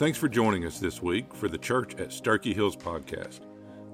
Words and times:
Thanks 0.00 0.16
for 0.16 0.30
joining 0.30 0.64
us 0.64 0.78
this 0.78 1.02
week 1.02 1.34
for 1.34 1.46
the 1.46 1.58
Church 1.58 1.92
at 1.96 2.08
Sterchi 2.08 2.54
Hills 2.54 2.74
podcast. 2.74 3.40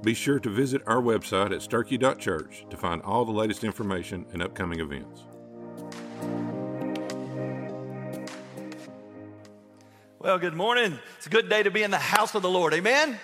Be 0.04 0.14
sure 0.14 0.38
to 0.38 0.48
visit 0.48 0.80
our 0.86 1.02
website 1.02 1.46
at 1.46 1.68
sterchi.church 1.68 2.64
to 2.70 2.76
find 2.76 3.02
all 3.02 3.24
the 3.24 3.32
latest 3.32 3.64
information 3.64 4.24
and 4.32 4.40
upcoming 4.40 4.78
events. 4.78 5.24
Well, 10.20 10.38
good 10.38 10.54
morning. 10.54 10.96
It's 11.16 11.26
a 11.26 11.28
good 11.28 11.48
day 11.48 11.64
to 11.64 11.72
be 11.72 11.82
in 11.82 11.90
the 11.90 11.98
house 11.98 12.36
of 12.36 12.42
the 12.42 12.50
Lord. 12.50 12.72
Amen? 12.72 13.18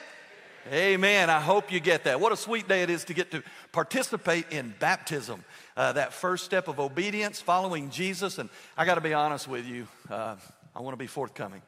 Amen. 0.73 1.31
I 1.31 1.41
hope 1.41 1.71
you 1.71 1.79
get 1.79 2.03
that. 2.03 2.19
What 2.19 2.33
a 2.33 2.37
sweet 2.37 2.67
day 2.67 2.83
it 2.83 2.91
is 2.91 3.05
to 3.05 3.15
get 3.15 3.31
to 3.31 3.45
participate 3.71 4.47
in 4.51 4.75
baptism, 4.81 5.45
uh, 5.77 5.93
that 5.93 6.13
first 6.13 6.45
step 6.45 6.67
of 6.67 6.81
obedience, 6.81 7.41
following 7.41 7.91
Jesus. 7.91 8.39
And 8.39 8.51
I 8.77 8.85
got 8.85 8.97
to 8.97 9.01
be 9.01 9.15
honest 9.15 9.47
with 9.47 9.69
you, 9.69 9.87
uh, 10.11 10.35
I 10.75 10.81
want 10.81 10.95
to 10.95 10.99
be 10.99 11.07
forthcoming. 11.07 11.63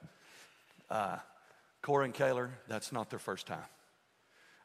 Uh, 0.94 1.16
Cora 1.82 2.04
and 2.04 2.14
Kaylor, 2.14 2.50
that's 2.68 2.92
not 2.92 3.10
their 3.10 3.18
first 3.18 3.48
time. 3.48 3.64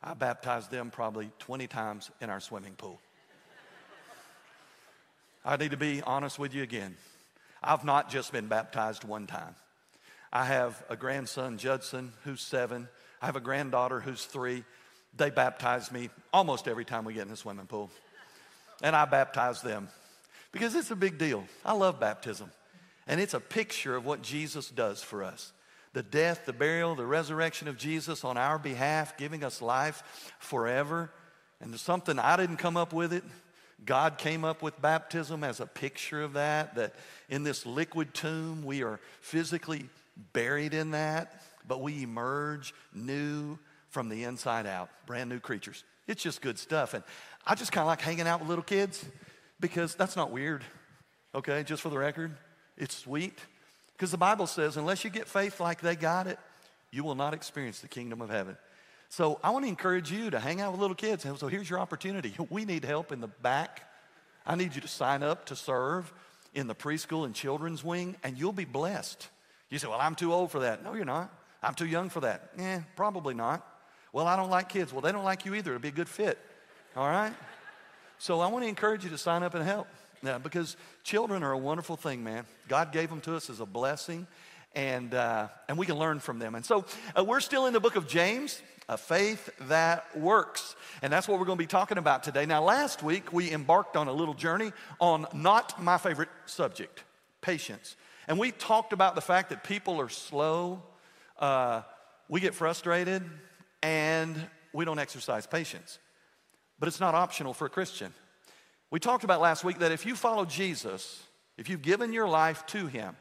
I 0.04 0.14
baptized 0.14 0.70
them 0.70 0.92
probably 0.92 1.32
20 1.40 1.66
times 1.66 2.12
in 2.22 2.30
our 2.30 2.40
swimming 2.40 2.76
pool. 2.76 3.02
I 5.44 5.58
need 5.58 5.72
to 5.72 5.78
be 5.78 6.04
honest 6.04 6.38
with 6.38 6.54
you 6.54 6.62
again. 6.62 6.96
I've 7.64 7.84
not 7.84 8.12
just 8.12 8.32
been 8.32 8.46
baptized 8.46 9.04
one 9.04 9.26
time. 9.26 9.56
I 10.32 10.46
have 10.46 10.82
a 10.88 10.96
grandson, 10.96 11.58
Judson, 11.58 12.14
who's 12.24 12.42
seven. 12.42 12.88
I 13.24 13.26
have 13.26 13.36
a 13.36 13.42
granddaughter 13.42 14.00
who's 14.00 14.24
three. 14.24 14.64
They 15.18 15.32
baptize 15.32 15.92
me 15.92 16.12
almost 16.32 16.68
every 16.68 16.86
time 16.86 17.06
we 17.06 17.16
get 17.16 17.24
in 17.24 17.30
the 17.30 17.38
swimming 17.38 17.66
pool. 17.66 17.90
And 18.84 18.96
I 18.96 19.06
baptize 19.06 19.64
them 19.64 19.90
because 20.52 20.76
it's 20.76 20.92
a 20.92 20.96
big 20.96 21.18
deal. 21.18 21.46
I 21.66 21.74
love 21.74 22.00
baptism. 22.00 22.52
And 23.08 23.20
it's 23.20 23.34
a 23.34 23.40
picture 23.40 23.96
of 23.96 24.06
what 24.06 24.22
Jesus 24.22 24.70
does 24.70 25.02
for 25.02 25.24
us 25.24 25.54
the 25.94 26.04
death, 26.04 26.46
the 26.46 26.54
burial, 26.54 26.96
the 26.96 27.06
resurrection 27.06 27.68
of 27.68 27.78
Jesus 27.78 28.24
on 28.24 28.38
our 28.38 28.60
behalf, 28.60 29.18
giving 29.18 29.44
us 29.44 29.62
life 29.62 30.32
forever. 30.40 31.12
And 31.62 31.78
something 31.80 32.20
I 32.20 32.38
didn't 32.38 32.58
come 32.58 32.78
up 32.78 32.94
with 32.94 33.12
it. 33.12 33.24
God 33.86 34.18
came 34.18 34.44
up 34.44 34.62
with 34.62 34.82
baptism 34.82 35.44
as 35.44 35.60
a 35.60 35.66
picture 35.66 36.22
of 36.22 36.34
that, 36.34 36.76
that 36.76 36.94
in 37.30 37.44
this 37.44 37.66
liquid 37.66 38.14
tomb, 38.14 38.64
we 38.64 38.84
are 38.84 39.00
physically 39.22 39.86
buried 40.34 40.74
in 40.74 40.92
that, 40.92 41.42
but 41.68 41.82
we 41.82 42.04
emerge 42.04 42.74
new 42.94 43.58
from 43.90 44.10
the 44.10 44.26
inside 44.26 44.68
out, 44.68 44.90
brand 45.06 45.30
new 45.30 45.40
creatures. 45.40 45.84
It's 46.08 46.22
just 46.22 46.42
good 46.42 46.60
stuff. 46.60 46.94
And 46.94 47.04
I 47.46 47.56
just 47.56 47.72
kind 47.72 47.84
of 47.84 47.88
like 47.88 48.02
hanging 48.02 48.28
out 48.28 48.42
with 48.42 48.50
little 48.50 48.64
kids 48.64 49.06
because 49.60 49.96
that's 49.96 50.16
not 50.16 50.32
weird, 50.32 50.64
okay, 51.34 51.64
just 51.64 51.82
for 51.82 51.90
the 51.90 51.98
record. 51.98 52.36
It's 52.78 52.96
sweet. 52.96 53.40
Because 54.00 54.12
the 54.12 54.18
Bible 54.18 54.48
says, 54.48 54.78
unless 54.78 55.04
you 55.04 55.10
get 55.10 55.28
faith 55.28 55.60
like 55.60 55.82
they 55.82 55.98
got 55.98 56.26
it, 56.26 56.40
you 56.90 57.04
will 57.04 57.16
not 57.16 57.34
experience 57.34 57.82
the 57.82 57.90
kingdom 57.90 58.22
of 58.22 58.30
heaven. 58.30 58.56
So 59.10 59.42
I 59.44 59.50
want 59.50 59.66
to 59.66 59.70
encourage 59.70 60.10
you 60.10 60.30
to 60.30 60.40
hang 60.40 60.62
out 60.62 60.72
with 60.72 60.80
little 60.80 60.96
kids. 60.96 61.26
So 61.38 61.48
here's 61.50 61.70
your 61.70 61.80
opportunity. 61.80 62.34
We 62.50 62.64
need 62.64 62.86
help 62.86 63.12
in 63.12 63.20
the 63.20 63.28
back. 63.28 63.82
I 64.48 64.56
need 64.56 64.74
you 64.74 64.80
to 64.80 64.88
sign 64.88 65.22
up 65.22 65.48
to 65.48 65.56
serve 65.56 66.14
in 66.54 66.68
the 66.68 66.76
preschool 66.76 67.26
and 67.26 67.36
children's 67.36 67.84
wing, 67.84 68.16
and 68.24 68.38
you'll 68.38 68.54
be 68.54 68.64
blessed. 68.64 69.28
You 69.70 69.80
say, 69.80 69.90
Well, 69.90 70.00
I'm 70.00 70.16
too 70.16 70.34
old 70.34 70.50
for 70.50 70.60
that. 70.60 70.82
No, 70.82 70.94
you're 70.94 71.04
not. 71.04 71.30
I'm 71.62 71.74
too 71.74 71.86
young 71.86 72.08
for 72.08 72.22
that. 72.22 72.52
Eh, 72.58 72.80
probably 72.96 73.34
not. 73.34 73.68
Well, 74.14 74.28
I 74.28 74.38
don't 74.38 74.50
like 74.50 74.70
kids. 74.70 74.94
Well, 74.94 75.02
they 75.02 75.12
don't 75.12 75.26
like 75.26 75.44
you 75.44 75.56
either. 75.56 75.72
It'll 75.72 75.82
be 75.82 75.90
a 75.90 75.92
good 75.92 76.08
fit. 76.08 76.40
All 76.96 77.10
right? 77.10 77.34
So 78.18 78.40
I 78.40 78.48
want 78.48 78.64
to 78.64 78.70
encourage 78.70 79.04
you 79.04 79.10
to 79.10 79.18
sign 79.18 79.44
up 79.44 79.56
and 79.56 79.64
help. 79.66 79.88
Yeah, 80.22 80.38
because 80.38 80.76
children 81.04 81.44
are 81.44 81.52
a 81.52 81.58
wonderful 81.58 81.96
thing, 81.96 82.24
man. 82.24 82.46
God 82.68 82.92
gave 82.92 83.10
them 83.10 83.22
to 83.22 83.36
us 83.36 83.50
as 83.50 83.62
a 83.62 83.66
blessing, 83.66 84.28
and, 84.76 85.14
uh, 85.14 85.48
and 85.68 85.78
we 85.78 85.86
can 85.86 85.96
learn 85.96 86.20
from 86.20 86.40
them. 86.40 86.56
And 86.56 86.66
so 86.66 86.86
uh, 87.18 87.24
we're 87.24 87.40
still 87.40 87.68
in 87.68 87.74
the 87.74 87.80
book 87.80 87.96
of 87.96 88.08
James, 88.08 88.62
a 88.90 88.98
faith 88.98 89.50
that 89.62 90.18
works. 90.18 90.76
And 91.02 91.14
that's 91.14 91.28
what 91.28 91.40
we're 91.40 91.46
going 91.46 91.58
to 91.58 91.64
be 91.64 91.68
talking 91.68 91.98
about 91.98 92.24
today. 92.24 92.46
Now, 92.46 92.64
last 92.64 93.02
week 93.02 93.32
we 93.32 93.52
embarked 93.52 93.96
on 93.96 94.08
a 94.08 94.12
little 94.12 94.34
journey 94.34 94.74
on 95.00 95.26
not 95.34 95.82
my 95.82 95.98
favorite 95.98 96.30
subject 96.46 97.04
patience. 97.42 97.96
And 98.28 98.38
we 98.38 98.52
talked 98.52 98.92
about 98.92 99.16
the 99.16 99.22
fact 99.22 99.50
that 99.50 99.64
people 99.64 100.02
are 100.02 100.10
slow, 100.10 100.84
uh, 101.40 101.84
we 102.28 102.42
get 102.42 102.54
frustrated, 102.54 103.24
and 103.82 104.36
we 104.74 104.84
don't 104.84 105.00
exercise 105.00 105.48
patience. 105.48 105.98
But 106.78 106.88
it's 106.88 107.00
not 107.00 107.16
optional 107.16 107.54
for 107.54 107.66
a 107.66 107.70
Christian. 107.70 108.14
We 108.92 109.00
talked 109.00 109.24
about 109.24 109.42
last 109.42 109.64
week 109.64 109.80
that 109.80 109.92
if 109.92 110.06
you 110.06 110.16
follow 110.16 110.46
Jesus, 110.46 111.24
if 111.58 111.70
you've 111.70 111.82
given 111.82 112.14
your 112.14 112.28
life 112.28 112.66
to 112.68 112.88
Him, 112.88 113.16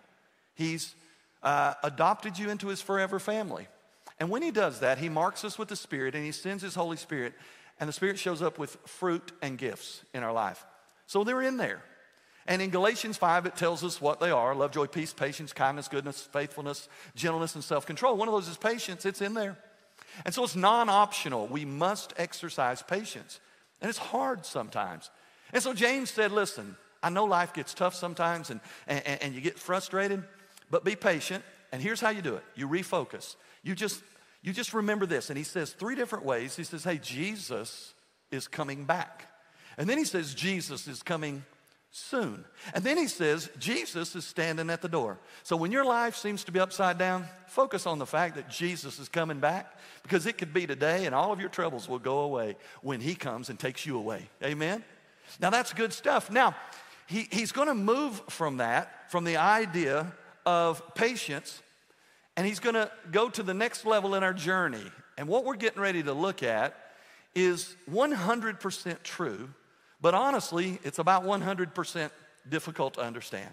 He's 0.55 0.95
uh, 1.43 1.75
adopted 1.83 2.39
you 2.39 2.51
into 2.51 2.69
His 2.69 2.81
forever 2.81 3.19
family. 3.19 3.69
And 4.19 4.31
when 4.31 4.43
He 4.43 4.51
does 4.51 4.81
that, 4.81 4.99
He 4.99 5.09
marks 5.09 5.45
us 5.45 5.59
with 5.59 5.69
the 5.69 5.77
Spirit 5.77 6.15
and 6.15 6.25
He 6.25 6.33
sends 6.33 6.63
His 6.63 6.75
Holy 6.75 6.97
Spirit, 6.97 7.35
and 7.79 7.89
the 7.89 7.93
Spirit 7.93 8.19
shows 8.19 8.43
up 8.43 8.59
with 8.59 8.77
fruit 8.87 9.33
and 9.43 9.59
gifts 9.59 10.03
in 10.15 10.23
our 10.23 10.33
life. 10.33 10.65
So 11.07 11.23
they're 11.25 11.43
in 11.43 11.59
there. 11.59 11.83
And 12.47 12.63
in 12.63 12.71
Galatians 12.71 13.19
5, 13.19 13.45
it 13.45 13.57
tells 13.57 13.85
us 13.85 14.01
what 14.01 14.21
they 14.21 14.31
are 14.31 14.55
love, 14.55 14.73
joy, 14.73 14.87
peace, 14.87 15.13
patience, 15.13 15.53
kindness, 15.53 15.87
goodness, 15.87 16.23
faithfulness, 16.33 16.89
gentleness, 17.15 17.55
and 17.55 17.63
self 17.63 17.85
control. 17.85 18.17
One 18.17 18.27
of 18.27 18.33
those 18.33 18.49
is 18.49 18.57
patience, 18.57 19.05
it's 19.05 19.21
in 19.21 19.35
there. 19.35 19.59
And 20.25 20.35
so 20.35 20.45
it's 20.45 20.57
non 20.57 20.89
optional. 20.89 21.47
We 21.47 21.67
must 21.67 22.15
exercise 22.17 22.83
patience. 22.83 23.39
And 23.83 23.91
it's 23.91 23.99
hard 23.99 24.47
sometimes. 24.47 25.11
And 25.53 25.63
so 25.63 25.73
James 25.73 26.11
said, 26.11 26.33
Listen, 26.33 26.77
I 27.03 27.11
know 27.11 27.25
life 27.25 27.53
gets 27.53 27.75
tough 27.75 27.95
sometimes 27.95 28.51
and, 28.51 28.61
and, 28.87 29.03
and 29.23 29.35
you 29.35 29.41
get 29.41 29.59
frustrated, 29.59 30.23
but 30.71 30.85
be 30.85 30.97
patient. 30.97 31.45
And 31.73 31.83
here's 31.83 32.01
how 32.01 32.11
you 32.11 32.23
do 32.23 32.37
it 32.37 32.45
you 32.55 32.69
refocus. 32.69 33.37
You 33.63 33.75
just, 33.75 34.03
you 34.43 34.53
just 34.53 34.75
remember 34.75 35.07
this. 35.07 35.31
And 35.31 35.39
he 35.39 35.45
says 35.45 35.73
three 35.73 35.95
different 35.95 36.25
ways. 36.25 36.57
He 36.57 36.65
says, 36.65 36.85
Hey, 36.85 36.99
Jesus 36.99 37.95
is 38.31 38.49
coming 38.49 38.85
back. 38.85 39.27
And 39.77 39.89
then 39.89 39.99
he 39.99 40.05
says, 40.05 40.35
Jesus 40.35 40.89
is 40.89 41.03
coming 41.03 41.45
soon. 41.91 42.45
And 42.75 42.85
then 42.85 42.99
he 42.99 43.07
says, 43.07 43.49
Jesus 43.59 44.15
is 44.15 44.25
standing 44.25 44.71
at 44.71 44.83
the 44.83 44.89
door. 44.89 45.19
So 45.43 45.57
when 45.57 45.73
your 45.73 45.85
life 45.85 46.17
seems 46.17 46.45
to 46.45 46.53
be 46.53 46.61
upside 46.61 46.99
down, 46.99 47.27
focus 47.47 47.87
on 47.87 47.99
the 47.99 48.07
fact 48.07 48.35
that 48.35 48.51
Jesus 48.51 48.99
is 48.99 49.09
coming 49.09 49.39
back 49.39 49.79
because 50.03 50.27
it 50.27 50.37
could 50.37 50.53
be 50.53 50.67
today 50.67 51.07
and 51.07 51.15
all 51.15 51.33
of 51.33 51.41
your 51.41 51.49
troubles 51.49 51.89
will 51.89 51.99
go 51.99 52.21
away 52.21 52.57
when 52.83 53.01
he 53.01 53.15
comes 53.15 53.49
and 53.49 53.59
takes 53.59 53.87
you 53.87 53.97
away. 53.97 54.29
Amen? 54.43 54.85
Now 55.41 55.51
that's 55.51 55.73
good 55.73 55.93
stuff. 55.93 56.31
Now, 56.31 56.55
he, 57.07 57.27
he's 57.31 57.53
going 57.53 57.69
to 57.69 57.75
move 57.75 58.21
from 58.29 58.59
that, 58.59 59.11
from 59.11 59.25
the 59.25 59.39
idea 59.39 60.13
of 60.45 60.83
patience, 60.95 61.63
and 62.37 62.47
he's 62.47 62.61
going 62.61 62.75
to 62.75 62.91
go 63.11 63.31
to 63.31 63.43
the 63.43 63.55
next 63.55 63.87
level 63.87 64.15
in 64.15 64.23
our 64.23 64.35
journey. 64.35 64.85
And 65.17 65.27
what 65.27 65.45
we're 65.45 65.57
getting 65.57 65.81
ready 65.81 66.03
to 66.03 66.13
look 66.13 66.43
at 66.43 66.77
is 67.35 67.75
100% 67.91 69.03
true 69.03 69.49
but 70.01 70.15
honestly, 70.15 70.79
it's 70.85 70.99
about 70.99 71.25
100% 71.25 72.11
difficult 72.49 72.95
to 72.95 73.01
understand. 73.01 73.51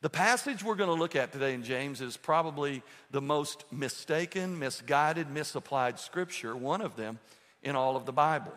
The 0.00 0.10
passage 0.10 0.62
we're 0.62 0.76
going 0.76 0.90
to 0.90 1.00
look 1.00 1.16
at 1.16 1.32
today 1.32 1.54
in 1.54 1.64
James 1.64 2.00
is 2.00 2.16
probably 2.16 2.82
the 3.10 3.20
most 3.20 3.64
mistaken, 3.72 4.58
misguided, 4.58 5.30
misapplied 5.30 5.98
scripture, 5.98 6.56
one 6.56 6.80
of 6.80 6.96
them 6.96 7.18
in 7.62 7.74
all 7.74 7.96
of 7.96 8.06
the 8.06 8.12
Bible. 8.12 8.52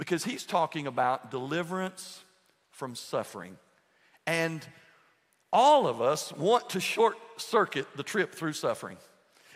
Because 0.00 0.24
he's 0.24 0.44
talking 0.44 0.86
about 0.86 1.30
deliverance 1.30 2.24
from 2.70 2.94
suffering. 2.94 3.58
And 4.26 4.66
all 5.52 5.86
of 5.86 6.00
us 6.00 6.32
want 6.32 6.70
to 6.70 6.80
short 6.80 7.18
circuit 7.36 7.86
the 7.96 8.02
trip 8.02 8.34
through 8.34 8.54
suffering. 8.54 8.96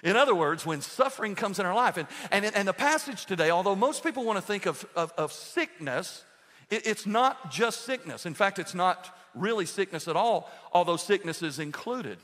In 0.03 0.17
other 0.17 0.35
words, 0.35 0.67
when 0.67 0.83
suffering 0.83 1.35
comes 1.35 1.59
in 1.59 1.65
our 1.65 1.75
life, 1.75 1.97
and, 1.97 2.07
and, 2.31 2.45
and 2.55 2.69
the 2.69 2.75
passage 2.75 3.25
today, 3.25 3.49
although 3.49 3.75
most 3.75 4.05
people 4.05 4.23
want 4.23 4.37
to 4.37 4.43
think 4.43 4.67
of, 4.67 4.87
of, 4.95 5.15
of 5.17 5.33
sickness, 5.33 6.25
it's 6.71 7.07
not 7.07 7.51
just 7.51 7.87
sickness. 7.87 8.27
In 8.27 8.35
fact, 8.35 8.59
it's 8.59 8.75
not 8.75 9.19
really 9.35 9.65
sickness 9.65 10.09
at 10.09 10.15
all, 10.15 10.51
although 10.75 10.99
sickness 10.99 11.43
is 11.43 11.59
included. 11.59 12.19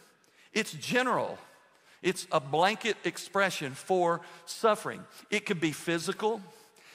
It's 0.53 0.75
general, 0.75 1.39
it's 2.03 2.27
a 2.31 2.39
blanket 2.39 2.99
expression 3.05 3.73
for 3.73 4.21
suffering. 4.45 5.03
It 5.31 5.47
could 5.47 5.59
be 5.59 5.73
physical, 5.73 6.43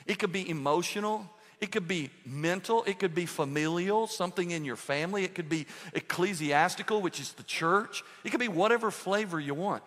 it 0.06 0.20
could 0.20 0.32
be 0.32 0.50
emotional, 0.50 1.30
it 1.62 1.72
could 1.72 1.88
be 1.88 2.10
mental, 2.26 2.84
it 2.84 3.00
could 3.00 3.16
be 3.16 3.26
familial, 3.26 4.08
something 4.08 4.52
in 4.52 4.66
your 4.66 4.76
family, 4.76 5.24
it 5.24 5.34
could 5.34 5.50
be 5.50 5.66
ecclesiastical, 5.94 7.02
which 7.02 7.20
is 7.20 7.34
the 7.34 7.44
church, 7.44 8.04
it 8.24 8.32
could 8.32 8.40
be 8.40 8.48
whatever 8.48 8.92
flavor 8.92 9.40
you 9.40 9.54
want. 9.54 9.84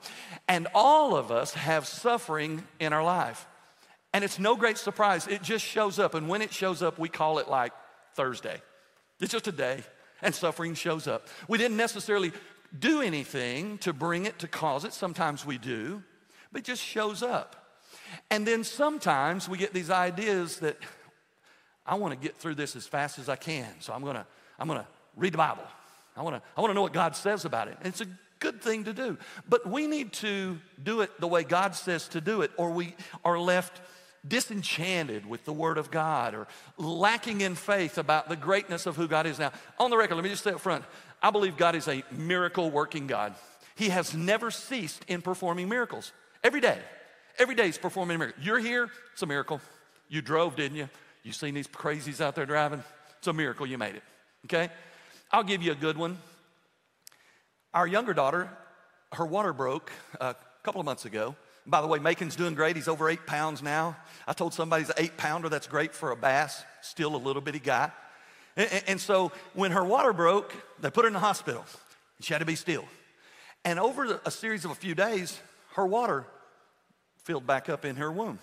And 0.48 0.66
all 0.74 1.14
of 1.14 1.30
us 1.30 1.54
have 1.54 1.86
suffering 1.86 2.64
in 2.80 2.92
our 2.92 3.04
life. 3.04 3.46
And 4.14 4.24
it's 4.24 4.38
no 4.38 4.56
great 4.56 4.78
surprise. 4.78 5.26
It 5.26 5.42
just 5.42 5.64
shows 5.64 5.98
up. 5.98 6.14
And 6.14 6.28
when 6.28 6.40
it 6.40 6.52
shows 6.52 6.82
up, 6.82 6.98
we 6.98 7.10
call 7.10 7.38
it 7.38 7.48
like 7.48 7.72
Thursday. 8.14 8.62
It's 9.20 9.32
just 9.32 9.46
a 9.48 9.52
day, 9.52 9.82
and 10.22 10.34
suffering 10.34 10.74
shows 10.74 11.06
up. 11.06 11.28
We 11.46 11.58
didn't 11.58 11.76
necessarily 11.76 12.32
do 12.76 13.02
anything 13.02 13.78
to 13.78 13.92
bring 13.92 14.26
it, 14.26 14.38
to 14.40 14.48
cause 14.48 14.84
it. 14.84 14.92
Sometimes 14.92 15.44
we 15.44 15.58
do, 15.58 16.02
but 16.50 16.60
it 16.60 16.64
just 16.64 16.82
shows 16.82 17.22
up. 17.22 17.67
And 18.30 18.46
then 18.46 18.64
sometimes 18.64 19.48
we 19.48 19.58
get 19.58 19.72
these 19.72 19.90
ideas 19.90 20.58
that 20.60 20.76
I 21.86 21.94
want 21.94 22.12
to 22.12 22.20
get 22.20 22.36
through 22.36 22.56
this 22.56 22.76
as 22.76 22.86
fast 22.86 23.18
as 23.18 23.28
I 23.28 23.36
can. 23.36 23.68
So 23.80 23.92
I'm 23.92 24.02
going 24.02 24.16
to 24.16 24.26
I'm 24.58 24.68
going 24.68 24.80
to 24.80 24.86
read 25.16 25.32
the 25.32 25.38
Bible. 25.38 25.64
I 26.16 26.22
want 26.22 26.36
to 26.36 26.42
I 26.56 26.60
want 26.60 26.70
to 26.70 26.74
know 26.74 26.82
what 26.82 26.92
God 26.92 27.16
says 27.16 27.44
about 27.44 27.68
it. 27.68 27.76
And 27.78 27.88
it's 27.88 28.00
a 28.00 28.08
good 28.40 28.62
thing 28.62 28.84
to 28.84 28.92
do. 28.92 29.18
But 29.48 29.68
we 29.68 29.86
need 29.86 30.12
to 30.14 30.58
do 30.82 31.00
it 31.00 31.20
the 31.20 31.28
way 31.28 31.44
God 31.44 31.74
says 31.74 32.08
to 32.08 32.20
do 32.20 32.42
it, 32.42 32.50
or 32.56 32.70
we 32.70 32.94
are 33.24 33.38
left 33.38 33.80
disenchanted 34.26 35.24
with 35.26 35.44
the 35.44 35.52
Word 35.52 35.78
of 35.78 35.90
God 35.90 36.34
or 36.34 36.48
lacking 36.76 37.40
in 37.40 37.54
faith 37.54 37.98
about 37.98 38.28
the 38.28 38.36
greatness 38.36 38.86
of 38.86 38.96
who 38.96 39.08
God 39.08 39.26
is 39.26 39.38
now. 39.38 39.52
On 39.78 39.90
the 39.90 39.96
record, 39.96 40.16
let 40.16 40.24
me 40.24 40.30
just 40.30 40.44
say 40.44 40.50
up 40.50 40.60
front 40.60 40.84
I 41.22 41.30
believe 41.30 41.56
God 41.56 41.74
is 41.74 41.88
a 41.88 42.04
miracle 42.12 42.70
working 42.70 43.06
God. 43.06 43.34
He 43.74 43.88
has 43.90 44.14
never 44.14 44.50
ceased 44.50 45.04
in 45.08 45.22
performing 45.22 45.68
miracles. 45.68 46.12
Every 46.42 46.60
day, 46.60 46.78
every 47.38 47.54
day 47.54 47.68
is 47.68 47.78
performing 47.78 48.16
a 48.16 48.18
miracle. 48.18 48.42
You're 48.42 48.58
here, 48.58 48.90
it's 49.12 49.22
a 49.22 49.26
miracle. 49.26 49.60
You 50.08 50.22
drove, 50.22 50.56
didn't 50.56 50.76
you? 50.76 50.88
You 51.22 51.32
seen 51.32 51.54
these 51.54 51.68
crazies 51.68 52.20
out 52.20 52.34
there 52.34 52.46
driving? 52.46 52.82
It's 53.18 53.26
a 53.26 53.32
miracle 53.32 53.66
you 53.66 53.78
made 53.78 53.96
it. 53.96 54.02
Okay? 54.46 54.70
I'll 55.30 55.44
give 55.44 55.62
you 55.62 55.72
a 55.72 55.76
good 55.76 55.96
one. 55.96 56.18
Our 57.74 57.86
younger 57.86 58.14
daughter, 58.14 58.48
her 59.12 59.26
water 59.26 59.52
broke 59.52 59.92
a 60.20 60.34
couple 60.62 60.80
of 60.80 60.84
months 60.84 61.04
ago. 61.04 61.36
By 61.66 61.82
the 61.82 61.86
way, 61.86 61.98
Macon's 61.98 62.34
doing 62.34 62.54
great. 62.54 62.76
He's 62.76 62.88
over 62.88 63.10
eight 63.10 63.26
pounds 63.26 63.62
now. 63.62 63.96
I 64.26 64.32
told 64.32 64.54
somebody 64.54 64.84
he's 64.84 64.90
an 64.90 64.96
eight 64.96 65.18
pounder. 65.18 65.50
That's 65.50 65.66
great 65.66 65.94
for 65.94 66.12
a 66.12 66.16
bass, 66.16 66.64
still 66.80 67.14
a 67.14 67.18
little 67.18 67.42
bitty 67.42 67.58
guy. 67.58 67.90
And, 68.56 68.82
and 68.86 69.00
so 69.00 69.32
when 69.52 69.72
her 69.72 69.84
water 69.84 70.14
broke, 70.14 70.54
they 70.80 70.90
put 70.90 71.04
her 71.04 71.08
in 71.08 71.12
the 71.12 71.20
hospital. 71.20 71.64
She 72.20 72.32
had 72.32 72.38
to 72.38 72.46
be 72.46 72.54
still. 72.54 72.86
And 73.64 73.78
over 73.78 74.18
a 74.24 74.30
series 74.30 74.64
of 74.64 74.70
a 74.70 74.74
few 74.74 74.94
days, 74.94 75.38
her 75.74 75.86
water 75.86 76.24
filled 77.28 77.46
back 77.46 77.68
up 77.68 77.84
in 77.84 77.96
her 77.96 78.10
womb. 78.10 78.38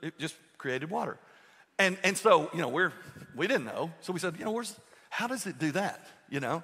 It 0.00 0.18
just 0.18 0.34
created 0.56 0.90
water. 0.90 1.18
And, 1.78 1.98
and 2.02 2.16
so, 2.16 2.48
you 2.54 2.62
know, 2.62 2.68
we're, 2.68 2.94
we 3.36 3.46
didn't 3.46 3.66
know. 3.66 3.90
So 4.00 4.14
we 4.14 4.18
said, 4.18 4.36
you 4.38 4.44
know, 4.46 4.52
where's, 4.52 4.74
how 5.10 5.26
does 5.26 5.46
it 5.46 5.58
do 5.58 5.70
that? 5.72 6.06
You 6.30 6.40
know? 6.40 6.62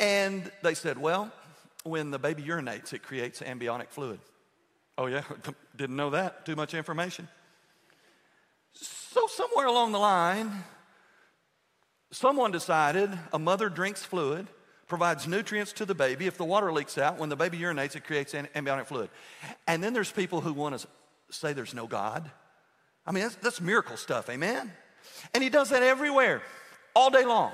And 0.00 0.50
they 0.64 0.74
said, 0.74 0.98
well, 0.98 1.30
when 1.84 2.10
the 2.10 2.18
baby 2.18 2.42
urinates, 2.42 2.92
it 2.92 3.04
creates 3.04 3.40
amniotic 3.40 3.88
fluid. 3.90 4.18
Oh, 4.96 5.06
yeah? 5.06 5.22
Didn't 5.76 5.94
know 5.94 6.10
that. 6.10 6.44
Too 6.44 6.56
much 6.56 6.74
information. 6.74 7.28
So, 8.72 9.28
somewhere 9.28 9.66
along 9.66 9.92
the 9.92 10.00
line, 10.00 10.50
someone 12.10 12.50
decided 12.50 13.16
a 13.32 13.38
mother 13.38 13.68
drinks 13.68 14.04
fluid, 14.04 14.48
provides 14.88 15.28
nutrients 15.28 15.72
to 15.74 15.84
the 15.84 15.94
baby. 15.94 16.26
If 16.26 16.38
the 16.38 16.44
water 16.44 16.72
leaks 16.72 16.98
out, 16.98 17.18
when 17.18 17.28
the 17.28 17.36
baby 17.36 17.58
urinates, 17.58 17.94
it 17.94 18.04
creates 18.04 18.34
an 18.34 18.48
amniotic 18.54 18.86
fluid. 18.86 19.10
And 19.66 19.82
then 19.82 19.92
there's 19.92 20.10
people 20.10 20.40
who 20.40 20.52
want 20.52 20.78
to 20.78 20.86
say 21.30 21.52
there's 21.52 21.74
no 21.74 21.86
God. 21.86 22.30
I 23.06 23.12
mean, 23.12 23.22
that's, 23.22 23.36
that's 23.36 23.60
miracle 23.60 23.96
stuff, 23.96 24.28
amen? 24.28 24.72
And 25.34 25.42
he 25.42 25.50
does 25.50 25.70
that 25.70 25.82
everywhere, 25.82 26.42
all 26.94 27.10
day 27.10 27.24
long. 27.24 27.52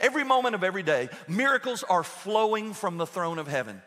Every 0.00 0.24
moment 0.24 0.54
of 0.54 0.62
every 0.62 0.84
day, 0.84 1.08
miracles 1.26 1.82
are 1.82 2.04
flowing 2.04 2.72
from 2.72 2.98
the 2.98 3.06
throne 3.06 3.38
of 3.38 3.48
heaven. 3.48 3.82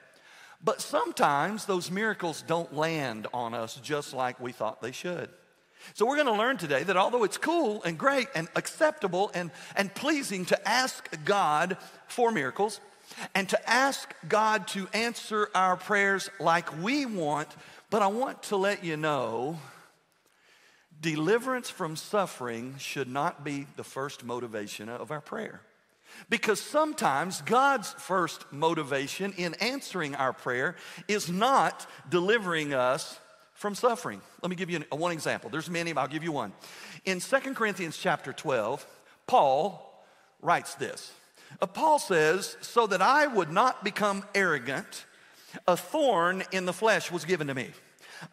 But 0.63 0.81
sometimes 0.81 1.65
those 1.65 1.89
miracles 1.89 2.43
don't 2.45 2.73
land 2.73 3.27
on 3.33 3.53
us 3.53 3.75
just 3.75 4.13
like 4.13 4.39
we 4.39 4.51
thought 4.51 4.81
they 4.81 4.91
should. 4.91 5.29
So 5.93 6.05
we're 6.05 6.15
going 6.15 6.27
to 6.27 6.33
learn 6.33 6.57
today 6.57 6.83
that 6.83 6.97
although 6.97 7.23
it's 7.23 7.37
cool 7.37 7.83
and 7.83 7.97
great 7.97 8.27
and 8.35 8.47
acceptable 8.55 9.31
and, 9.33 9.51
and 9.75 9.93
pleasing 9.93 10.45
to 10.45 10.67
ask 10.67 11.07
God 11.25 11.77
for 12.07 12.31
miracles 12.31 12.79
and 13.35 13.47
to 13.49 13.69
ask 13.69 14.13
God 14.27 14.67
to 14.69 14.87
answer 14.93 15.49
our 15.53 15.75
prayers 15.75 16.29
like 16.39 16.81
we 16.81 17.05
want, 17.05 17.49
but 17.89 18.01
I 18.01 18.07
want 18.07 18.43
to 18.43 18.57
let 18.57 18.83
you 18.83 18.97
know 18.97 19.59
deliverance 21.01 21.69
from 21.69 21.95
suffering 21.95 22.75
should 22.77 23.07
not 23.07 23.43
be 23.43 23.65
the 23.75 23.83
first 23.83 24.23
motivation 24.23 24.87
of 24.87 25.11
our 25.11 25.21
prayer. 25.21 25.61
Because 26.29 26.59
sometimes 26.59 27.41
God's 27.41 27.91
first 27.93 28.51
motivation 28.51 29.33
in 29.37 29.55
answering 29.55 30.15
our 30.15 30.33
prayer 30.33 30.75
is 31.07 31.29
not 31.29 31.87
delivering 32.09 32.73
us 32.73 33.19
from 33.61 33.75
suffering. 33.75 34.19
Let 34.41 34.49
me 34.49 34.55
give 34.55 34.71
you 34.71 34.83
one 34.89 35.11
example. 35.11 35.51
There's 35.51 35.69
many, 35.69 35.93
but 35.93 36.01
I'll 36.01 36.07
give 36.07 36.23
you 36.23 36.31
one. 36.31 36.51
In 37.05 37.19
2 37.19 37.37
Corinthians 37.53 37.95
chapter 37.95 38.33
12, 38.33 38.83
Paul 39.27 40.03
writes 40.41 40.73
this. 40.73 41.13
Uh, 41.61 41.67
Paul 41.67 41.99
says, 41.99 42.57
So 42.61 42.87
that 42.87 43.03
I 43.03 43.27
would 43.27 43.51
not 43.51 43.83
become 43.83 44.25
arrogant, 44.33 45.05
a 45.67 45.77
thorn 45.77 46.43
in 46.51 46.65
the 46.65 46.73
flesh 46.73 47.11
was 47.11 47.23
given 47.23 47.47
to 47.47 47.53
me, 47.53 47.69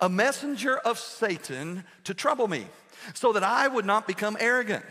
a 0.00 0.08
messenger 0.08 0.78
of 0.78 0.98
Satan 0.98 1.84
to 2.04 2.14
trouble 2.14 2.48
me, 2.48 2.64
so 3.12 3.34
that 3.34 3.44
I 3.44 3.68
would 3.68 3.84
not 3.84 4.06
become 4.06 4.34
arrogant. 4.40 4.84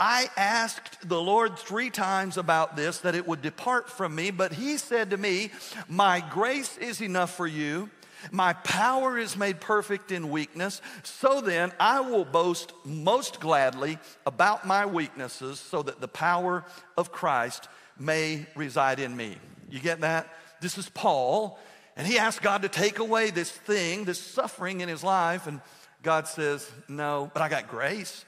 I 0.00 0.30
asked 0.34 1.06
the 1.06 1.20
Lord 1.20 1.58
three 1.58 1.90
times 1.90 2.38
about 2.38 2.74
this, 2.74 3.00
that 3.00 3.14
it 3.14 3.28
would 3.28 3.42
depart 3.42 3.90
from 3.90 4.14
me, 4.14 4.30
but 4.30 4.54
he 4.54 4.78
said 4.78 5.10
to 5.10 5.18
me, 5.18 5.50
My 5.90 6.24
grace 6.30 6.78
is 6.78 7.02
enough 7.02 7.36
for 7.36 7.46
you. 7.46 7.90
My 8.30 8.52
power 8.52 9.18
is 9.18 9.36
made 9.36 9.60
perfect 9.60 10.12
in 10.12 10.30
weakness. 10.30 10.80
So 11.02 11.40
then, 11.40 11.72
I 11.78 12.00
will 12.00 12.24
boast 12.24 12.72
most 12.84 13.40
gladly 13.40 13.98
about 14.26 14.66
my 14.66 14.86
weaknesses, 14.86 15.60
so 15.60 15.82
that 15.82 16.00
the 16.00 16.08
power 16.08 16.64
of 16.96 17.12
Christ 17.12 17.68
may 17.98 18.46
reside 18.54 19.00
in 19.00 19.16
me. 19.16 19.36
You 19.70 19.80
get 19.80 20.00
that? 20.00 20.28
This 20.60 20.78
is 20.78 20.88
Paul, 20.88 21.58
and 21.96 22.06
he 22.06 22.18
asked 22.18 22.42
God 22.42 22.62
to 22.62 22.68
take 22.68 22.98
away 22.98 23.30
this 23.30 23.50
thing, 23.50 24.04
this 24.04 24.20
suffering 24.20 24.80
in 24.80 24.88
his 24.88 25.04
life, 25.04 25.46
and 25.46 25.60
God 26.02 26.28
says, 26.28 26.70
No, 26.88 27.30
but 27.32 27.42
I 27.42 27.48
got 27.48 27.68
grace. 27.68 28.24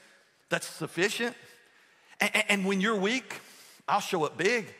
That's 0.49 0.67
sufficient. 0.67 1.35
And, 2.19 2.31
and 2.49 2.65
when 2.65 2.81
you're 2.81 2.95
weak, 2.95 3.41
I'll 3.87 3.99
show 3.99 4.23
up 4.25 4.37
big. 4.37 4.73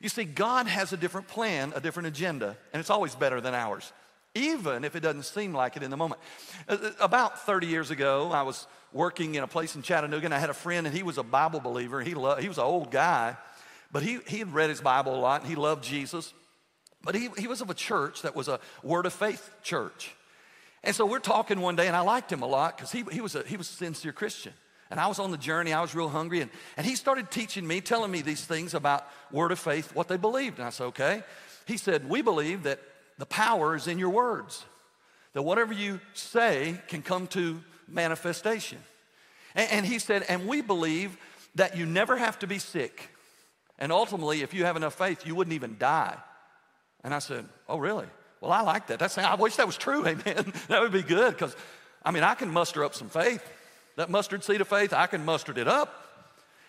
You 0.00 0.08
see, 0.08 0.24
God 0.24 0.66
has 0.66 0.92
a 0.92 0.96
different 0.96 1.28
plan, 1.28 1.72
a 1.74 1.80
different 1.80 2.08
agenda, 2.08 2.56
and 2.72 2.80
it's 2.80 2.90
always 2.90 3.14
better 3.14 3.40
than 3.40 3.54
ours, 3.54 3.92
even 4.34 4.84
if 4.84 4.96
it 4.96 5.00
doesn't 5.00 5.24
seem 5.24 5.52
like 5.52 5.76
it 5.76 5.82
in 5.82 5.90
the 5.90 5.96
moment. 5.96 6.20
Uh, 6.68 6.76
uh, 6.80 6.90
about 7.00 7.46
30 7.46 7.66
years 7.66 7.90
ago, 7.90 8.30
I 8.32 8.42
was 8.42 8.66
working 8.92 9.36
in 9.36 9.42
a 9.42 9.46
place 9.46 9.76
in 9.76 9.82
Chattanooga, 9.82 10.24
and 10.24 10.34
I 10.34 10.38
had 10.38 10.50
a 10.50 10.54
friend, 10.54 10.86
and 10.86 10.94
he 10.94 11.02
was 11.02 11.18
a 11.18 11.22
Bible 11.22 11.60
believer. 11.60 12.00
He, 12.00 12.14
loved, 12.14 12.42
he 12.42 12.48
was 12.48 12.58
an 12.58 12.64
old 12.64 12.90
guy, 12.90 13.36
but 13.92 14.02
he, 14.02 14.18
he 14.26 14.38
had 14.38 14.52
read 14.52 14.70
his 14.70 14.80
Bible 14.80 15.14
a 15.14 15.20
lot, 15.20 15.42
and 15.42 15.50
he 15.50 15.56
loved 15.56 15.84
Jesus. 15.84 16.34
But 17.02 17.14
he, 17.14 17.28
he 17.38 17.46
was 17.46 17.60
of 17.60 17.70
a 17.70 17.74
church 17.74 18.22
that 18.22 18.34
was 18.34 18.48
a 18.48 18.60
word 18.82 19.06
of 19.06 19.12
faith 19.12 19.50
church. 19.62 20.14
And 20.82 20.94
so 20.94 21.06
we're 21.06 21.18
talking 21.18 21.60
one 21.60 21.76
day, 21.76 21.86
and 21.86 21.96
I 21.96 22.00
liked 22.00 22.32
him 22.32 22.42
a 22.42 22.46
lot 22.46 22.76
because 22.76 22.92
he, 22.92 23.04
he, 23.12 23.20
was 23.20 23.34
a, 23.34 23.42
he 23.44 23.56
was 23.56 23.70
a 23.70 23.72
sincere 23.72 24.12
Christian. 24.12 24.52
And 24.90 25.00
I 25.00 25.06
was 25.06 25.18
on 25.18 25.30
the 25.30 25.38
journey, 25.38 25.72
I 25.72 25.80
was 25.80 25.94
real 25.94 26.10
hungry, 26.10 26.40
and, 26.40 26.50
and 26.76 26.86
he 26.86 26.94
started 26.94 27.30
teaching 27.30 27.66
me, 27.66 27.80
telling 27.80 28.10
me 28.10 28.20
these 28.20 28.44
things 28.44 28.74
about 28.74 29.06
word 29.32 29.50
of 29.50 29.58
faith, 29.58 29.94
what 29.94 30.08
they 30.08 30.16
believed. 30.16 30.58
And 30.58 30.66
I 30.66 30.70
said, 30.70 30.84
okay. 30.84 31.22
He 31.66 31.76
said, 31.76 32.08
We 32.08 32.22
believe 32.22 32.64
that 32.64 32.80
the 33.18 33.26
power 33.26 33.74
is 33.74 33.86
in 33.86 33.98
your 33.98 34.10
words, 34.10 34.64
that 35.32 35.42
whatever 35.42 35.72
you 35.72 36.00
say 36.14 36.80
can 36.88 37.02
come 37.02 37.26
to 37.28 37.62
manifestation. 37.88 38.78
And, 39.54 39.70
and 39.70 39.86
he 39.86 39.98
said, 39.98 40.24
And 40.28 40.46
we 40.46 40.60
believe 40.60 41.16
that 41.54 41.76
you 41.76 41.86
never 41.86 42.16
have 42.16 42.38
to 42.40 42.46
be 42.46 42.58
sick. 42.58 43.10
And 43.78 43.92
ultimately, 43.92 44.42
if 44.42 44.54
you 44.54 44.64
have 44.64 44.76
enough 44.76 44.94
faith, 44.94 45.26
you 45.26 45.34
wouldn't 45.34 45.54
even 45.54 45.76
die. 45.78 46.16
And 47.02 47.14
I 47.14 47.18
said, 47.18 47.46
Oh, 47.68 47.78
really? 47.78 48.06
Well, 48.40 48.52
I 48.52 48.60
like 48.60 48.88
that. 48.88 48.98
That's, 48.98 49.16
I 49.16 49.34
wish 49.36 49.56
that 49.56 49.66
was 49.66 49.76
true, 49.76 50.06
amen. 50.06 50.52
that 50.68 50.80
would 50.80 50.92
be 50.92 51.02
good 51.02 51.32
because, 51.32 51.56
I 52.04 52.10
mean, 52.10 52.22
I 52.22 52.34
can 52.34 52.50
muster 52.50 52.84
up 52.84 52.94
some 52.94 53.08
faith. 53.08 53.42
That 53.96 54.10
mustard 54.10 54.42
seed 54.42 54.60
of 54.60 54.68
faith, 54.68 54.92
I 54.92 55.06
can 55.06 55.24
muster 55.24 55.58
it 55.58 55.68
up. 55.68 56.00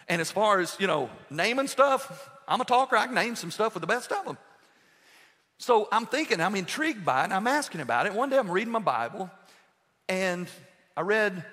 And 0.08 0.22
as 0.22 0.32
far 0.32 0.60
as, 0.60 0.78
you 0.80 0.86
know, 0.86 1.10
naming 1.30 1.68
stuff, 1.68 2.30
I'm 2.48 2.62
a 2.62 2.66
talker. 2.66 2.96
I 2.96 3.08
can 3.08 3.16
name 3.16 3.36
some 3.36 3.50
stuff 3.50 3.74
with 3.74 3.82
the 3.82 3.88
best 3.88 4.12
of 4.12 4.26
them. 4.26 4.38
So 5.58 5.88
I'm 5.92 6.06
thinking, 6.06 6.42
I'm 6.42 6.56
intrigued 6.56 7.06
by 7.06 7.22
it, 7.22 7.24
and 7.26 7.34
I'm 7.34 7.48
asking 7.48 7.82
about 7.82 8.06
it. 8.06 8.14
One 8.14 8.30
day 8.30 8.38
I'm 8.38 8.52
reading 8.52 8.72
my 8.72 8.80
Bible, 8.80 9.30
and 10.10 10.48
I 10.98 11.02
read 11.02 11.44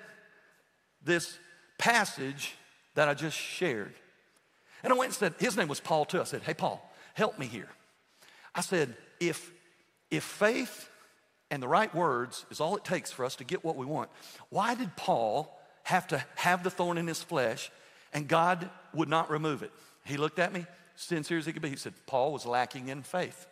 this 1.03 1.37
passage 1.77 2.55
that 2.95 3.07
I 3.07 3.13
just 3.13 3.37
shared. 3.37 3.93
And 4.83 4.91
I 4.91 4.95
went 4.95 5.09
and 5.09 5.15
said, 5.15 5.33
his 5.39 5.57
name 5.57 5.67
was 5.67 5.79
Paul 5.79 6.05
too. 6.05 6.19
I 6.19 6.25
said, 6.25 6.41
hey, 6.43 6.53
Paul, 6.53 6.81
help 7.13 7.39
me 7.39 7.47
here. 7.47 7.69
I 8.53 8.61
said, 8.61 8.95
if, 9.19 9.51
if 10.11 10.23
faith 10.23 10.89
and 11.49 11.63
the 11.63 11.67
right 11.67 11.93
words 11.95 12.45
is 12.51 12.59
all 12.59 12.75
it 12.75 12.83
takes 12.83 13.11
for 13.11 13.25
us 13.25 13.37
to 13.37 13.43
get 13.43 13.63
what 13.63 13.75
we 13.75 13.85
want, 13.85 14.09
why 14.49 14.75
did 14.75 14.95
Paul 14.95 15.57
have 15.83 16.07
to 16.07 16.23
have 16.35 16.63
the 16.63 16.69
thorn 16.69 16.97
in 16.97 17.07
his 17.07 17.21
flesh 17.21 17.71
and 18.13 18.27
God 18.27 18.69
would 18.93 19.09
not 19.09 19.29
remove 19.29 19.63
it. 19.63 19.71
He 20.05 20.17
looked 20.17 20.39
at 20.39 20.53
me, 20.53 20.65
sincere 20.95 21.37
as 21.37 21.45
he 21.45 21.53
could 21.53 21.61
be. 21.61 21.69
He 21.69 21.75
said, 21.75 21.93
Paul 22.05 22.31
was 22.31 22.45
lacking 22.45 22.89
in 22.89 23.03
faith. 23.03 23.47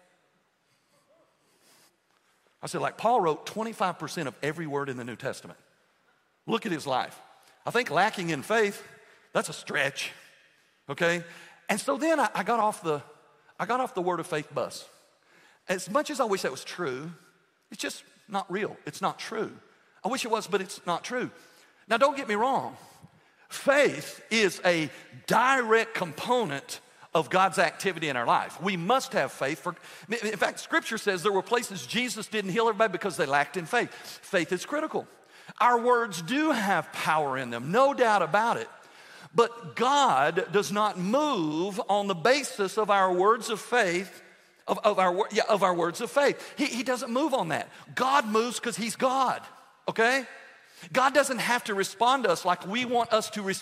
I 2.61 2.67
said, 2.67 2.81
like 2.81 2.97
Paul 2.97 3.21
wrote 3.21 3.45
25% 3.45 4.27
of 4.27 4.35
every 4.43 4.67
word 4.67 4.89
in 4.89 4.97
the 4.97 5.03
New 5.03 5.15
Testament. 5.15 5.59
Look 6.45 6.65
at 6.65 6.71
his 6.71 6.85
life. 6.85 7.19
I 7.65 7.71
think 7.71 7.89
lacking 7.89 8.29
in 8.29 8.43
faith, 8.43 8.83
that's 9.33 9.49
a 9.49 9.53
stretch. 9.53 10.11
Okay? 10.89 11.23
And 11.69 11.79
so 11.79 11.97
then 11.97 12.19
I, 12.19 12.29
I 12.35 12.43
got 12.43 12.59
off 12.59 12.83
the 12.83 13.01
I 13.59 13.65
got 13.65 13.79
off 13.79 13.93
the 13.93 14.01
word 14.01 14.19
of 14.19 14.25
faith 14.25 14.51
bus. 14.53 14.87
As 15.69 15.87
much 15.87 16.09
as 16.09 16.19
I 16.19 16.25
wish 16.25 16.41
that 16.41 16.51
was 16.51 16.63
true, 16.63 17.11
it's 17.69 17.79
just 17.79 18.03
not 18.27 18.51
real. 18.51 18.75
It's 18.87 19.01
not 19.01 19.19
true. 19.19 19.51
I 20.03 20.07
wish 20.07 20.25
it 20.25 20.31
was, 20.31 20.47
but 20.47 20.61
it's 20.61 20.81
not 20.87 21.03
true. 21.03 21.29
Now, 21.87 21.97
don't 21.97 22.17
get 22.17 22.27
me 22.27 22.33
wrong, 22.33 22.75
faith 23.49 24.23
is 24.31 24.59
a 24.65 24.89
direct 25.27 25.93
component 25.93 26.79
of 27.13 27.29
God's 27.29 27.59
activity 27.59 28.07
in 28.09 28.15
our 28.15 28.25
life. 28.25 28.61
We 28.61 28.77
must 28.77 29.13
have 29.13 29.31
faith. 29.31 29.59
For, 29.59 29.75
in 30.09 30.37
fact, 30.37 30.59
Scripture 30.59 30.97
says 30.97 31.23
there 31.23 31.31
were 31.31 31.41
places 31.41 31.85
Jesus 31.85 32.27
didn't 32.27 32.51
heal 32.51 32.67
everybody 32.67 32.91
because 32.91 33.17
they 33.17 33.25
lacked 33.25 33.57
in 33.57 33.65
faith. 33.65 33.91
Faith 33.93 34.51
is 34.51 34.65
critical. 34.65 35.07
Our 35.59 35.79
words 35.79 36.21
do 36.21 36.51
have 36.51 36.91
power 36.93 37.37
in 37.37 37.49
them, 37.49 37.71
no 37.71 37.93
doubt 37.93 38.21
about 38.21 38.57
it. 38.57 38.69
But 39.33 39.75
God 39.75 40.47
does 40.51 40.71
not 40.71 40.97
move 40.97 41.79
on 41.89 42.07
the 42.07 42.15
basis 42.15 42.77
of 42.77 42.89
our 42.89 43.13
words 43.13 43.49
of 43.49 43.59
faith, 43.59 44.21
of, 44.67 44.79
of, 44.79 44.99
our, 44.99 45.27
yeah, 45.31 45.43
of 45.49 45.63
our 45.63 45.73
words 45.73 46.01
of 46.01 46.11
faith. 46.11 46.53
He, 46.57 46.65
he 46.65 46.83
doesn't 46.83 47.11
move 47.11 47.33
on 47.33 47.49
that. 47.49 47.69
God 47.95 48.27
moves 48.27 48.59
because 48.59 48.75
He's 48.75 48.95
God, 48.95 49.41
okay? 49.87 50.25
God 50.91 51.13
doesn't 51.13 51.39
have 51.39 51.63
to 51.65 51.73
respond 51.73 52.23
to 52.23 52.29
us 52.29 52.43
like 52.43 52.67
we 52.67 52.85
want 52.85 53.13
us 53.13 53.29
to, 53.31 53.53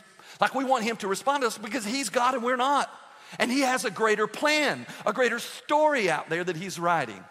like 0.42 0.56
we 0.56 0.64
want 0.64 0.84
Him 0.84 0.96
to 0.98 1.08
respond 1.08 1.42
to 1.42 1.48
us 1.48 1.58
because 1.58 1.86
He's 1.86 2.10
God 2.10 2.34
and 2.34 2.44
we're 2.44 2.56
not. 2.56 2.90
And 3.38 3.52
He 3.52 3.62
has 3.62 3.86
a 3.86 3.92
greater 3.92 4.28
plan, 4.28 4.88
a 5.06 5.14
greater 5.14 5.40
story 5.40 6.10
out 6.10 6.30
there 6.30 6.44
that 6.44 6.56
He's 6.56 6.80
writing. 6.80 7.24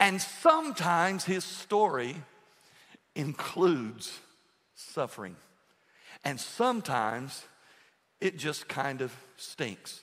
And 0.00 0.20
sometimes 0.20 1.24
His 1.24 1.44
story 1.44 2.16
includes 3.14 4.18
suffering. 4.74 5.36
And 6.24 6.40
sometimes 6.40 7.44
it 8.20 8.38
just 8.38 8.68
kind 8.68 9.02
of 9.02 9.14
stinks. 9.36 10.02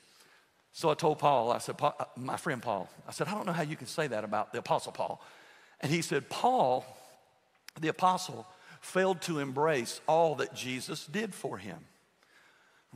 So 0.72 0.90
I 0.90 0.96
told 0.96 1.20
Paul, 1.20 1.52
I 1.52 1.60
said, 1.60 1.76
my 2.16 2.38
friend 2.38 2.62
Paul, 2.62 2.90
I 3.08 3.12
said, 3.12 3.28
I 3.28 3.32
don't 3.32 3.46
know 3.46 3.54
how 3.54 3.64
you 3.64 3.76
can 3.76 3.88
say 3.88 4.08
that 4.08 4.24
about 4.24 4.54
the 4.54 4.60
Apostle 4.60 4.92
Paul. 4.92 5.22
And 5.82 5.92
he 5.92 6.02
said, 6.02 6.30
Paul, 6.30 6.86
the 7.80 7.90
Apostle, 7.90 8.48
failed 8.82 9.22
to 9.24 9.40
embrace 9.40 10.02
all 10.08 10.36
that 10.36 10.56
Jesus 10.56 11.06
did 11.06 11.34
for 11.34 11.58
him. 11.58 11.78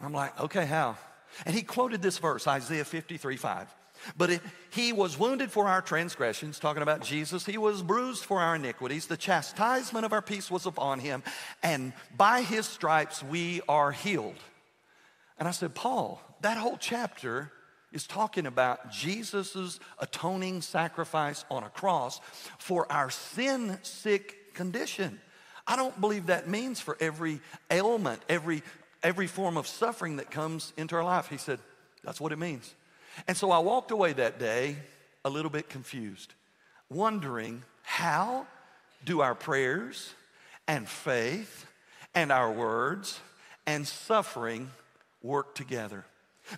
I'm 0.02 0.14
like, 0.14 0.40
okay, 0.40 0.66
how? 0.66 0.98
And 1.46 1.56
he 1.56 1.62
quoted 1.62 2.02
this 2.02 2.18
verse, 2.18 2.48
Isaiah 2.48 2.86
53 2.86 3.38
5. 3.38 3.76
But 4.16 4.30
it, 4.30 4.42
he 4.70 4.94
was 4.94 5.18
wounded 5.18 5.52
for 5.52 5.68
our 5.68 5.82
transgressions, 5.82 6.60
talking 6.60 6.84
about 6.84 7.02
Jesus. 7.02 7.46
He 7.46 7.58
was 7.58 7.82
bruised 7.82 8.24
for 8.24 8.40
our 8.40 8.56
iniquities. 8.56 9.08
The 9.08 9.18
chastisement 9.18 10.06
of 10.06 10.14
our 10.14 10.22
peace 10.22 10.52
was 10.52 10.66
upon 10.66 11.00
him, 11.00 11.24
and 11.64 11.94
by 12.16 12.42
his 12.42 12.66
stripes 12.66 13.24
we 13.24 13.62
are 13.68 13.92
healed. 13.92 14.38
And 15.40 15.48
I 15.48 15.52
said, 15.52 15.76
Paul, 15.76 16.22
that 16.42 16.58
whole 16.58 16.78
chapter 16.78 17.52
is 17.92 18.06
talking 18.06 18.46
about 18.46 18.92
Jesus' 18.92 19.80
atoning 20.00 20.62
sacrifice 20.62 21.46
on 21.50 21.64
a 21.64 21.70
cross 21.70 22.20
for 22.58 22.92
our 22.92 23.10
sin 23.10 23.78
sick 23.82 24.54
condition. 24.54 25.20
I 25.66 25.76
don't 25.76 26.00
believe 26.00 26.28
that 26.28 26.48
means 26.48 26.80
for 26.80 26.98
every 27.00 27.40
ailment, 27.70 28.22
every, 28.30 28.64
every 29.04 29.28
form 29.28 29.58
of 29.58 29.68
suffering 29.68 30.18
that 30.18 30.32
comes 30.32 30.74
into 30.78 30.96
our 30.96 31.04
life. 31.04 31.30
He 31.30 31.38
said, 31.38 31.60
That's 32.04 32.22
what 32.22 32.32
it 32.32 32.40
means. 32.40 32.74
And 33.28 33.36
so 33.36 33.52
I 33.52 33.60
walked 33.60 33.92
away 33.92 34.14
that 34.14 34.40
day 34.40 34.78
a 35.26 35.30
little 35.30 35.52
bit 35.52 35.70
confused, 35.70 36.34
wondering 36.90 37.64
how 37.84 38.46
do 39.06 39.22
our 39.22 39.36
prayers 39.36 40.14
and 40.68 40.88
faith 40.88 41.66
and 42.14 42.32
our 42.32 42.52
words 42.52 43.20
and 43.66 43.88
suffering 43.88 44.70
work 45.22 45.56
together? 45.56 46.06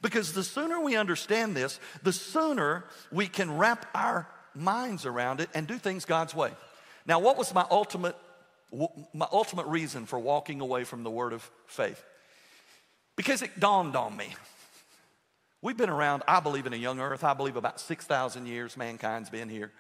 Because 0.02 0.34
the 0.34 0.44
sooner 0.44 0.80
we 0.80 0.96
understand 0.96 1.56
this, 1.56 1.80
the 2.04 2.14
sooner 2.14 2.86
we 3.12 3.28
can 3.28 3.58
wrap 3.58 3.86
our 3.96 4.28
minds 4.54 5.06
around 5.06 5.40
it 5.42 5.50
and 5.54 5.66
do 5.68 5.78
things 5.78 6.06
God's 6.06 6.36
way. 6.36 6.52
Now, 7.06 7.20
what 7.20 7.38
was 7.38 7.54
my 7.54 7.66
ultimate 7.72 8.16
my 9.16 9.28
ultimate 9.32 9.66
reason 9.66 10.06
for 10.06 10.20
walking 10.20 10.62
away 10.62 10.84
from 10.84 11.04
the 11.04 11.10
word 11.10 11.34
of 11.34 11.50
faith? 11.66 12.04
Because 13.20 13.42
it 13.42 13.60
dawned 13.60 13.98
on 13.98 14.16
me 14.16 14.30
We've 15.62 15.76
been 15.76 15.90
around, 15.90 16.24
I 16.26 16.40
believe, 16.40 16.66
in 16.68 16.74
a 16.74 16.78
young 16.78 17.02
earth. 17.02 17.24
I 17.24 17.34
believe 17.34 17.58
about 17.58 17.82
6,000 17.82 18.46
years 18.46 18.78
mankind's 18.78 19.30
been 19.30 19.50
here. 19.50 19.72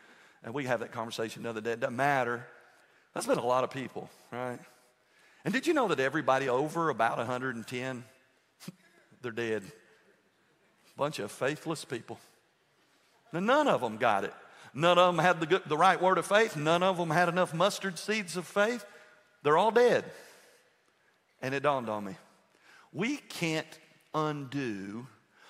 And 0.43 0.53
we 0.53 0.65
have 0.65 0.81
that 0.81 0.91
conversation 0.91 1.43
the 1.43 1.49
other 1.49 1.61
day. 1.61 1.71
It 1.71 1.79
doesn't 1.79 1.95
matter. 1.95 2.45
That's 3.13 3.25
been 3.25 3.37
a 3.37 3.45
lot 3.45 3.63
of 3.63 3.71
people, 3.71 4.09
right? 4.31 4.59
And 5.45 5.53
did 5.53 5.67
you 5.67 5.73
know 5.73 5.87
that 5.87 5.99
everybody 5.99 6.49
over 6.49 6.89
about 6.89 7.17
110, 7.17 8.03
they're 9.21 9.31
dead? 9.31 9.63
Bunch 10.97 11.19
of 11.19 11.31
faithless 11.31 11.85
people. 11.85 12.19
Now, 13.31 13.39
none 13.39 13.69
of 13.69 13.79
them 13.79 13.97
got 13.97 14.25
it. 14.25 14.33
None 14.73 14.97
of 14.97 15.15
them 15.15 15.23
had 15.23 15.39
the, 15.39 15.45
good, 15.45 15.61
the 15.65 15.77
right 15.77 16.01
word 16.01 16.17
of 16.17 16.25
faith. 16.25 16.57
None 16.57 16.83
of 16.83 16.97
them 16.97 17.09
had 17.09 17.29
enough 17.29 17.53
mustard 17.53 17.97
seeds 17.97 18.35
of 18.35 18.45
faith. 18.45 18.83
They're 19.43 19.57
all 19.57 19.71
dead. 19.71 20.03
And 21.41 21.55
it 21.55 21.63
dawned 21.63 21.87
on 21.87 22.03
me 22.03 22.17
we 22.93 23.17
can't 23.17 23.79
undo 24.13 25.07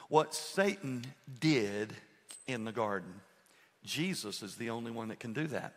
what 0.09 0.33
Satan 0.33 1.05
did 1.39 1.93
in 2.47 2.65
the 2.65 2.71
garden. 2.71 3.13
Jesus 3.83 4.43
is 4.43 4.55
the 4.55 4.71
only 4.71 4.91
one 4.91 5.09
that 5.09 5.19
can 5.19 5.33
do 5.33 5.47
that. 5.47 5.73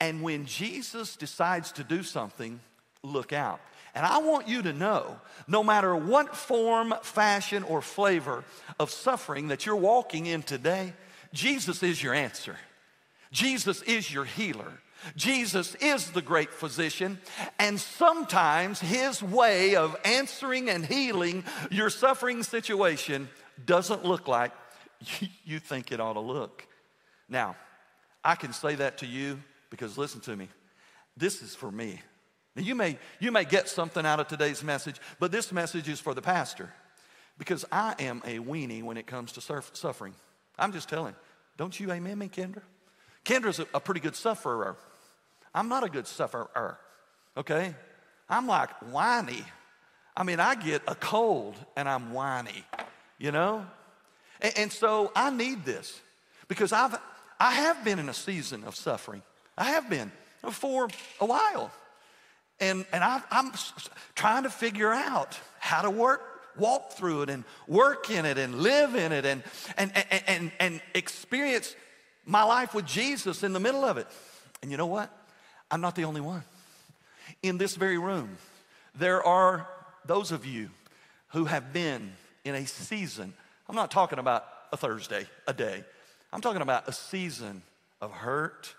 And 0.00 0.22
when 0.22 0.46
Jesus 0.46 1.16
decides 1.16 1.72
to 1.72 1.84
do 1.84 2.02
something, 2.02 2.60
look 3.02 3.32
out. 3.32 3.60
And 3.94 4.04
I 4.04 4.18
want 4.18 4.48
you 4.48 4.62
to 4.62 4.72
know 4.72 5.20
no 5.46 5.62
matter 5.62 5.94
what 5.94 6.36
form, 6.36 6.94
fashion, 7.02 7.62
or 7.62 7.82
flavor 7.82 8.44
of 8.78 8.90
suffering 8.90 9.48
that 9.48 9.66
you're 9.66 9.76
walking 9.76 10.26
in 10.26 10.42
today, 10.42 10.92
Jesus 11.32 11.82
is 11.82 12.02
your 12.02 12.14
answer. 12.14 12.56
Jesus 13.30 13.82
is 13.82 14.12
your 14.12 14.24
healer. 14.24 14.72
Jesus 15.14 15.76
is 15.76 16.10
the 16.10 16.22
great 16.22 16.52
physician, 16.52 17.18
and 17.58 17.78
sometimes 17.78 18.80
his 18.80 19.22
way 19.22 19.76
of 19.76 19.96
answering 20.04 20.68
and 20.68 20.84
healing 20.84 21.44
your 21.70 21.88
suffering 21.88 22.42
situation 22.42 23.28
doesn't 23.64 24.04
look 24.04 24.26
like 24.26 24.52
you 25.44 25.60
think 25.60 25.92
it 25.92 26.00
ought 26.00 26.14
to 26.14 26.20
look. 26.20 26.66
Now, 27.28 27.56
I 28.24 28.34
can 28.34 28.52
say 28.52 28.74
that 28.74 28.98
to 28.98 29.06
you 29.06 29.40
because 29.70 29.96
listen 29.96 30.20
to 30.22 30.34
me. 30.34 30.48
This 31.16 31.42
is 31.42 31.54
for 31.54 31.70
me. 31.70 32.00
Now, 32.56 32.62
you 32.62 32.74
may, 32.74 32.98
you 33.20 33.30
may 33.30 33.44
get 33.44 33.68
something 33.68 34.04
out 34.04 34.18
of 34.18 34.26
today's 34.26 34.64
message, 34.64 34.96
but 35.20 35.30
this 35.30 35.52
message 35.52 35.88
is 35.88 36.00
for 36.00 36.14
the 36.14 36.22
pastor 36.22 36.72
because 37.38 37.64
I 37.70 37.94
am 38.00 38.20
a 38.24 38.38
weenie 38.38 38.82
when 38.82 38.96
it 38.96 39.06
comes 39.06 39.32
to 39.32 39.40
surf, 39.40 39.70
suffering. 39.74 40.14
I'm 40.58 40.72
just 40.72 40.88
telling. 40.88 41.14
Don't 41.56 41.78
you 41.78 41.92
amen 41.92 42.18
me, 42.18 42.28
Kendra? 42.28 42.62
Kendra's 43.24 43.58
a, 43.58 43.66
a 43.74 43.80
pretty 43.80 44.00
good 44.00 44.16
sufferer. 44.16 44.76
I'm 45.54 45.68
not 45.68 45.84
a 45.84 45.88
good 45.88 46.06
sufferer, 46.06 46.78
okay? 47.36 47.74
I'm 48.28 48.46
like 48.46 48.70
whiny. 48.90 49.44
I 50.16 50.22
mean, 50.22 50.40
I 50.40 50.54
get 50.54 50.82
a 50.86 50.94
cold 50.94 51.56
and 51.76 51.88
I'm 51.88 52.12
whiny 52.12 52.64
you 53.18 53.32
know? 53.32 53.66
And, 54.40 54.52
and 54.56 54.72
so 54.72 55.12
I 55.14 55.30
need 55.30 55.64
this 55.64 56.00
because 56.46 56.72
I've, 56.72 56.96
I 57.38 57.52
have 57.52 57.84
been 57.84 57.98
in 57.98 58.08
a 58.08 58.14
season 58.14 58.64
of 58.64 58.74
suffering. 58.76 59.22
I 59.56 59.64
have 59.64 59.90
been 59.90 60.10
for 60.50 60.88
a 61.20 61.26
while. 61.26 61.70
And, 62.60 62.86
and 62.92 63.04
I, 63.04 63.20
I'm 63.30 63.52
trying 64.14 64.44
to 64.44 64.50
figure 64.50 64.92
out 64.92 65.38
how 65.58 65.82
to 65.82 65.90
work, 65.90 66.22
walk 66.56 66.92
through 66.92 67.22
it 67.22 67.30
and 67.30 67.44
work 67.66 68.10
in 68.10 68.24
it 68.24 68.38
and 68.38 68.56
live 68.62 68.94
in 68.94 69.12
it 69.12 69.24
and, 69.24 69.42
and, 69.76 69.92
and, 70.10 70.22
and, 70.26 70.52
and 70.58 70.80
experience 70.94 71.74
my 72.28 72.44
life 72.44 72.74
with 72.74 72.84
Jesus 72.84 73.42
in 73.42 73.52
the 73.54 73.60
middle 73.60 73.84
of 73.84 73.96
it. 73.96 74.06
And 74.62 74.70
you 74.70 74.76
know 74.76 74.86
what? 74.86 75.10
I'm 75.70 75.80
not 75.80 75.96
the 75.96 76.04
only 76.04 76.20
one. 76.20 76.44
In 77.42 77.58
this 77.58 77.74
very 77.74 77.98
room, 77.98 78.36
there 78.94 79.22
are 79.24 79.66
those 80.04 80.30
of 80.30 80.44
you 80.44 80.68
who 81.28 81.46
have 81.46 81.72
been 81.72 82.12
in 82.44 82.54
a 82.54 82.66
season. 82.66 83.32
I'm 83.68 83.76
not 83.76 83.90
talking 83.90 84.18
about 84.18 84.44
a 84.72 84.76
Thursday, 84.76 85.26
a 85.46 85.54
day. 85.54 85.84
I'm 86.32 86.40
talking 86.40 86.62
about 86.62 86.86
a 86.86 86.92
season 86.92 87.62
of 88.00 88.12
hurt 88.12 88.74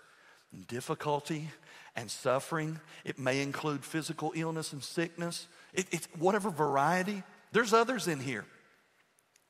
and 0.52 0.66
difficulty 0.68 1.48
and 1.96 2.08
suffering. 2.08 2.78
It 3.04 3.18
may 3.18 3.42
include 3.42 3.84
physical 3.84 4.32
illness 4.36 4.72
and 4.72 4.82
sickness. 4.82 5.48
It, 5.74 5.86
it's 5.90 6.06
whatever 6.18 6.50
variety. 6.50 7.24
There's 7.50 7.72
others 7.72 8.06
in 8.06 8.20
here. 8.20 8.44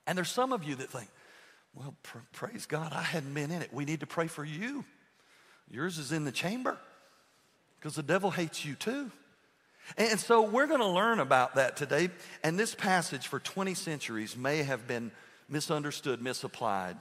And 0.07 0.16
there's 0.16 0.30
some 0.30 0.52
of 0.52 0.64
you 0.64 0.75
that 0.76 0.90
think, 0.90 1.09
well, 1.75 1.95
pr- 2.03 2.19
praise 2.33 2.67
God, 2.67 2.93
I 2.93 3.03
hadn't 3.03 3.35
been 3.35 3.50
in 3.50 3.62
it. 3.62 3.73
We 3.73 3.85
need 3.85 4.00
to 4.00 4.07
pray 4.07 4.27
for 4.27 4.45
you. 4.45 4.85
Yours 5.71 5.99
is 5.99 6.12
in 6.12 6.25
the 6.25 6.33
chamber 6.33 6.77
because 7.79 7.95
the 7.95 8.03
devil 8.03 8.31
hates 8.31 8.65
you 8.65 8.75
too. 8.75 9.11
And 9.97 10.21
so 10.21 10.43
we're 10.43 10.67
going 10.67 10.81
to 10.81 10.87
learn 10.87 11.21
about 11.21 11.55
that 11.57 11.77
today. 11.77 12.11
And 12.45 12.59
this 12.59 12.75
passage 12.75 13.27
for 13.27 13.41
20 13.41 13.75
centuries 13.75 14.37
may 14.37 14.62
have 14.62 14.87
been 14.87 15.11
misunderstood, 15.49 16.23
misapplied, 16.23 16.97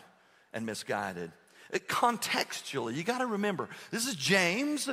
and 0.53 0.65
misguided. 0.65 1.31
It, 1.71 1.87
contextually, 1.87 2.95
you 2.95 3.03
got 3.03 3.19
to 3.19 3.27
remember 3.27 3.69
this 3.91 4.07
is 4.07 4.15
James, 4.15 4.89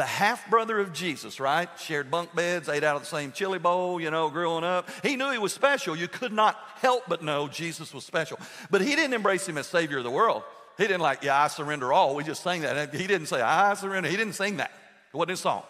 the 0.00 0.06
half 0.06 0.48
brother 0.48 0.78
of 0.78 0.94
Jesus, 0.94 1.38
right? 1.38 1.68
Shared 1.78 2.10
bunk 2.10 2.34
beds, 2.34 2.70
ate 2.70 2.84
out 2.84 2.96
of 2.96 3.02
the 3.02 3.08
same 3.08 3.32
chili 3.32 3.58
bowl, 3.58 4.00
you 4.00 4.10
know, 4.10 4.30
growing 4.30 4.64
up. 4.64 4.88
He 5.02 5.14
knew 5.14 5.30
he 5.30 5.36
was 5.36 5.52
special. 5.52 5.94
You 5.94 6.08
could 6.08 6.32
not 6.32 6.56
help 6.76 7.02
but 7.06 7.22
know 7.22 7.48
Jesus 7.48 7.92
was 7.92 8.02
special. 8.02 8.38
But 8.70 8.80
he 8.80 8.96
didn't 8.96 9.12
embrace 9.12 9.46
him 9.46 9.58
as 9.58 9.66
Savior 9.66 9.98
of 9.98 10.04
the 10.04 10.10
world. 10.10 10.42
He 10.78 10.84
didn't 10.84 11.02
like, 11.02 11.22
yeah, 11.22 11.42
I 11.42 11.48
surrender 11.48 11.92
all. 11.92 12.14
We 12.14 12.24
just 12.24 12.42
sang 12.42 12.62
that. 12.62 12.94
He 12.94 13.06
didn't 13.06 13.26
say, 13.26 13.42
I 13.42 13.74
surrender. 13.74 14.08
He 14.08 14.16
didn't 14.16 14.32
sing 14.32 14.56
that. 14.56 14.70
It 15.12 15.16
wasn't 15.18 15.32
his 15.32 15.40
song. 15.40 15.64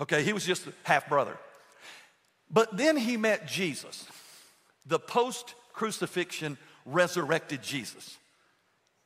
Okay, 0.00 0.24
he 0.24 0.32
was 0.32 0.44
just 0.44 0.66
half 0.82 1.08
brother. 1.08 1.36
But 2.50 2.76
then 2.76 2.96
he 2.96 3.16
met 3.16 3.46
Jesus, 3.46 4.04
the 4.84 4.98
post 4.98 5.54
crucifixion 5.72 6.58
resurrected 6.84 7.62
Jesus, 7.62 8.18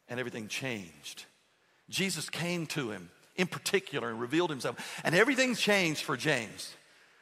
and 0.09 0.19
everything 0.19 0.49
changed. 0.49 1.27
Jesus 1.91 2.31
came 2.31 2.65
to 2.69 2.93
him 2.93 3.11
in 3.37 3.47
particular 3.47 4.11
and 4.11 4.21
revealed 4.21 4.51
himself, 4.51 5.01
and 5.05 5.15
everything 5.15 5.55
changed 5.55 6.03
for 6.03 6.17
James. 6.17 6.75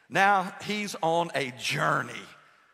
Now 0.09 0.55
he's 0.65 0.95
on 1.03 1.31
a 1.35 1.53
journey 1.59 2.13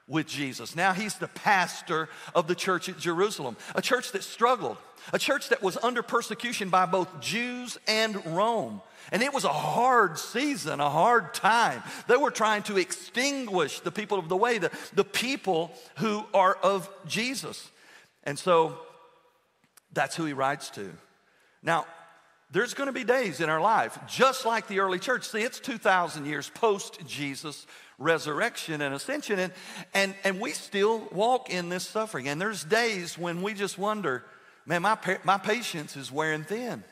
with 0.08 0.26
Jesus. 0.26 0.74
Now 0.74 0.92
he's 0.92 1.16
the 1.16 1.28
pastor 1.28 2.08
of 2.34 2.48
the 2.48 2.54
church 2.54 2.88
at 2.88 2.98
Jerusalem, 2.98 3.56
a 3.74 3.82
church 3.82 4.12
that 4.12 4.24
struggled, 4.24 4.78
a 5.12 5.18
church 5.18 5.50
that 5.50 5.62
was 5.62 5.76
under 5.76 6.02
persecution 6.02 6.70
by 6.70 6.86
both 6.86 7.20
Jews 7.20 7.78
and 7.86 8.24
Rome. 8.26 8.80
And 9.12 9.22
it 9.22 9.32
was 9.32 9.44
a 9.44 9.52
hard 9.52 10.18
season, 10.18 10.80
a 10.80 10.90
hard 10.90 11.32
time. 11.34 11.82
They 12.08 12.16
were 12.16 12.30
trying 12.30 12.62
to 12.64 12.78
extinguish 12.78 13.80
the 13.80 13.92
people 13.92 14.18
of 14.18 14.28
the 14.28 14.36
way, 14.36 14.58
the, 14.58 14.70
the 14.94 15.04
people 15.04 15.72
who 15.98 16.24
are 16.34 16.54
of 16.54 16.90
Jesus. 17.06 17.70
And 18.24 18.38
so 18.38 18.78
that's 19.92 20.16
who 20.16 20.24
he 20.24 20.32
writes 20.32 20.70
to. 20.70 20.90
Now, 21.62 21.86
there's 22.50 22.74
going 22.74 22.86
to 22.86 22.92
be 22.92 23.04
days 23.04 23.40
in 23.40 23.50
our 23.50 23.60
life, 23.60 23.98
just 24.06 24.46
like 24.46 24.68
the 24.68 24.80
early 24.80 24.98
church. 24.98 25.28
See, 25.28 25.40
it's 25.40 25.60
2,000 25.60 26.24
years 26.24 26.50
post 26.50 26.98
Jesus 27.06 27.66
resurrection 27.98 28.80
and 28.80 28.94
ascension, 28.94 29.38
and, 29.38 29.52
and, 29.92 30.14
and 30.24 30.40
we 30.40 30.52
still 30.52 31.08
walk 31.12 31.50
in 31.50 31.68
this 31.68 31.84
suffering. 31.86 32.28
And 32.28 32.40
there's 32.40 32.64
days 32.64 33.18
when 33.18 33.42
we 33.42 33.54
just 33.54 33.76
wonder, 33.76 34.24
man, 34.66 34.82
my, 34.82 34.96
my 35.24 35.36
patience 35.36 35.96
is 35.96 36.10
wearing 36.12 36.44
thin. 36.44 36.84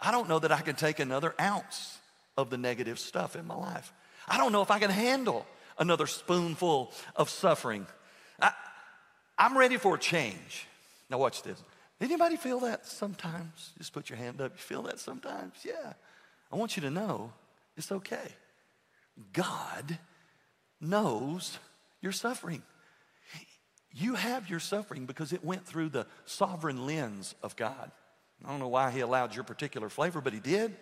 I 0.00 0.10
don't 0.10 0.28
know 0.28 0.38
that 0.40 0.52
I 0.52 0.60
can 0.60 0.74
take 0.74 0.98
another 0.98 1.34
ounce 1.40 1.98
of 2.36 2.50
the 2.50 2.58
negative 2.58 2.98
stuff 2.98 3.36
in 3.36 3.46
my 3.46 3.54
life. 3.54 3.92
I 4.28 4.36
don't 4.36 4.52
know 4.52 4.62
if 4.62 4.70
I 4.70 4.78
can 4.78 4.90
handle 4.90 5.46
another 5.78 6.06
spoonful 6.06 6.92
of 7.14 7.30
suffering. 7.30 7.86
I, 8.40 8.52
I'm 9.38 9.56
ready 9.56 9.76
for 9.76 9.94
a 9.94 9.98
change. 9.98 10.66
Now, 11.08 11.18
watch 11.18 11.42
this. 11.42 11.62
Anybody 12.00 12.36
feel 12.36 12.60
that 12.60 12.86
sometimes? 12.86 13.72
Just 13.78 13.92
put 13.92 14.10
your 14.10 14.18
hand 14.18 14.40
up. 14.40 14.52
You 14.52 14.58
feel 14.58 14.82
that 14.82 14.98
sometimes? 14.98 15.54
Yeah. 15.64 15.94
I 16.52 16.56
want 16.56 16.76
you 16.76 16.82
to 16.82 16.90
know 16.90 17.32
it's 17.76 17.90
okay. 17.90 18.28
God 19.32 19.98
knows 20.80 21.58
your 22.02 22.12
suffering. 22.12 22.62
You 23.92 24.14
have 24.14 24.50
your 24.50 24.60
suffering 24.60 25.06
because 25.06 25.32
it 25.32 25.42
went 25.42 25.66
through 25.66 25.88
the 25.88 26.06
sovereign 26.26 26.84
lens 26.84 27.34
of 27.42 27.56
God. 27.56 27.90
I 28.44 28.50
don't 28.50 28.60
know 28.60 28.68
why 28.68 28.90
He 28.90 29.00
allowed 29.00 29.34
your 29.34 29.44
particular 29.44 29.88
flavor, 29.88 30.20
but 30.20 30.34
He 30.34 30.40
did. 30.40 30.76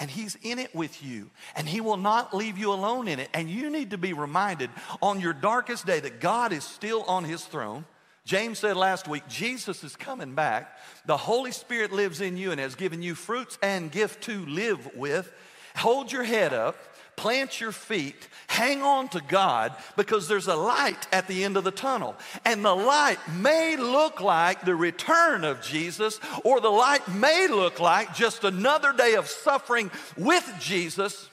And 0.00 0.10
He's 0.10 0.36
in 0.42 0.58
it 0.58 0.74
with 0.74 1.04
you, 1.04 1.30
and 1.54 1.68
He 1.68 1.80
will 1.80 1.96
not 1.96 2.34
leave 2.34 2.58
you 2.58 2.72
alone 2.72 3.06
in 3.06 3.20
it. 3.20 3.28
And 3.32 3.48
you 3.48 3.70
need 3.70 3.90
to 3.90 3.98
be 3.98 4.12
reminded 4.12 4.70
on 5.00 5.20
your 5.20 5.32
darkest 5.32 5.86
day 5.86 6.00
that 6.00 6.20
God 6.20 6.52
is 6.52 6.64
still 6.64 7.04
on 7.04 7.22
His 7.22 7.44
throne. 7.44 7.84
James 8.24 8.60
said 8.60 8.76
last 8.76 9.06
week, 9.06 9.28
Jesus 9.28 9.84
is 9.84 9.96
coming 9.96 10.34
back. 10.34 10.78
The 11.04 11.16
Holy 11.16 11.52
Spirit 11.52 11.92
lives 11.92 12.22
in 12.22 12.38
you 12.38 12.52
and 12.52 12.60
has 12.60 12.74
given 12.74 13.02
you 13.02 13.14
fruits 13.14 13.58
and 13.62 13.92
gift 13.92 14.24
to 14.24 14.46
live 14.46 14.96
with. 14.96 15.30
Hold 15.76 16.10
your 16.10 16.22
head 16.22 16.54
up, 16.54 16.76
plant 17.16 17.60
your 17.60 17.72
feet, 17.72 18.28
hang 18.46 18.80
on 18.80 19.08
to 19.08 19.20
God 19.20 19.74
because 19.96 20.26
there's 20.26 20.46
a 20.46 20.56
light 20.56 21.06
at 21.12 21.28
the 21.28 21.44
end 21.44 21.58
of 21.58 21.64
the 21.64 21.70
tunnel. 21.70 22.16
And 22.46 22.64
the 22.64 22.74
light 22.74 23.18
may 23.36 23.76
look 23.76 24.22
like 24.22 24.64
the 24.64 24.74
return 24.74 25.44
of 25.44 25.60
Jesus, 25.60 26.18
or 26.44 26.60
the 26.60 26.70
light 26.70 27.06
may 27.08 27.46
look 27.48 27.78
like 27.78 28.14
just 28.14 28.44
another 28.44 28.94
day 28.94 29.16
of 29.16 29.28
suffering 29.28 29.90
with 30.16 30.50
Jesus, 30.60 31.28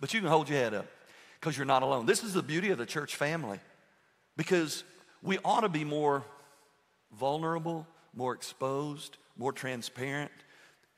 but 0.00 0.14
you 0.14 0.20
can 0.20 0.30
hold 0.30 0.48
your 0.48 0.58
head 0.58 0.72
up 0.72 0.86
because 1.38 1.58
you're 1.58 1.66
not 1.66 1.82
alone. 1.82 2.06
This 2.06 2.24
is 2.24 2.32
the 2.32 2.42
beauty 2.42 2.70
of 2.70 2.78
the 2.78 2.86
church 2.86 3.16
family 3.16 3.58
because 4.38 4.84
we 5.22 5.38
ought 5.44 5.60
to 5.60 5.68
be 5.68 5.84
more 5.84 6.24
vulnerable, 7.18 7.86
more 8.14 8.34
exposed, 8.34 9.16
more 9.36 9.52
transparent, 9.52 10.30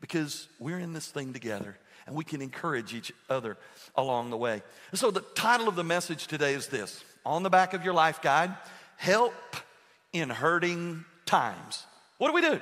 because 0.01 0.49
we're 0.59 0.79
in 0.79 0.93
this 0.93 1.07
thing 1.07 1.33
together 1.33 1.77
and 2.07 2.17
we 2.17 2.25
can 2.25 2.43
encourage 2.43 2.95
each 2.95 3.13
other 3.31 3.57
along 3.95 4.31
the 4.31 4.37
way. 4.37 4.63
And 4.91 4.99
so, 4.99 5.11
the 5.11 5.21
title 5.21 5.69
of 5.69 5.77
the 5.77 5.85
message 5.85 6.27
today 6.27 6.55
is 6.55 6.67
this 6.67 7.05
on 7.25 7.43
the 7.43 7.51
back 7.51 7.75
of 7.75 7.85
your 7.85 7.95
life 7.95 8.21
guide 8.21 8.55
Help 8.97 9.35
in 10.13 10.29
Hurting 10.29 11.05
Times. 11.27 11.85
What 12.19 12.29
do 12.29 12.35
we 12.35 12.41
do? 12.41 12.61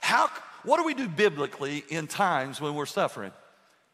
How, 0.00 0.28
what 0.64 0.78
do 0.78 0.84
we 0.84 0.94
do 0.94 1.08
biblically 1.08 1.84
in 1.88 2.06
times 2.06 2.60
when 2.60 2.74
we're 2.74 2.86
suffering? 2.86 3.32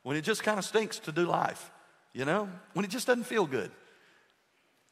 When 0.03 0.17
it 0.17 0.23
just 0.23 0.43
kind 0.43 0.59
of 0.59 0.65
stinks 0.65 0.99
to 1.01 1.13
do 1.13 1.27
life, 1.27 1.71
you 2.13 2.25
know? 2.25 2.49
When 2.75 2.85
it 2.85 2.91
just 2.91 3.07
doesn't 3.07 3.25
feel 3.25 3.47
good. 3.47 3.71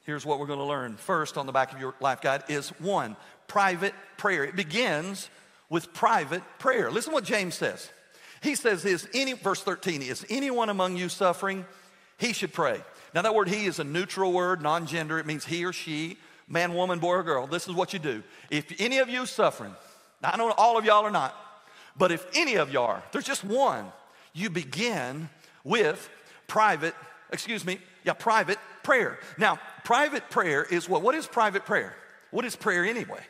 Here's 0.06 0.24
what 0.24 0.38
we're 0.38 0.46
going 0.46 0.60
to 0.60 0.64
learn. 0.64 0.96
First, 0.96 1.36
on 1.36 1.46
the 1.46 1.52
back 1.52 1.72
of 1.72 1.80
your 1.80 1.94
life 2.00 2.20
guide, 2.20 2.44
is 2.48 2.68
one, 2.78 3.16
private 3.48 3.92
prayer. 4.16 4.44
It 4.44 4.54
begins 4.54 5.28
with 5.68 5.92
private 5.92 6.42
prayer. 6.60 6.92
Listen 6.92 7.12
what 7.12 7.24
James 7.24 7.56
says. 7.56 7.90
He 8.40 8.54
says, 8.54 8.84
Is 8.84 9.08
any, 9.12 9.32
verse 9.32 9.64
13, 9.64 10.02
is 10.02 10.24
anyone 10.30 10.68
among 10.68 10.96
you 10.96 11.08
suffering? 11.08 11.66
He 12.18 12.32
should 12.32 12.52
pray. 12.52 12.80
Now, 13.14 13.22
that 13.22 13.34
word 13.34 13.48
he 13.48 13.66
is 13.66 13.80
a 13.80 13.84
neutral 13.84 14.32
word, 14.32 14.62
non 14.62 14.86
gender. 14.86 15.18
It 15.18 15.26
means 15.26 15.44
he 15.44 15.64
or 15.64 15.72
she, 15.72 16.18
man, 16.46 16.74
woman, 16.74 17.00
boy, 17.00 17.14
or 17.14 17.22
girl. 17.24 17.48
This 17.48 17.66
is 17.66 17.74
what 17.74 17.92
you 17.92 17.98
do. 17.98 18.22
If 18.48 18.80
any 18.80 18.98
of 18.98 19.08
you 19.08 19.26
suffering, 19.26 19.74
now 20.22 20.30
I 20.32 20.36
know 20.36 20.52
all 20.52 20.78
of 20.78 20.84
y'all 20.84 21.04
are 21.04 21.10
not, 21.10 21.34
but 21.98 22.12
if 22.12 22.24
any 22.32 22.54
of 22.56 22.72
you 22.72 22.80
are, 22.80 23.02
there's 23.10 23.24
just 23.24 23.42
one, 23.42 23.86
you 24.32 24.50
begin 24.50 25.28
with 25.64 26.08
private, 26.46 26.94
excuse 27.32 27.64
me, 27.64 27.80
yeah, 28.04 28.12
private 28.12 28.58
prayer. 28.86 29.18
Now, 29.36 29.58
private 29.82 30.30
prayer 30.30 30.62
is 30.62 30.88
what? 30.88 31.02
What 31.02 31.16
is 31.16 31.26
private 31.26 31.66
prayer? 31.66 31.96
What 32.30 32.44
is 32.44 32.54
prayer 32.54 32.84
anyway? 32.84 33.20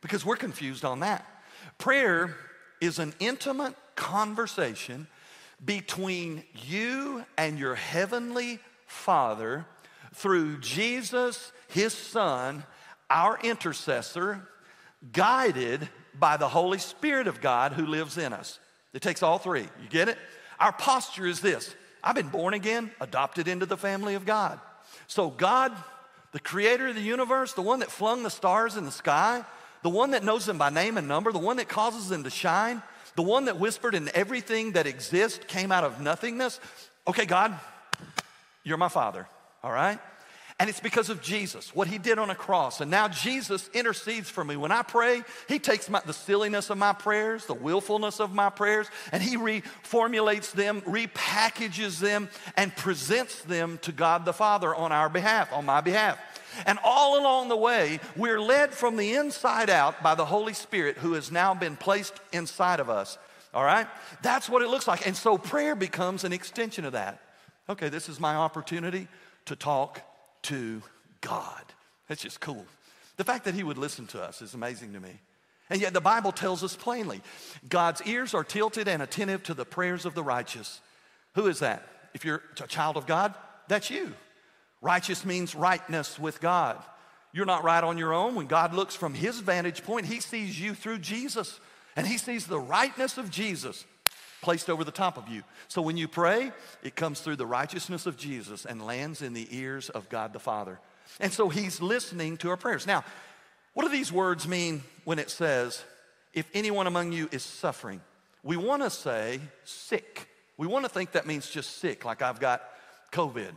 Because 0.00 0.26
we're 0.26 0.36
confused 0.36 0.84
on 0.84 1.00
that. 1.00 1.24
Prayer 1.78 2.34
is 2.80 2.98
an 2.98 3.14
intimate 3.20 3.76
conversation 3.94 5.06
between 5.64 6.42
you 6.66 7.24
and 7.36 7.60
your 7.60 7.76
heavenly 7.76 8.58
Father 8.86 9.64
through 10.14 10.58
Jesus, 10.58 11.52
his 11.68 11.92
Son, 11.92 12.64
our 13.08 13.38
intercessor, 13.44 14.48
guided 15.12 15.88
by 16.18 16.36
the 16.36 16.48
Holy 16.48 16.78
Spirit 16.78 17.28
of 17.28 17.40
God 17.40 17.72
who 17.72 17.86
lives 17.86 18.18
in 18.18 18.32
us. 18.32 18.58
It 18.92 19.02
takes 19.02 19.22
all 19.22 19.38
three. 19.38 19.68
You 19.80 19.88
get 19.88 20.08
it? 20.08 20.18
Our 20.58 20.72
posture 20.72 21.26
is 21.26 21.40
this 21.40 21.72
I've 22.02 22.16
been 22.16 22.30
born 22.30 22.54
again, 22.54 22.90
adopted 23.00 23.46
into 23.46 23.64
the 23.64 23.76
family 23.76 24.16
of 24.16 24.26
God. 24.26 24.58
So, 25.06 25.30
God, 25.30 25.72
the 26.32 26.40
creator 26.40 26.88
of 26.88 26.94
the 26.94 27.00
universe, 27.00 27.52
the 27.54 27.62
one 27.62 27.80
that 27.80 27.90
flung 27.90 28.22
the 28.22 28.30
stars 28.30 28.76
in 28.76 28.84
the 28.84 28.90
sky, 28.90 29.44
the 29.82 29.88
one 29.88 30.10
that 30.10 30.24
knows 30.24 30.44
them 30.44 30.58
by 30.58 30.70
name 30.70 30.98
and 30.98 31.08
number, 31.08 31.32
the 31.32 31.38
one 31.38 31.56
that 31.56 31.68
causes 31.68 32.08
them 32.08 32.24
to 32.24 32.30
shine, 32.30 32.82
the 33.16 33.22
one 33.22 33.46
that 33.46 33.58
whispered 33.58 33.94
in 33.94 34.10
everything 34.14 34.72
that 34.72 34.86
exists 34.86 35.40
came 35.46 35.72
out 35.72 35.84
of 35.84 36.00
nothingness. 36.00 36.60
Okay, 37.06 37.26
God, 37.26 37.58
you're 38.64 38.76
my 38.76 38.88
father, 38.88 39.26
all 39.62 39.72
right? 39.72 39.98
And 40.60 40.68
it's 40.68 40.80
because 40.80 41.08
of 41.08 41.22
Jesus, 41.22 41.72
what 41.72 41.86
he 41.86 41.98
did 41.98 42.18
on 42.18 42.30
a 42.30 42.34
cross. 42.34 42.80
And 42.80 42.90
now 42.90 43.06
Jesus 43.06 43.70
intercedes 43.72 44.28
for 44.28 44.42
me. 44.42 44.56
When 44.56 44.72
I 44.72 44.82
pray, 44.82 45.22
he 45.46 45.60
takes 45.60 45.88
my, 45.88 46.00
the 46.04 46.12
silliness 46.12 46.68
of 46.68 46.78
my 46.78 46.92
prayers, 46.92 47.46
the 47.46 47.54
willfulness 47.54 48.18
of 48.18 48.34
my 48.34 48.50
prayers, 48.50 48.88
and 49.12 49.22
he 49.22 49.36
reformulates 49.36 50.50
them, 50.50 50.80
repackages 50.80 52.00
them, 52.00 52.28
and 52.56 52.74
presents 52.74 53.42
them 53.42 53.78
to 53.82 53.92
God 53.92 54.24
the 54.24 54.32
Father 54.32 54.74
on 54.74 54.90
our 54.90 55.08
behalf, 55.08 55.52
on 55.52 55.64
my 55.64 55.80
behalf. 55.80 56.18
And 56.66 56.80
all 56.82 57.20
along 57.20 57.50
the 57.50 57.56
way, 57.56 58.00
we're 58.16 58.40
led 58.40 58.74
from 58.74 58.96
the 58.96 59.14
inside 59.14 59.70
out 59.70 60.02
by 60.02 60.16
the 60.16 60.24
Holy 60.24 60.54
Spirit 60.54 60.98
who 60.98 61.12
has 61.12 61.30
now 61.30 61.54
been 61.54 61.76
placed 61.76 62.14
inside 62.32 62.80
of 62.80 62.90
us. 62.90 63.16
All 63.54 63.64
right? 63.64 63.86
That's 64.22 64.48
what 64.48 64.62
it 64.62 64.68
looks 64.68 64.88
like. 64.88 65.06
And 65.06 65.16
so 65.16 65.38
prayer 65.38 65.76
becomes 65.76 66.24
an 66.24 66.32
extension 66.32 66.84
of 66.84 66.94
that. 66.94 67.20
Okay, 67.68 67.90
this 67.90 68.08
is 68.08 68.18
my 68.18 68.34
opportunity 68.34 69.06
to 69.44 69.54
talk 69.54 70.02
to 70.42 70.82
God. 71.20 71.62
That's 72.08 72.22
just 72.22 72.40
cool. 72.40 72.64
The 73.16 73.24
fact 73.24 73.44
that 73.44 73.54
He 73.54 73.62
would 73.62 73.78
listen 73.78 74.06
to 74.08 74.22
us 74.22 74.42
is 74.42 74.54
amazing 74.54 74.92
to 74.92 75.00
me. 75.00 75.20
And 75.70 75.80
yet 75.80 75.92
the 75.92 76.00
Bible 76.00 76.32
tells 76.32 76.64
us 76.64 76.76
plainly 76.76 77.20
God's 77.68 78.02
ears 78.02 78.32
are 78.34 78.44
tilted 78.44 78.88
and 78.88 79.02
attentive 79.02 79.42
to 79.44 79.54
the 79.54 79.64
prayers 79.64 80.06
of 80.06 80.14
the 80.14 80.22
righteous. 80.22 80.80
Who 81.34 81.46
is 81.46 81.58
that? 81.60 81.86
If 82.14 82.24
you're 82.24 82.42
a 82.62 82.66
child 82.66 82.96
of 82.96 83.06
God, 83.06 83.34
that's 83.68 83.90
you. 83.90 84.14
Righteous 84.80 85.24
means 85.24 85.54
rightness 85.54 86.18
with 86.18 86.40
God. 86.40 86.82
You're 87.32 87.44
not 87.44 87.64
right 87.64 87.84
on 87.84 87.98
your 87.98 88.14
own. 88.14 88.34
When 88.34 88.46
God 88.46 88.72
looks 88.72 88.94
from 88.94 89.12
His 89.12 89.40
vantage 89.40 89.84
point, 89.84 90.06
He 90.06 90.20
sees 90.20 90.58
you 90.58 90.74
through 90.74 90.98
Jesus, 90.98 91.60
and 91.96 92.06
He 92.06 92.16
sees 92.16 92.46
the 92.46 92.60
rightness 92.60 93.18
of 93.18 93.30
Jesus 93.30 93.84
placed 94.40 94.70
over 94.70 94.84
the 94.84 94.90
top 94.90 95.16
of 95.16 95.28
you. 95.28 95.42
So 95.68 95.82
when 95.82 95.96
you 95.96 96.08
pray, 96.08 96.52
it 96.82 96.94
comes 96.94 97.20
through 97.20 97.36
the 97.36 97.46
righteousness 97.46 98.06
of 98.06 98.16
Jesus 98.16 98.64
and 98.64 98.84
lands 98.84 99.22
in 99.22 99.32
the 99.32 99.48
ears 99.50 99.88
of 99.90 100.08
God 100.08 100.32
the 100.32 100.38
Father. 100.38 100.78
And 101.20 101.32
so 101.32 101.48
he's 101.48 101.80
listening 101.80 102.36
to 102.38 102.50
our 102.50 102.56
prayers. 102.56 102.86
Now, 102.86 103.04
what 103.74 103.84
do 103.84 103.90
these 103.90 104.12
words 104.12 104.46
mean 104.46 104.82
when 105.04 105.18
it 105.18 105.30
says, 105.30 105.82
if 106.34 106.48
anyone 106.54 106.86
among 106.86 107.12
you 107.12 107.28
is 107.32 107.42
suffering? 107.42 108.00
We 108.42 108.56
want 108.56 108.82
to 108.82 108.90
say 108.90 109.40
sick. 109.64 110.28
We 110.56 110.66
want 110.66 110.84
to 110.84 110.88
think 110.88 111.12
that 111.12 111.26
means 111.26 111.48
just 111.48 111.78
sick, 111.78 112.04
like 112.04 112.22
I've 112.22 112.40
got 112.40 112.62
COVID. 113.12 113.52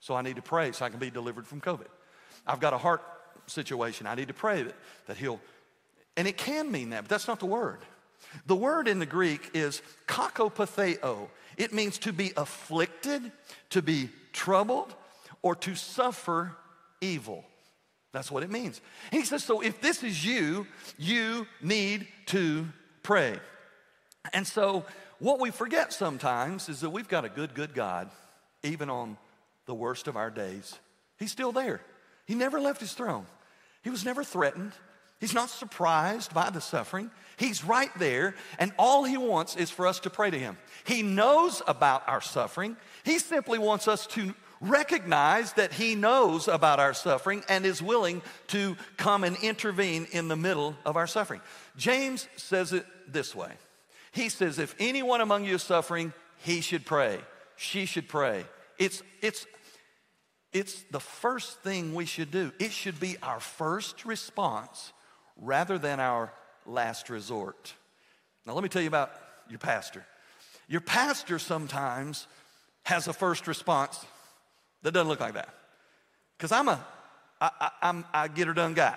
So 0.00 0.14
I 0.14 0.22
need 0.22 0.36
to 0.36 0.42
pray 0.42 0.72
so 0.72 0.84
I 0.84 0.90
can 0.90 0.98
be 0.98 1.10
delivered 1.10 1.46
from 1.46 1.60
COVID. 1.60 1.86
I've 2.46 2.60
got 2.60 2.72
a 2.72 2.78
heart 2.78 3.02
situation. 3.46 4.06
I 4.06 4.14
need 4.14 4.28
to 4.28 4.34
pray 4.34 4.62
that, 4.62 4.74
that 5.06 5.16
He'll, 5.16 5.40
and 6.16 6.28
it 6.28 6.36
can 6.36 6.70
mean 6.70 6.90
that, 6.90 7.02
but 7.02 7.08
that's 7.08 7.28
not 7.28 7.40
the 7.40 7.46
word. 7.46 7.80
The 8.46 8.56
word 8.56 8.88
in 8.88 8.98
the 8.98 9.06
Greek 9.06 9.50
is 9.54 9.82
kakopatheo. 10.06 11.28
It 11.56 11.72
means 11.72 11.98
to 11.98 12.12
be 12.12 12.32
afflicted, 12.36 13.32
to 13.70 13.82
be 13.82 14.10
troubled, 14.32 14.94
or 15.42 15.54
to 15.56 15.74
suffer 15.74 16.56
evil. 17.00 17.44
That's 18.12 18.30
what 18.30 18.42
it 18.42 18.50
means. 18.50 18.80
he 19.10 19.24
says, 19.24 19.44
so 19.44 19.60
if 19.60 19.80
this 19.80 20.02
is 20.02 20.24
you, 20.24 20.66
you 20.96 21.46
need 21.60 22.06
to 22.26 22.66
pray. 23.02 23.38
And 24.32 24.46
so 24.46 24.84
what 25.18 25.40
we 25.40 25.50
forget 25.50 25.92
sometimes 25.92 26.68
is 26.68 26.80
that 26.80 26.90
we've 26.90 27.08
got 27.08 27.24
a 27.24 27.28
good, 27.28 27.54
good 27.54 27.74
God, 27.74 28.10
even 28.62 28.88
on 28.88 29.16
the 29.66 29.74
worst 29.74 30.08
of 30.08 30.16
our 30.16 30.30
days. 30.30 30.78
He's 31.18 31.32
still 31.32 31.52
there. 31.52 31.80
He 32.26 32.34
never 32.34 32.60
left 32.60 32.80
his 32.80 32.92
throne. 32.92 33.26
He 33.82 33.90
was 33.90 34.04
never 34.04 34.24
threatened. 34.24 34.72
He's 35.20 35.34
not 35.34 35.50
surprised 35.50 36.32
by 36.32 36.50
the 36.50 36.60
suffering. 36.60 37.10
He's 37.36 37.64
right 37.64 37.90
there, 37.98 38.36
and 38.58 38.72
all 38.78 39.04
he 39.04 39.16
wants 39.16 39.56
is 39.56 39.70
for 39.70 39.86
us 39.86 40.00
to 40.00 40.10
pray 40.10 40.30
to 40.30 40.38
him. 40.38 40.56
He 40.84 41.02
knows 41.02 41.60
about 41.66 42.08
our 42.08 42.20
suffering. 42.20 42.76
He 43.04 43.18
simply 43.18 43.58
wants 43.58 43.88
us 43.88 44.06
to 44.08 44.34
recognize 44.60 45.52
that 45.54 45.72
he 45.72 45.94
knows 45.94 46.46
about 46.46 46.78
our 46.80 46.94
suffering 46.94 47.42
and 47.48 47.66
is 47.66 47.82
willing 47.82 48.22
to 48.48 48.76
come 48.96 49.24
and 49.24 49.36
intervene 49.42 50.06
in 50.12 50.28
the 50.28 50.36
middle 50.36 50.76
of 50.84 50.96
our 50.96 51.06
suffering. 51.06 51.40
James 51.76 52.28
says 52.36 52.72
it 52.72 52.86
this 53.08 53.34
way 53.34 53.52
He 54.12 54.28
says, 54.28 54.58
If 54.58 54.76
anyone 54.78 55.20
among 55.20 55.44
you 55.44 55.56
is 55.56 55.62
suffering, 55.62 56.12
he 56.38 56.60
should 56.60 56.86
pray, 56.86 57.18
she 57.56 57.86
should 57.86 58.08
pray. 58.08 58.44
It's, 58.78 59.02
it's, 59.20 59.46
it's 60.52 60.84
the 60.92 61.00
first 61.00 61.58
thing 61.62 61.94
we 61.94 62.06
should 62.06 62.30
do. 62.30 62.52
It 62.60 62.70
should 62.70 63.00
be 63.00 63.16
our 63.20 63.40
first 63.40 64.04
response 64.04 64.92
rather 65.38 65.78
than 65.78 66.00
our 66.00 66.32
last 66.66 67.10
resort. 67.10 67.72
Now, 68.46 68.54
let 68.54 68.62
me 68.62 68.68
tell 68.68 68.82
you 68.82 68.88
about 68.88 69.12
your 69.48 69.58
pastor. 69.58 70.04
Your 70.68 70.80
pastor 70.80 71.38
sometimes 71.38 72.26
has 72.84 73.08
a 73.08 73.12
first 73.12 73.46
response 73.46 74.04
that 74.82 74.92
doesn't 74.92 75.08
look 75.08 75.20
like 75.20 75.34
that. 75.34 75.48
Because 76.36 76.52
I'm 76.52 76.68
a, 76.68 76.84
I, 77.40 77.50
I, 77.60 77.70
I'm, 77.82 78.04
I 78.12 78.28
get 78.28 78.46
her 78.46 78.54
done 78.54 78.74
guy. 78.74 78.96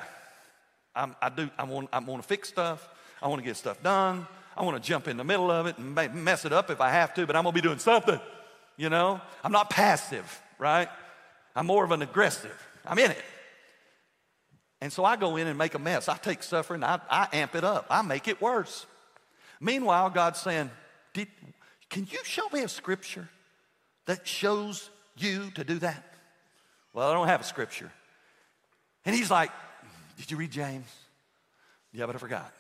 I'm, 0.95 1.15
I 1.21 1.30
do, 1.30 1.49
I 1.58 1.63
want, 1.63 1.89
I 1.93 1.99
want 1.99 2.21
to 2.21 2.27
fix 2.27 2.49
stuff. 2.49 2.88
I 3.21 3.27
want 3.27 3.41
to 3.41 3.45
get 3.45 3.56
stuff 3.56 3.82
done. 3.82 4.27
I 4.56 4.63
want 4.63 4.82
to 4.82 4.88
jump 4.88 5.08
in 5.08 5.17
the 5.17 5.23
middle 5.23 5.49
of 5.49 5.65
it 5.65 5.77
and 5.77 5.95
mess 5.95 6.45
it 6.45 6.51
up 6.51 6.69
if 6.69 6.82
I 6.82 6.89
have 6.89 7.13
to, 7.15 7.25
but 7.25 7.36
I'm 7.36 7.43
going 7.43 7.56
to 7.56 7.62
be 7.62 7.65
doing 7.65 7.80
something, 7.80 8.19
you 8.77 8.89
know? 8.89 9.21
I'm 9.43 9.51
not 9.51 9.69
passive, 9.69 10.41
right? 10.60 10.89
I'm 11.56 11.65
more 11.65 11.86
of 11.86 11.91
an 11.91 12.01
aggressive. 12.01 12.56
I'm 12.86 12.99
in 12.99 13.12
it. 13.12 13.23
And 14.82 14.91
so 14.91 15.06
I 15.06 15.15
go 15.15 15.36
in 15.38 15.48
and 15.48 15.58
make 15.58 15.76
a 15.76 15.80
mess. 15.80 16.10
I 16.10 16.17
take 16.17 16.41
suffering, 16.41 16.84
I, 16.84 17.00
I 17.10 17.28
amp 17.34 17.56
it 17.56 17.63
up, 17.63 17.86
I 17.89 18.02
make 18.02 18.28
it 18.28 18.41
worse. 18.41 18.88
Meanwhile, 19.60 20.10
God's 20.10 20.39
saying, 20.39 20.72
Can 21.13 22.08
you 22.10 22.20
show 22.24 22.50
me 22.50 22.62
a 22.62 22.67
scripture 22.67 23.30
that 24.08 24.28
shows 24.28 24.89
you 25.15 25.52
to 25.52 25.63
do 25.63 25.78
that? 25.80 26.04
Well, 26.94 27.10
I 27.10 27.13
don't 27.13 27.28
have 27.28 27.41
a 27.41 27.46
scripture. 27.46 27.91
And 29.06 29.15
he's 29.15 29.30
like, 29.30 29.52
Did 30.17 30.32
you 30.32 30.38
read 30.38 30.52
James? 30.52 30.88
Yeah, 31.94 32.08
but 32.08 32.15
I 32.15 32.20
forgot. 32.20 32.52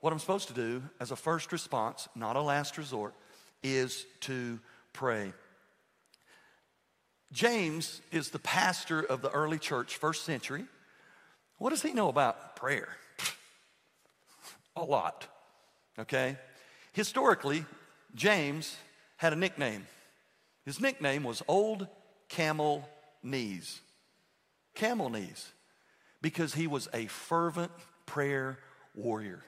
What 0.00 0.12
I'm 0.12 0.18
supposed 0.18 0.48
to 0.48 0.54
do 0.54 0.82
as 1.00 1.10
a 1.10 1.16
first 1.16 1.50
response, 1.50 2.08
not 2.14 2.36
a 2.36 2.42
last 2.42 2.78
resort, 2.78 3.14
is 3.62 4.06
to 4.20 4.60
pray. 4.92 5.32
James 7.32 8.00
is 8.12 8.28
the 8.28 8.38
pastor 8.38 9.00
of 9.00 9.22
the 9.22 9.30
early 9.30 9.58
church, 9.58 9.96
first 9.96 10.24
century. 10.24 10.66
What 11.64 11.70
does 11.70 11.80
he 11.80 11.94
know 11.94 12.10
about 12.10 12.56
prayer? 12.56 12.90
A 14.76 14.84
lot, 14.84 15.26
okay? 15.98 16.36
Historically, 16.92 17.64
James 18.14 18.76
had 19.16 19.32
a 19.32 19.36
nickname. 19.36 19.86
His 20.66 20.78
nickname 20.78 21.22
was 21.22 21.42
Old 21.48 21.88
Camel 22.28 22.86
Knees. 23.22 23.80
Camel 24.74 25.08
Knees, 25.08 25.52
because 26.20 26.52
he 26.52 26.66
was 26.66 26.86
a 26.92 27.06
fervent 27.06 27.72
prayer 28.04 28.58
warrior. 28.94 29.42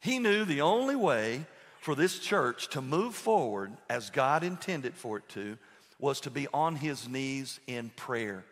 He 0.00 0.20
knew 0.20 0.44
the 0.44 0.60
only 0.60 0.94
way 0.94 1.44
for 1.80 1.96
this 1.96 2.20
church 2.20 2.68
to 2.68 2.80
move 2.80 3.16
forward 3.16 3.72
as 3.90 4.10
God 4.10 4.44
intended 4.44 4.94
for 4.94 5.16
it 5.16 5.28
to 5.30 5.58
was 5.98 6.20
to 6.20 6.30
be 6.30 6.46
on 6.54 6.76
his 6.76 7.08
knees 7.08 7.58
in 7.66 7.90
prayer. 7.96 8.44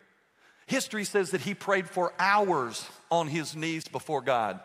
History 0.67 1.05
says 1.05 1.31
that 1.31 1.41
he 1.41 1.55
prayed 1.55 1.89
for 1.89 2.13
hours 2.19 2.89
on 3.11 3.29
his 3.29 3.55
knees 3.55 3.87
before 3.87 4.21
God. 4.21 4.61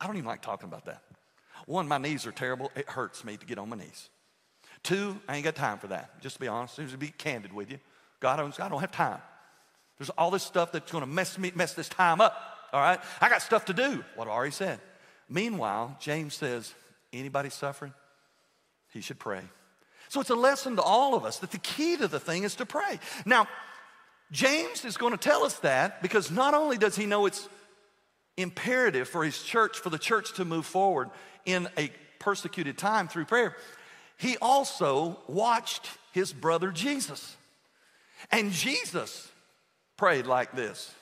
I 0.00 0.06
don't 0.06 0.16
even 0.16 0.26
like 0.26 0.42
talking 0.42 0.68
about 0.68 0.86
that. 0.86 1.02
One, 1.66 1.86
my 1.86 1.98
knees 1.98 2.26
are 2.26 2.32
terrible. 2.32 2.72
It 2.74 2.88
hurts 2.88 3.24
me 3.24 3.36
to 3.36 3.46
get 3.46 3.58
on 3.58 3.68
my 3.68 3.76
knees. 3.76 4.08
Two, 4.82 5.20
I 5.28 5.36
ain't 5.36 5.44
got 5.44 5.54
time 5.54 5.78
for 5.78 5.88
that. 5.88 6.20
Just 6.20 6.36
to 6.36 6.40
be 6.40 6.48
honest, 6.48 6.76
just 6.76 6.92
to 6.92 6.98
be 6.98 7.08
candid 7.08 7.52
with 7.52 7.70
you. 7.70 7.78
God, 8.20 8.40
I 8.40 8.68
don't 8.68 8.80
have 8.80 8.92
time. 8.92 9.20
There's 9.98 10.10
all 10.10 10.30
this 10.30 10.42
stuff 10.42 10.72
that's 10.72 10.90
going 10.90 11.02
to 11.02 11.10
mess 11.10 11.38
me, 11.38 11.52
mess 11.54 11.74
this 11.74 11.88
time 11.88 12.20
up. 12.20 12.34
All 12.72 12.80
right, 12.80 12.98
I 13.20 13.28
got 13.28 13.42
stuff 13.42 13.66
to 13.66 13.74
do. 13.74 14.02
What 14.16 14.26
I 14.26 14.30
already 14.30 14.52
said. 14.52 14.80
Meanwhile, 15.28 15.96
James 16.00 16.34
says, 16.34 16.72
anybody 17.12 17.50
suffering, 17.50 17.92
he 18.92 19.00
should 19.02 19.18
pray. 19.18 19.42
So 20.08 20.20
it's 20.20 20.30
a 20.30 20.34
lesson 20.34 20.76
to 20.76 20.82
all 20.82 21.14
of 21.14 21.24
us 21.24 21.38
that 21.38 21.50
the 21.50 21.58
key 21.58 21.96
to 21.98 22.08
the 22.08 22.20
thing 22.20 22.42
is 22.42 22.56
to 22.56 22.66
pray. 22.66 22.98
Now, 23.24 23.46
James 24.32 24.86
is 24.86 24.96
going 24.96 25.12
to 25.12 25.18
tell 25.18 25.44
us 25.44 25.58
that 25.58 26.02
because 26.02 26.30
not 26.30 26.54
only 26.54 26.78
does 26.78 26.96
he 26.96 27.04
know 27.04 27.26
it's 27.26 27.48
imperative 28.38 29.06
for 29.06 29.24
his 29.24 29.40
church, 29.42 29.78
for 29.78 29.90
the 29.90 29.98
church 29.98 30.32
to 30.34 30.44
move 30.46 30.64
forward 30.64 31.10
in 31.44 31.68
a 31.76 31.90
persecuted 32.18 32.78
time 32.78 33.08
through 33.08 33.26
prayer, 33.26 33.54
he 34.16 34.38
also 34.38 35.18
watched 35.28 35.86
his 36.12 36.32
brother 36.32 36.70
Jesus. 36.70 37.36
And 38.30 38.52
Jesus 38.52 39.30
prayed 39.98 40.26
like 40.26 40.52
this. 40.52 40.92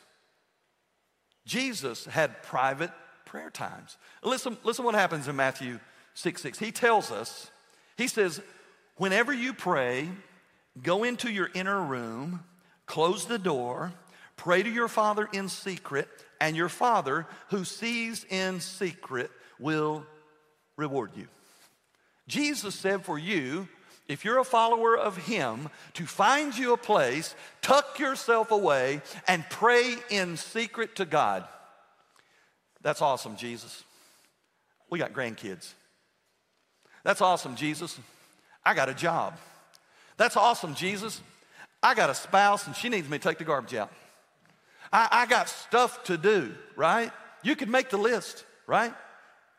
Jesus 1.47 2.07
had 2.07 2.43
private 2.43 2.90
prayer 3.27 3.51
times. 3.51 3.97
Listen, 4.25 4.57
listen 4.64 4.85
what 4.85 4.95
happens 4.97 5.29
in 5.29 5.37
Matthew 5.37 5.79
6 6.14 6.43
6. 6.43 6.59
He 6.59 6.73
tells 6.73 7.12
us, 7.12 7.51
he 7.97 8.09
says, 8.09 8.40
whenever 8.97 9.33
you 9.33 9.53
pray, 9.53 10.09
go 10.83 11.05
into 11.05 11.31
your 11.31 11.49
inner 11.55 11.81
room 11.81 12.43
close 12.90 13.26
the 13.26 13.38
door, 13.38 13.92
pray 14.37 14.64
to 14.64 14.68
your 14.68 14.88
Father 14.88 15.29
in 15.33 15.48
secret, 15.48 16.09
and 16.40 16.57
your 16.57 16.68
Father 16.68 17.24
who 17.50 17.64
sees 17.64 18.26
in 18.29 18.59
secret 18.59 19.31
will 19.61 20.05
reward 20.76 21.12
you. 21.14 21.29
Jesus 22.26 22.74
said 22.74 23.05
for 23.05 23.16
you, 23.16 23.68
if 24.09 24.24
you're 24.24 24.40
a 24.40 24.44
follower 24.44 24.98
of 24.98 25.16
Him, 25.16 25.68
to 25.94 26.05
find 26.05 26.59
you 26.59 26.72
a 26.72 26.76
place, 26.76 27.37
tuck 27.62 28.00
yourself 28.00 28.50
away, 28.50 29.03
and 29.29 29.48
pray 29.48 29.94
in 30.11 30.37
secret 30.37 30.96
to 30.96 31.05
God. 31.05 31.44
That's 32.83 33.03
awesome, 33.03 33.37
Jesus. 33.37 33.85
We 34.90 34.98
got 34.98 35.12
grandkids. 35.12 35.74
That's 37.05 37.20
awesome, 37.20 37.55
Jesus. 37.55 38.00
I 38.64 38.74
got 38.74 38.88
a 38.88 38.94
job. 38.94 39.38
That's 40.16 40.37
awesome, 40.37 40.74
Jesus. 40.74 41.20
I 41.83 41.95
got 41.95 42.11
a 42.11 42.14
spouse 42.14 42.66
and 42.66 42.77
she 42.77 42.88
needs 42.88 43.09
me 43.09 43.19
to 43.19 43.29
take 43.29 43.38
the 43.38 43.45
garbage 43.45 43.75
out. 43.75 43.90
I, 44.93 45.09
I 45.11 45.27
got 45.27 45.49
stuff 45.49 46.05
to 46.05 46.19
do, 46.19 46.55
right? 46.77 47.11
You 47.43 47.57
could 47.57 47.69
make 47.69 47.90
the 47.90 47.97
list, 47.97 48.45
right? 48.66 48.93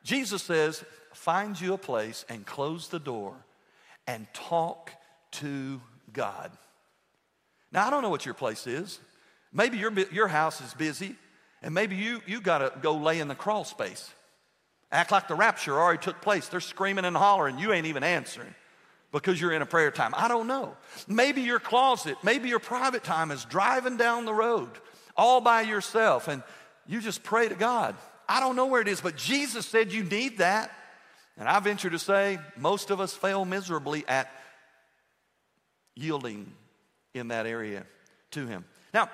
Jesus 0.03 0.43
says, 0.43 0.83
find 1.13 1.59
you 1.59 1.73
a 1.73 1.77
place 1.77 2.25
and 2.29 2.45
close 2.45 2.89
the 2.89 2.99
door 2.99 3.35
and 4.07 4.27
talk 4.33 4.91
to 5.31 5.81
God. 6.13 6.51
Now, 7.71 7.87
I 7.87 7.89
don't 7.89 8.01
know 8.01 8.09
what 8.09 8.25
your 8.25 8.33
place 8.33 8.67
is. 8.67 8.99
Maybe 9.53 9.77
your, 9.77 9.91
your 10.11 10.27
house 10.27 10.61
is 10.61 10.73
busy, 10.73 11.15
and 11.61 11.73
maybe 11.73 11.95
you, 11.95 12.21
you 12.25 12.41
got 12.41 12.59
to 12.59 12.73
go 12.81 12.95
lay 12.95 13.19
in 13.19 13.27
the 13.27 13.35
crawl 13.35 13.63
space. 13.63 14.11
Act 14.91 15.11
like 15.11 15.27
the 15.27 15.35
rapture 15.35 15.79
already 15.79 15.99
took 15.99 16.21
place. 16.21 16.47
They're 16.47 16.59
screaming 16.59 17.05
and 17.05 17.15
hollering. 17.15 17.59
You 17.59 17.71
ain't 17.71 17.87
even 17.87 18.03
answering 18.03 18.53
because 19.11 19.39
you're 19.39 19.51
in 19.51 19.61
a 19.61 19.65
prayer 19.65 19.91
time. 19.91 20.13
I 20.15 20.27
don't 20.27 20.47
know. 20.47 20.75
Maybe 21.07 21.41
your 21.41 21.59
closet, 21.59 22.17
maybe 22.23 22.49
your 22.49 22.59
private 22.59 23.03
time 23.03 23.31
is 23.31 23.45
driving 23.45 23.97
down 23.97 24.25
the 24.25 24.33
road 24.33 24.69
all 25.17 25.41
by 25.41 25.61
yourself 25.61 26.27
and 26.27 26.43
you 26.87 27.01
just 27.01 27.23
pray 27.23 27.47
to 27.47 27.55
God. 27.55 27.95
I 28.27 28.39
don't 28.39 28.55
know 28.55 28.65
where 28.65 28.81
it 28.81 28.87
is, 28.87 29.01
but 29.01 29.15
Jesus 29.15 29.65
said 29.65 29.91
you 29.91 30.03
need 30.03 30.37
that. 30.37 30.71
And 31.37 31.47
I 31.47 31.59
venture 31.59 31.89
to 31.89 31.99
say 31.99 32.39
most 32.57 32.91
of 32.91 32.99
us 32.99 33.13
fail 33.13 33.45
miserably 33.45 34.05
at 34.07 34.31
yielding 35.95 36.51
in 37.13 37.29
that 37.29 37.45
area 37.45 37.85
to 38.31 38.45
Him. 38.45 38.65
Now, 38.93 39.09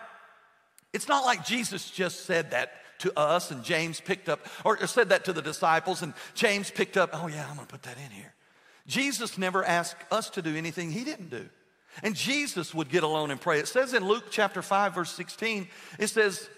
it's 0.93 1.07
not 1.07 1.25
like 1.25 1.45
Jesus 1.45 1.89
just 1.89 2.25
said 2.25 2.51
that 2.51 2.71
to 2.99 3.17
us 3.17 3.51
and 3.51 3.63
James 3.63 3.99
picked 3.99 4.29
up, 4.29 4.39
or 4.63 4.85
said 4.87 5.09
that 5.09 5.25
to 5.25 5.33
the 5.33 5.41
disciples 5.41 6.01
and 6.01 6.13
James 6.33 6.71
picked 6.71 6.97
up, 6.97 7.11
oh 7.13 7.27
yeah, 7.27 7.47
I'm 7.47 7.55
gonna 7.55 7.67
put 7.67 7.83
that 7.83 7.97
in 8.03 8.11
here. 8.11 8.33
Jesus 8.87 9.37
never 9.37 9.63
asked 9.63 10.01
us 10.11 10.29
to 10.31 10.41
do 10.41 10.55
anything 10.55 10.91
he 10.91 11.03
didn't 11.03 11.29
do. 11.29 11.47
And 12.03 12.15
Jesus 12.15 12.73
would 12.73 12.89
get 12.89 13.03
alone 13.03 13.31
and 13.31 13.41
pray. 13.41 13.59
It 13.59 13.67
says 13.67 13.93
in 13.93 14.07
Luke 14.07 14.25
chapter 14.29 14.61
5, 14.61 14.95
verse 14.95 15.11
16, 15.11 15.67
it 15.99 16.07
says, 16.07 16.49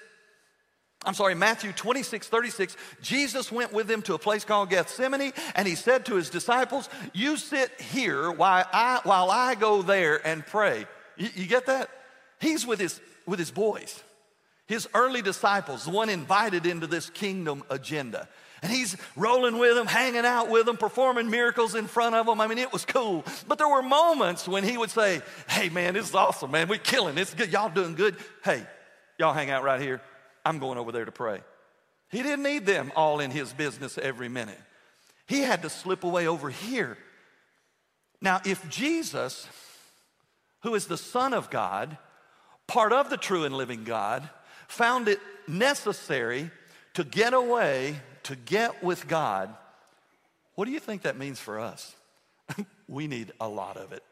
I'm 1.06 1.14
sorry, 1.14 1.34
Matthew 1.34 1.72
26, 1.72 2.28
36, 2.28 2.76
Jesus 3.02 3.52
went 3.52 3.72
with 3.72 3.88
them 3.88 4.02
to 4.04 4.16
a 4.16 4.20
place 4.20 4.44
called 4.44 4.70
Gethsemane, 4.70 5.32
and 5.56 5.68
he 5.68 5.76
said 5.76 6.06
to 6.08 6.16
his 6.16 6.30
disciples, 6.30 6.90
You 7.14 7.38
sit 7.38 7.80
here 7.80 8.30
while 8.30 8.66
I, 8.74 9.00
while 9.04 9.32
I 9.32 9.56
go 9.56 9.82
there 9.82 10.26
and 10.28 10.46
pray. 10.46 10.86
You, 11.16 11.30
you 11.36 11.48
get 11.48 11.68
that? 11.68 11.90
He's 12.42 12.68
with 12.68 12.80
his, 12.80 13.00
with 13.26 13.40
his 13.40 13.52
boys, 13.52 14.04
his 14.68 14.90
early 14.94 15.22
disciples, 15.22 15.86
the 15.86 15.92
one 15.92 16.10
invited 16.10 16.66
into 16.66 16.86
this 16.86 17.10
kingdom 17.10 17.64
agenda. 17.70 18.28
And 18.62 18.72
he's 18.72 18.98
rolling 19.16 19.58
with 19.58 19.76
them, 19.76 19.88
hanging 19.88 20.26
out 20.26 20.50
with 20.50 20.66
them, 20.66 20.78
performing 20.78 21.30
miracles 21.30 21.76
in 21.76 21.88
front 21.88 22.16
of 22.16 22.26
them. 22.26 22.42
I 22.42 22.48
mean, 22.48 22.58
it 22.58 22.74
was 22.74 22.86
cool. 22.86 23.24
But 23.48 23.58
there 23.58 23.70
were 23.70 23.82
moments 23.82 24.48
when 24.48 24.64
he 24.64 24.78
would 24.78 24.92
say, 24.92 25.22
Hey, 25.48 25.70
man, 25.70 25.94
this 25.94 26.10
is 26.10 26.16
awesome, 26.16 26.52
man. 26.52 26.68
We're 26.68 26.80
killing. 26.80 27.18
It's 27.18 27.34
good. 27.34 27.52
Y'all 27.52 27.70
doing 27.70 27.96
good. 27.96 28.18
Hey, 28.44 28.66
y'all 29.18 29.34
hang 29.34 29.50
out 29.50 29.64
right 29.64 29.82
here. 29.82 30.02
I'm 30.46 30.60
going 30.60 30.78
over 30.78 30.92
there 30.92 31.06
to 31.06 31.12
pray. 31.12 31.42
He 32.10 32.24
didn't 32.24 32.44
need 32.44 32.66
them 32.66 32.92
all 32.96 33.20
in 33.20 33.32
his 33.32 33.54
business 33.54 33.98
every 33.98 34.30
minute. 34.30 34.60
He 35.28 35.42
had 35.42 35.62
to 35.62 35.70
slip 35.70 36.04
away 36.04 36.28
over 36.28 36.50
here. 36.50 36.98
Now, 38.22 38.42
if 38.46 38.68
Jesus, 38.70 39.48
who 40.64 40.76
is 40.76 40.88
the 40.88 40.98
Son 40.98 41.34
of 41.34 41.50
God, 41.50 41.98
part 42.68 42.92
of 42.92 43.10
the 43.10 43.18
true 43.18 43.44
and 43.44 43.56
living 43.56 43.84
God, 43.84 44.28
found 44.68 45.08
it 45.08 45.20
necessary 45.48 46.50
to 46.96 47.04
get 47.04 47.34
away, 47.34 47.96
to 48.30 48.36
get 48.36 48.84
with 48.84 49.08
God, 49.08 49.50
what 50.54 50.66
do 50.66 50.72
you 50.72 50.80
think 50.80 51.02
that 51.02 51.18
means 51.18 51.40
for 51.40 51.60
us? 51.60 51.96
we 52.88 53.08
need 53.08 53.32
a 53.42 53.50
lot 53.50 53.76
of 53.76 53.92
it. 53.92 54.04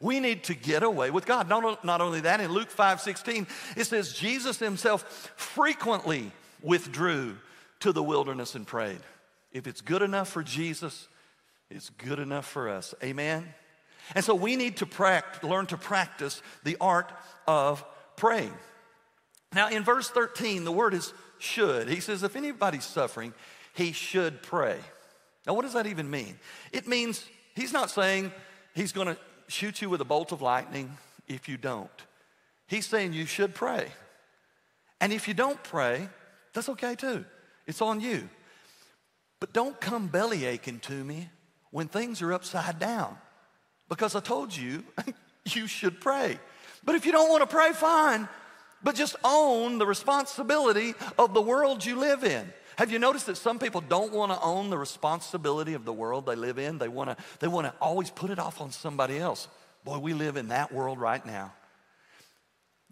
We 0.00 0.20
need 0.20 0.44
to 0.44 0.54
get 0.54 0.82
away 0.82 1.10
with 1.10 1.26
God. 1.26 1.50
Not, 1.50 1.84
not 1.84 2.00
only 2.00 2.22
that, 2.22 2.40
in 2.40 2.50
Luke 2.50 2.70
5 2.70 3.02
16, 3.02 3.46
it 3.76 3.84
says, 3.84 4.14
Jesus 4.14 4.58
himself 4.58 5.30
frequently 5.36 6.32
withdrew 6.62 7.36
to 7.80 7.92
the 7.92 8.02
wilderness 8.02 8.54
and 8.54 8.66
prayed. 8.66 9.00
If 9.52 9.66
it's 9.66 9.82
good 9.82 10.00
enough 10.00 10.30
for 10.30 10.42
Jesus, 10.42 11.06
it's 11.70 11.90
good 11.90 12.20
enough 12.20 12.46
for 12.46 12.70
us. 12.70 12.94
Amen? 13.04 13.52
And 14.14 14.24
so 14.24 14.34
we 14.34 14.56
need 14.56 14.78
to 14.78 14.86
pract- 14.86 15.42
learn 15.42 15.66
to 15.66 15.76
practice 15.76 16.40
the 16.64 16.78
art 16.80 17.12
of 17.46 17.84
praying. 18.16 18.54
Now, 19.52 19.68
in 19.68 19.84
verse 19.84 20.08
13, 20.08 20.64
the 20.64 20.72
word 20.72 20.94
is 20.94 21.12
should. 21.38 21.88
He 21.88 22.00
says, 22.00 22.22
if 22.22 22.36
anybody's 22.36 22.84
suffering, 22.84 23.32
he 23.78 23.92
should 23.92 24.42
pray. 24.42 24.76
Now, 25.46 25.54
what 25.54 25.62
does 25.62 25.74
that 25.74 25.86
even 25.86 26.10
mean? 26.10 26.36
It 26.72 26.88
means 26.88 27.24
he's 27.54 27.72
not 27.72 27.90
saying 27.90 28.32
he's 28.74 28.90
going 28.90 29.06
to 29.06 29.16
shoot 29.46 29.80
you 29.80 29.88
with 29.88 30.00
a 30.00 30.04
bolt 30.04 30.32
of 30.32 30.42
lightning 30.42 30.98
if 31.28 31.48
you 31.48 31.56
don't. 31.56 31.88
He's 32.66 32.86
saying 32.86 33.12
you 33.12 33.24
should 33.24 33.54
pray. 33.54 33.86
And 35.00 35.12
if 35.12 35.28
you 35.28 35.32
don't 35.32 35.62
pray, 35.62 36.08
that's 36.52 36.68
okay 36.70 36.96
too. 36.96 37.24
It's 37.68 37.80
on 37.80 38.00
you. 38.00 38.28
But 39.38 39.52
don't 39.52 39.80
come 39.80 40.08
belly 40.08 40.44
aching 40.44 40.80
to 40.80 41.04
me 41.04 41.30
when 41.70 41.86
things 41.86 42.20
are 42.20 42.32
upside 42.32 42.80
down 42.80 43.16
because 43.88 44.16
I 44.16 44.20
told 44.20 44.54
you 44.56 44.82
you 45.44 45.68
should 45.68 46.00
pray. 46.00 46.40
But 46.82 46.96
if 46.96 47.06
you 47.06 47.12
don't 47.12 47.30
want 47.30 47.48
to 47.48 47.56
pray, 47.56 47.70
fine. 47.72 48.28
But 48.82 48.96
just 48.96 49.14
own 49.22 49.78
the 49.78 49.86
responsibility 49.86 50.94
of 51.16 51.32
the 51.32 51.40
world 51.40 51.84
you 51.84 51.94
live 51.94 52.24
in. 52.24 52.52
Have 52.78 52.92
you 52.92 53.00
noticed 53.00 53.26
that 53.26 53.36
some 53.36 53.58
people 53.58 53.80
don't 53.80 54.12
want 54.12 54.30
to 54.30 54.40
own 54.40 54.70
the 54.70 54.78
responsibility 54.78 55.74
of 55.74 55.84
the 55.84 55.92
world 55.92 56.26
they 56.26 56.36
live 56.36 56.58
in? 56.58 56.78
They 56.78 56.86
want 56.86 57.10
to 57.10 57.16
they 57.40 57.48
want 57.48 57.66
to 57.66 57.74
always 57.80 58.08
put 58.08 58.30
it 58.30 58.38
off 58.38 58.60
on 58.60 58.70
somebody 58.70 59.18
else. 59.18 59.48
Boy, 59.82 59.98
we 59.98 60.14
live 60.14 60.36
in 60.36 60.48
that 60.48 60.70
world 60.70 61.00
right 61.00 61.26
now. 61.26 61.52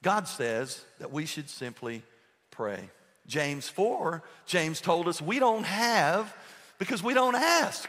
God 0.03 0.27
says 0.27 0.85
that 0.99 1.13
we 1.13 1.25
should 1.25 1.49
simply 1.49 2.03
pray. 2.51 2.91
James 3.29 3.69
4, 3.69 4.25
James 4.45 4.81
told 4.81 5.07
us 5.07 5.23
we 5.23 5.39
don't 5.39 5.63
have 5.63 6.37
because 6.81 7.01
we 7.01 7.15
don't 7.15 7.37
ask. 7.37 7.89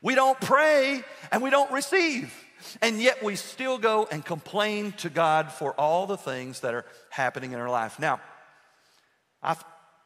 We 0.00 0.14
don't 0.14 0.40
pray 0.40 1.04
and 1.30 1.42
we 1.42 1.50
don't 1.50 1.70
receive. 1.70 2.32
And 2.80 2.98
yet 2.98 3.22
we 3.22 3.36
still 3.36 3.76
go 3.76 4.08
and 4.10 4.24
complain 4.24 4.92
to 4.92 5.10
God 5.10 5.52
for 5.52 5.74
all 5.74 6.06
the 6.06 6.16
things 6.16 6.60
that 6.60 6.72
are 6.72 6.86
happening 7.10 7.52
in 7.52 7.58
our 7.58 7.68
life. 7.68 7.98
Now, 7.98 8.22
I, 9.42 9.56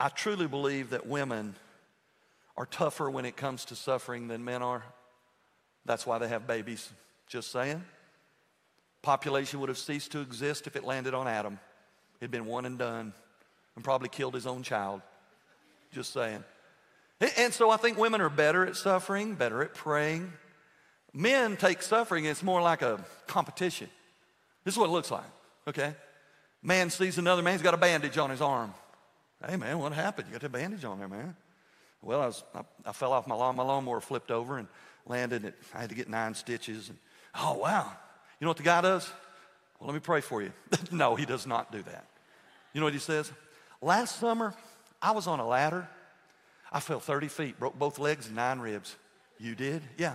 I 0.00 0.08
truly 0.08 0.46
believe 0.46 0.90
that 0.90 1.06
women 1.06 1.54
are 2.56 2.64
tougher 2.66 3.10
when 3.10 3.26
it 3.26 3.36
comes 3.36 3.66
to 3.66 3.76
suffering 3.76 4.28
than 4.28 4.44
men 4.44 4.62
are. 4.62 4.82
That's 5.84 6.06
why 6.06 6.18
they 6.18 6.28
have 6.28 6.46
babies. 6.46 6.90
Just 7.28 7.52
saying. 7.52 7.84
Population 9.02 9.60
would 9.60 9.68
have 9.68 9.78
ceased 9.78 10.12
to 10.12 10.20
exist 10.20 10.66
if 10.66 10.74
it 10.74 10.84
landed 10.84 11.14
on 11.14 11.28
Adam. 11.28 11.58
It'd 12.20 12.30
been 12.30 12.46
one 12.46 12.64
and 12.64 12.78
done 12.78 13.12
and 13.76 13.84
probably 13.84 14.08
killed 14.08 14.34
his 14.34 14.46
own 14.46 14.62
child. 14.62 15.02
Just 15.92 16.12
saying. 16.12 16.42
And 17.36 17.52
so 17.52 17.70
I 17.70 17.76
think 17.76 17.98
women 17.98 18.20
are 18.22 18.30
better 18.30 18.64
at 18.64 18.76
suffering, 18.76 19.34
better 19.34 19.62
at 19.62 19.74
praying. 19.74 20.32
Men 21.12 21.56
take 21.56 21.82
suffering, 21.82 22.24
it's 22.24 22.42
more 22.42 22.62
like 22.62 22.82
a 22.82 23.04
competition. 23.26 23.88
This 24.64 24.74
is 24.74 24.78
what 24.78 24.88
it 24.88 24.92
looks 24.92 25.10
like, 25.10 25.24
okay? 25.68 25.94
Man 26.62 26.88
sees 26.90 27.18
another 27.18 27.42
man, 27.42 27.54
he's 27.54 27.62
got 27.62 27.74
a 27.74 27.78
bandage 27.78 28.16
on 28.16 28.30
his 28.30 28.40
arm. 28.40 28.72
Hey, 29.46 29.56
man, 29.56 29.78
what 29.78 29.92
happened? 29.92 30.28
You 30.28 30.32
got 30.32 30.44
a 30.44 30.48
bandage 30.48 30.84
on 30.84 30.98
there, 30.98 31.08
man. 31.08 31.34
Well, 32.02 32.20
I, 32.20 32.26
was, 32.26 32.44
I, 32.54 32.60
I 32.86 32.92
fell 32.92 33.12
off 33.12 33.26
my 33.26 33.34
lawn. 33.34 33.56
My 33.56 33.62
lawnmower 33.62 34.00
flipped 34.00 34.30
over 34.30 34.58
and 34.58 34.68
landed. 35.06 35.44
It, 35.44 35.54
I 35.74 35.80
had 35.80 35.88
to 35.90 35.94
get 35.94 36.08
nine 36.08 36.34
stitches. 36.34 36.88
And, 36.88 36.98
oh, 37.34 37.54
wow. 37.54 37.90
You 38.38 38.44
know 38.44 38.50
what 38.50 38.56
the 38.56 38.62
guy 38.62 38.80
does? 38.80 39.10
Well, 39.78 39.88
let 39.88 39.94
me 39.94 40.00
pray 40.00 40.20
for 40.20 40.42
you. 40.42 40.52
no, 40.90 41.14
he 41.14 41.24
does 41.24 41.46
not 41.46 41.72
do 41.72 41.82
that. 41.82 42.04
You 42.72 42.80
know 42.80 42.86
what 42.86 42.92
he 42.92 42.98
says? 42.98 43.30
Last 43.80 44.18
summer, 44.18 44.54
I 45.00 45.12
was 45.12 45.26
on 45.26 45.40
a 45.40 45.46
ladder. 45.46 45.88
I 46.72 46.80
fell 46.80 47.00
30 47.00 47.28
feet, 47.28 47.58
broke 47.58 47.78
both 47.78 47.98
legs 47.98 48.26
and 48.26 48.36
nine 48.36 48.60
ribs. 48.60 48.94
You 49.38 49.54
did? 49.54 49.82
Yeah. 49.96 50.14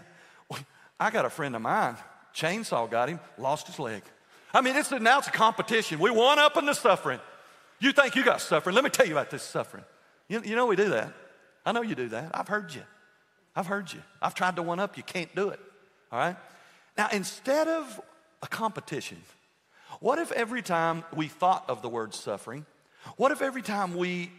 I 0.99 1.09
got 1.09 1.25
a 1.25 1.29
friend 1.29 1.55
of 1.55 1.61
mine, 1.61 1.97
chainsaw 2.33 2.89
got 2.89 3.09
him, 3.09 3.19
lost 3.37 3.67
his 3.67 3.79
leg. 3.79 4.03
I 4.53 4.61
mean, 4.61 4.75
it's 4.77 4.91
now 4.91 5.19
it's 5.19 5.27
a 5.27 5.31
competition. 5.31 5.99
We 5.99 6.09
one 6.09 6.39
up 6.39 6.55
in 6.55 6.65
the 6.65 6.73
suffering. 6.73 7.19
You 7.79 7.91
think 7.91 8.15
you 8.15 8.23
got 8.23 8.41
suffering? 8.41 8.75
Let 8.75 8.83
me 8.83 8.89
tell 8.89 9.05
you 9.05 9.13
about 9.13 9.29
this 9.29 9.43
suffering. 9.43 9.83
You, 10.27 10.41
you 10.43 10.55
know 10.55 10.65
we 10.65 10.75
do 10.75 10.89
that. 10.89 11.13
I 11.65 11.71
know 11.71 11.81
you 11.81 11.95
do 11.95 12.09
that. 12.09 12.31
I've 12.33 12.47
heard 12.47 12.73
you. 12.73 12.81
I've 13.55 13.67
heard 13.67 13.91
you. 13.91 14.01
I've 14.21 14.35
tried 14.35 14.55
to 14.57 14.63
one 14.63 14.79
up. 14.79 14.97
You 14.97 15.03
can't 15.03 15.33
do 15.35 15.49
it. 15.49 15.59
All 16.11 16.19
right? 16.19 16.35
Now, 16.97 17.09
instead 17.11 17.67
of 17.67 18.01
a 18.41 18.47
competition, 18.47 19.21
what 19.99 20.19
if 20.19 20.31
every 20.31 20.61
time 20.61 21.03
we 21.13 21.27
thought 21.27 21.65
of 21.69 21.81
the 21.81 21.89
word 21.89 22.13
suffering, 22.13 22.65
what 23.17 23.31
if 23.31 23.41
every 23.41 23.61
time 23.61 23.95
we, 23.95 24.31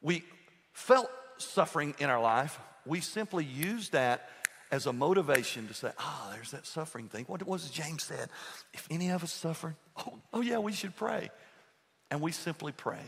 we 0.00 0.24
felt 0.72 1.10
suffering 1.38 1.94
in 1.98 2.10
our 2.10 2.20
life, 2.20 2.58
we 2.86 3.00
simply 3.00 3.44
used 3.44 3.92
that 3.92 4.28
as 4.70 4.86
a 4.86 4.92
motivation 4.92 5.68
to 5.68 5.74
say, 5.74 5.90
ah, 5.98 6.26
oh, 6.26 6.34
there's 6.34 6.50
that 6.50 6.66
suffering 6.66 7.08
thing. 7.08 7.24
What 7.26 7.46
was 7.46 7.70
James 7.70 8.02
said? 8.02 8.28
If 8.72 8.86
any 8.90 9.10
of 9.10 9.22
us 9.22 9.32
suffer, 9.32 9.76
oh, 9.96 10.18
oh 10.32 10.40
yeah, 10.40 10.58
we 10.58 10.72
should 10.72 10.96
pray 10.96 11.30
and 12.14 12.22
we 12.22 12.30
simply 12.30 12.70
pray. 12.70 13.00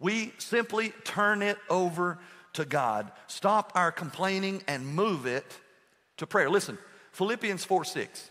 We 0.00 0.32
simply 0.38 0.92
turn 1.04 1.40
it 1.40 1.56
over 1.68 2.18
to 2.54 2.64
God. 2.64 3.12
Stop 3.28 3.70
our 3.76 3.92
complaining 3.92 4.64
and 4.66 4.84
move 4.84 5.24
it 5.24 5.46
to 6.16 6.26
prayer. 6.26 6.50
Listen, 6.50 6.76
Philippians 7.12 7.64
4 7.64 7.84
6, 7.84 8.30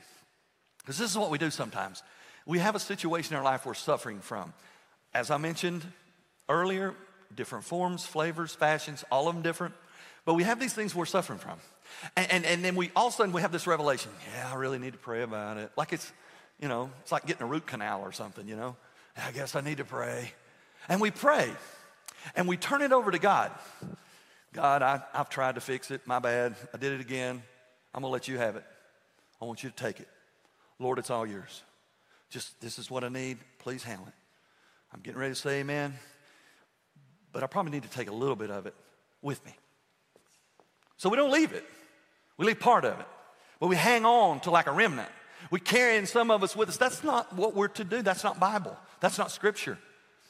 because 0.80 0.98
this 0.98 1.10
is 1.10 1.18
what 1.18 1.32
we 1.32 1.38
do 1.38 1.50
sometimes. 1.50 2.04
We 2.46 2.60
have 2.60 2.76
a 2.76 2.80
situation 2.80 3.34
in 3.34 3.38
our 3.38 3.46
life 3.46 3.66
we're 3.66 3.76
suffering 3.76 4.20
from. 4.20 4.54
As 5.14 5.32
I 5.32 5.38
mentioned 5.38 5.86
earlier, 6.50 6.96
different 7.34 7.64
forms, 7.64 8.06
flavors, 8.06 8.54
fashions, 8.54 9.06
all 9.10 9.30
of 9.30 9.36
them 9.36 9.42
different. 9.42 9.74
But 10.26 10.34
we 10.34 10.44
have 10.44 10.60
these 10.60 10.74
things 10.74 10.94
we're 10.94 11.06
suffering 11.06 11.40
from. 11.40 11.60
And, 12.18 12.30
and, 12.30 12.46
and 12.46 12.66
then 12.66 12.76
we 12.76 12.92
all 12.94 13.08
of 13.08 13.14
a 13.14 13.16
sudden 13.16 13.32
we 13.32 13.40
have 13.40 13.54
this 13.54 13.68
revelation. 13.68 14.12
Yeah, 14.36 14.52
I 14.52 14.56
really 14.56 14.80
need 14.80 14.92
to 14.92 15.00
pray 15.00 15.22
about 15.22 15.56
it. 15.56 15.72
Like 15.78 15.94
it's, 15.94 16.12
you 16.60 16.68
know, 16.68 16.92
it's 17.00 17.14
like 17.14 17.26
getting 17.26 17.44
a 17.44 17.50
root 17.50 17.66
canal 17.66 18.02
or 18.02 18.12
something, 18.12 18.46
you 18.46 18.58
know. 18.58 18.76
I 19.26 19.32
guess 19.32 19.56
I 19.56 19.62
need 19.62 19.78
to 19.78 19.86
pray. 19.86 20.32
And 20.88 21.00
we 21.02 21.12
pray 21.12 21.52
and 22.36 22.48
we 22.48 22.58
turn 22.58 22.82
it 22.82 22.92
over 22.92 23.12
to 23.12 23.20
God. 23.20 23.52
God, 24.54 24.82
I, 24.82 25.02
have 25.14 25.30
tried 25.30 25.56
to 25.56 25.62
fix 25.62 25.92
it. 25.92 26.06
My 26.06 26.20
bad. 26.20 26.56
I 26.74 26.78
did 26.78 26.94
it 26.94 27.02
again. 27.02 27.44
I'm 27.94 28.02
going 28.02 28.10
to 28.10 28.14
let 28.14 28.28
you 28.28 28.38
have 28.38 28.56
it. 28.56 28.64
I 29.42 29.46
want 29.46 29.64
you 29.64 29.70
to 29.70 29.76
take 29.76 30.00
it. 30.00 30.08
Lord, 30.80 30.98
it's 30.98 31.10
all 31.10 31.26
yours. 31.26 31.64
Just 32.30 32.60
this 32.62 32.80
is 32.80 32.90
what 32.90 33.04
I 33.04 33.10
need. 33.10 33.38
Please 33.60 33.84
handle 33.84 34.08
it. 34.08 34.14
I'm 34.94 35.02
getting 35.02 35.20
ready 35.20 35.34
to 35.34 35.40
say 35.40 35.60
amen, 35.60 35.94
but 37.32 37.44
I 37.44 37.48
probably 37.48 37.72
need 37.72 37.84
to 37.84 37.90
take 37.90 38.10
a 38.10 38.14
little 38.14 38.36
bit 38.36 38.50
of 38.50 38.66
it 38.66 38.74
with 39.22 39.44
me. 39.46 39.56
So 40.98 41.10
we 41.10 41.16
don't 41.16 41.32
leave 41.32 41.54
it, 41.54 41.64
we 42.38 42.46
leave 42.46 42.60
part 42.60 42.86
of 42.86 43.00
it, 43.00 43.06
but 43.60 43.68
we 43.68 43.76
hang 43.76 44.06
on 44.06 44.40
to 44.42 44.52
like 44.52 44.68
a 44.68 44.72
remnant. 44.72 45.10
We're 45.52 45.60
carrying 45.60 46.06
some 46.06 46.32
of 46.32 46.44
us 46.44 46.56
with 46.56 46.70
us. 46.70 46.78
That's 46.78 47.04
not 47.04 47.36
what 47.36 47.56
we're 47.56 47.68
to 47.70 47.84
do. 47.84 48.02
That's 48.02 48.24
not 48.24 48.40
Bible. 48.40 48.78
That's 49.00 49.18
not 49.18 49.32
Scripture. 49.32 49.78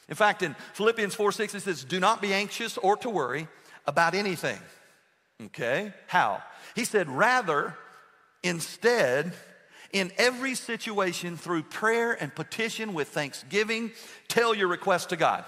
In 0.08 0.14
fact, 0.16 0.42
in 0.42 0.56
Philippians 0.74 1.14
4 1.14 1.32
6, 1.32 1.54
it 1.54 1.60
says, 1.62 1.84
Do 1.84 2.00
not 2.00 2.20
be 2.20 2.32
anxious 2.32 2.78
or 2.78 2.96
to 2.98 3.10
worry 3.10 3.48
about 3.86 4.14
anything. 4.14 4.58
Okay? 5.46 5.92
How? 6.06 6.42
He 6.74 6.84
said, 6.84 7.08
Rather, 7.08 7.76
instead, 8.42 9.32
In 9.92 10.12
every 10.18 10.54
situation, 10.54 11.36
through 11.36 11.64
prayer 11.64 12.12
and 12.12 12.32
petition 12.32 12.94
with 12.94 13.08
thanksgiving, 13.08 13.90
tell 14.28 14.54
your 14.54 14.68
request 14.68 15.08
to 15.08 15.16
God. 15.16 15.44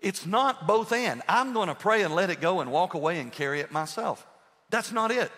It's 0.00 0.24
not 0.24 0.66
both 0.66 0.92
and. 0.92 1.22
I'm 1.28 1.52
going 1.52 1.68
to 1.68 1.74
pray 1.74 2.02
and 2.02 2.14
let 2.14 2.30
it 2.30 2.40
go 2.40 2.60
and 2.60 2.72
walk 2.72 2.94
away 2.94 3.20
and 3.20 3.30
carry 3.30 3.60
it 3.60 3.70
myself. 3.70 4.26
That's 4.70 4.92
not 4.92 5.10
it. 5.10 5.30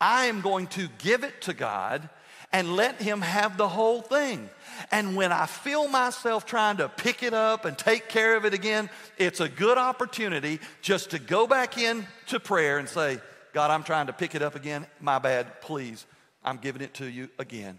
I 0.00 0.26
am 0.26 0.40
going 0.40 0.66
to 0.68 0.88
give 0.98 1.24
it 1.24 1.42
to 1.42 1.54
God 1.54 2.08
and 2.52 2.76
let 2.76 3.00
Him 3.00 3.20
have 3.20 3.56
the 3.56 3.68
whole 3.68 4.00
thing. 4.00 4.48
And 4.90 5.16
when 5.16 5.32
I 5.32 5.46
feel 5.46 5.88
myself 5.88 6.46
trying 6.46 6.76
to 6.78 6.88
pick 6.88 7.22
it 7.22 7.34
up 7.34 7.64
and 7.64 7.76
take 7.76 8.08
care 8.08 8.36
of 8.36 8.44
it 8.44 8.54
again, 8.54 8.90
it's 9.18 9.40
a 9.40 9.48
good 9.48 9.78
opportunity 9.78 10.60
just 10.80 11.10
to 11.10 11.18
go 11.18 11.46
back 11.46 11.78
in 11.78 12.06
to 12.26 12.38
prayer 12.38 12.78
and 12.78 12.88
say, 12.88 13.18
God, 13.52 13.70
I'm 13.70 13.82
trying 13.82 14.06
to 14.06 14.12
pick 14.12 14.34
it 14.34 14.42
up 14.42 14.54
again. 14.56 14.86
My 15.00 15.18
bad. 15.18 15.60
Please, 15.60 16.06
I'm 16.44 16.58
giving 16.58 16.82
it 16.82 16.94
to 16.94 17.06
you 17.06 17.28
again. 17.38 17.78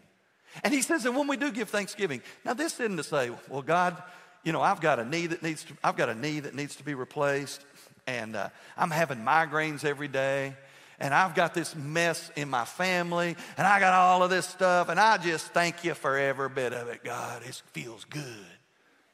And 0.63 0.73
he 0.73 0.81
says, 0.81 1.05
and 1.05 1.15
when 1.15 1.27
we 1.27 1.37
do 1.37 1.51
give 1.51 1.69
thanksgiving, 1.69 2.21
now 2.45 2.53
this 2.53 2.79
isn't 2.79 2.97
to 2.97 3.03
say, 3.03 3.29
well, 3.49 3.61
God, 3.61 4.01
you 4.43 4.51
know, 4.51 4.61
I've 4.61 4.79
got 4.79 4.99
a 4.99 5.05
knee 5.05 5.27
that 5.27 5.43
needs 5.43 5.63
to, 5.65 5.73
I've 5.83 5.97
got 5.97 6.07
a 6.07 6.15
knee 6.15 6.39
that 6.39 6.55
needs 6.55 6.75
to 6.77 6.83
be 6.83 6.93
replaced, 6.93 7.65
and 8.07 8.35
uh, 8.35 8.49
I'm 8.77 8.91
having 8.91 9.19
migraines 9.19 9.83
every 9.83 10.07
day, 10.07 10.55
and 10.99 11.13
I've 11.13 11.35
got 11.35 11.53
this 11.53 11.75
mess 11.75 12.31
in 12.35 12.49
my 12.49 12.65
family, 12.65 13.35
and 13.57 13.67
I 13.67 13.79
got 13.79 13.93
all 13.93 14.23
of 14.23 14.29
this 14.29 14.45
stuff, 14.45 14.89
and 14.89 14.99
I 14.99 15.17
just 15.17 15.47
thank 15.47 15.83
you 15.83 15.93
for 15.93 16.17
every 16.17 16.49
bit 16.49 16.73
of 16.73 16.87
it, 16.87 17.03
God. 17.03 17.41
It 17.45 17.61
feels 17.73 18.05
good. 18.05 18.45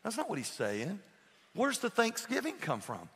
That's 0.04 0.18
not 0.18 0.30
what 0.30 0.38
he's 0.38 0.48
saying. 0.48 1.00
Where's 1.54 1.80
the 1.80 1.90
thanksgiving 1.90 2.56
come 2.60 2.80
from? 2.80 3.10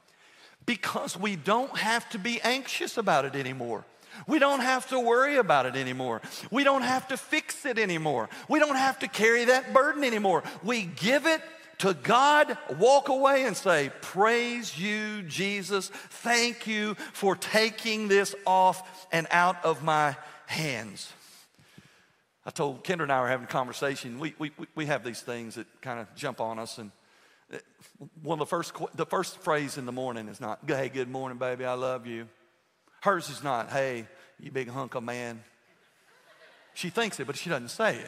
Because 0.65 1.17
we 1.17 1.35
don't 1.35 1.77
have 1.77 2.09
to 2.09 2.19
be 2.19 2.41
anxious 2.41 2.97
about 2.97 3.25
it 3.25 3.35
anymore. 3.35 3.85
We 4.27 4.39
don't 4.39 4.61
have 4.61 4.87
to 4.89 4.99
worry 4.99 5.37
about 5.37 5.65
it 5.65 5.75
anymore. 5.75 6.21
We 6.49 6.63
don't 6.63 6.83
have 6.83 7.07
to 7.09 7.17
fix 7.17 7.65
it 7.65 7.77
anymore. 7.77 8.29
We 8.47 8.59
don't 8.59 8.77
have 8.77 8.99
to 8.99 9.07
carry 9.07 9.45
that 9.45 9.73
burden 9.73 10.03
anymore. 10.03 10.43
We 10.63 10.83
give 10.83 11.25
it 11.25 11.41
to 11.79 11.93
God, 11.93 12.57
walk 12.77 13.09
away 13.09 13.45
and 13.45 13.55
say, 13.55 13.91
Praise 14.01 14.77
you, 14.77 15.23
Jesus. 15.23 15.89
Thank 15.89 16.67
you 16.67 16.95
for 17.13 17.35
taking 17.35 18.07
this 18.07 18.35
off 18.45 19.07
and 19.11 19.27
out 19.31 19.63
of 19.65 19.83
my 19.83 20.15
hands. 20.45 21.11
I 22.45 22.51
told 22.51 22.83
Kendra 22.83 23.03
and 23.03 23.11
I 23.11 23.21
were 23.21 23.27
having 23.27 23.45
a 23.45 23.49
conversation. 23.49 24.19
We, 24.19 24.35
we, 24.37 24.51
we 24.75 24.85
have 24.85 25.03
these 25.03 25.21
things 25.21 25.55
that 25.55 25.65
kind 25.81 25.99
of 25.99 26.13
jump 26.15 26.39
on 26.39 26.59
us. 26.59 26.77
And 26.77 26.91
uh, 27.51 27.57
one 28.21 28.39
of 28.39 28.47
the 28.47 28.49
first, 28.49 28.73
the 28.95 29.05
first 29.05 29.39
phrase 29.39 29.77
in 29.77 29.85
the 29.85 29.91
morning 29.91 30.27
is 30.27 30.39
not, 30.39 30.59
Hey, 30.67 30.89
good 30.89 31.09
morning, 31.09 31.37
baby, 31.37 31.65
I 31.65 31.73
love 31.73 32.05
you. 32.05 32.27
Hers 33.01 33.29
is 33.29 33.43
not, 33.43 33.71
Hey, 33.71 34.07
you 34.39 34.51
big 34.51 34.69
hunk 34.69 34.95
of 34.95 35.03
man. 35.03 35.43
She 36.75 36.89
thinks 36.89 37.19
it, 37.19 37.25
but 37.25 37.35
she 37.35 37.49
doesn't 37.49 37.69
say 37.69 37.99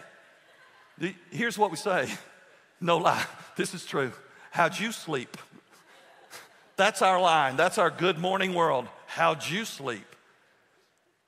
it. 1.00 1.16
Here's 1.32 1.58
what 1.58 1.72
we 1.72 1.78
say 1.78 2.10
no 2.80 2.98
lie, 2.98 3.26
this 3.56 3.74
is 3.74 3.86
true. 3.86 4.12
How'd 4.52 4.80
you 4.80 4.92
sleep? 4.92 5.38
That's 6.76 7.02
our 7.02 7.20
line. 7.20 7.58
That's 7.58 7.78
our 7.78 7.90
good 7.90 8.20
morning 8.20 8.54
world. 8.54 8.88
How'd 9.08 9.48
you 9.48 9.66
sleep? 9.66 10.06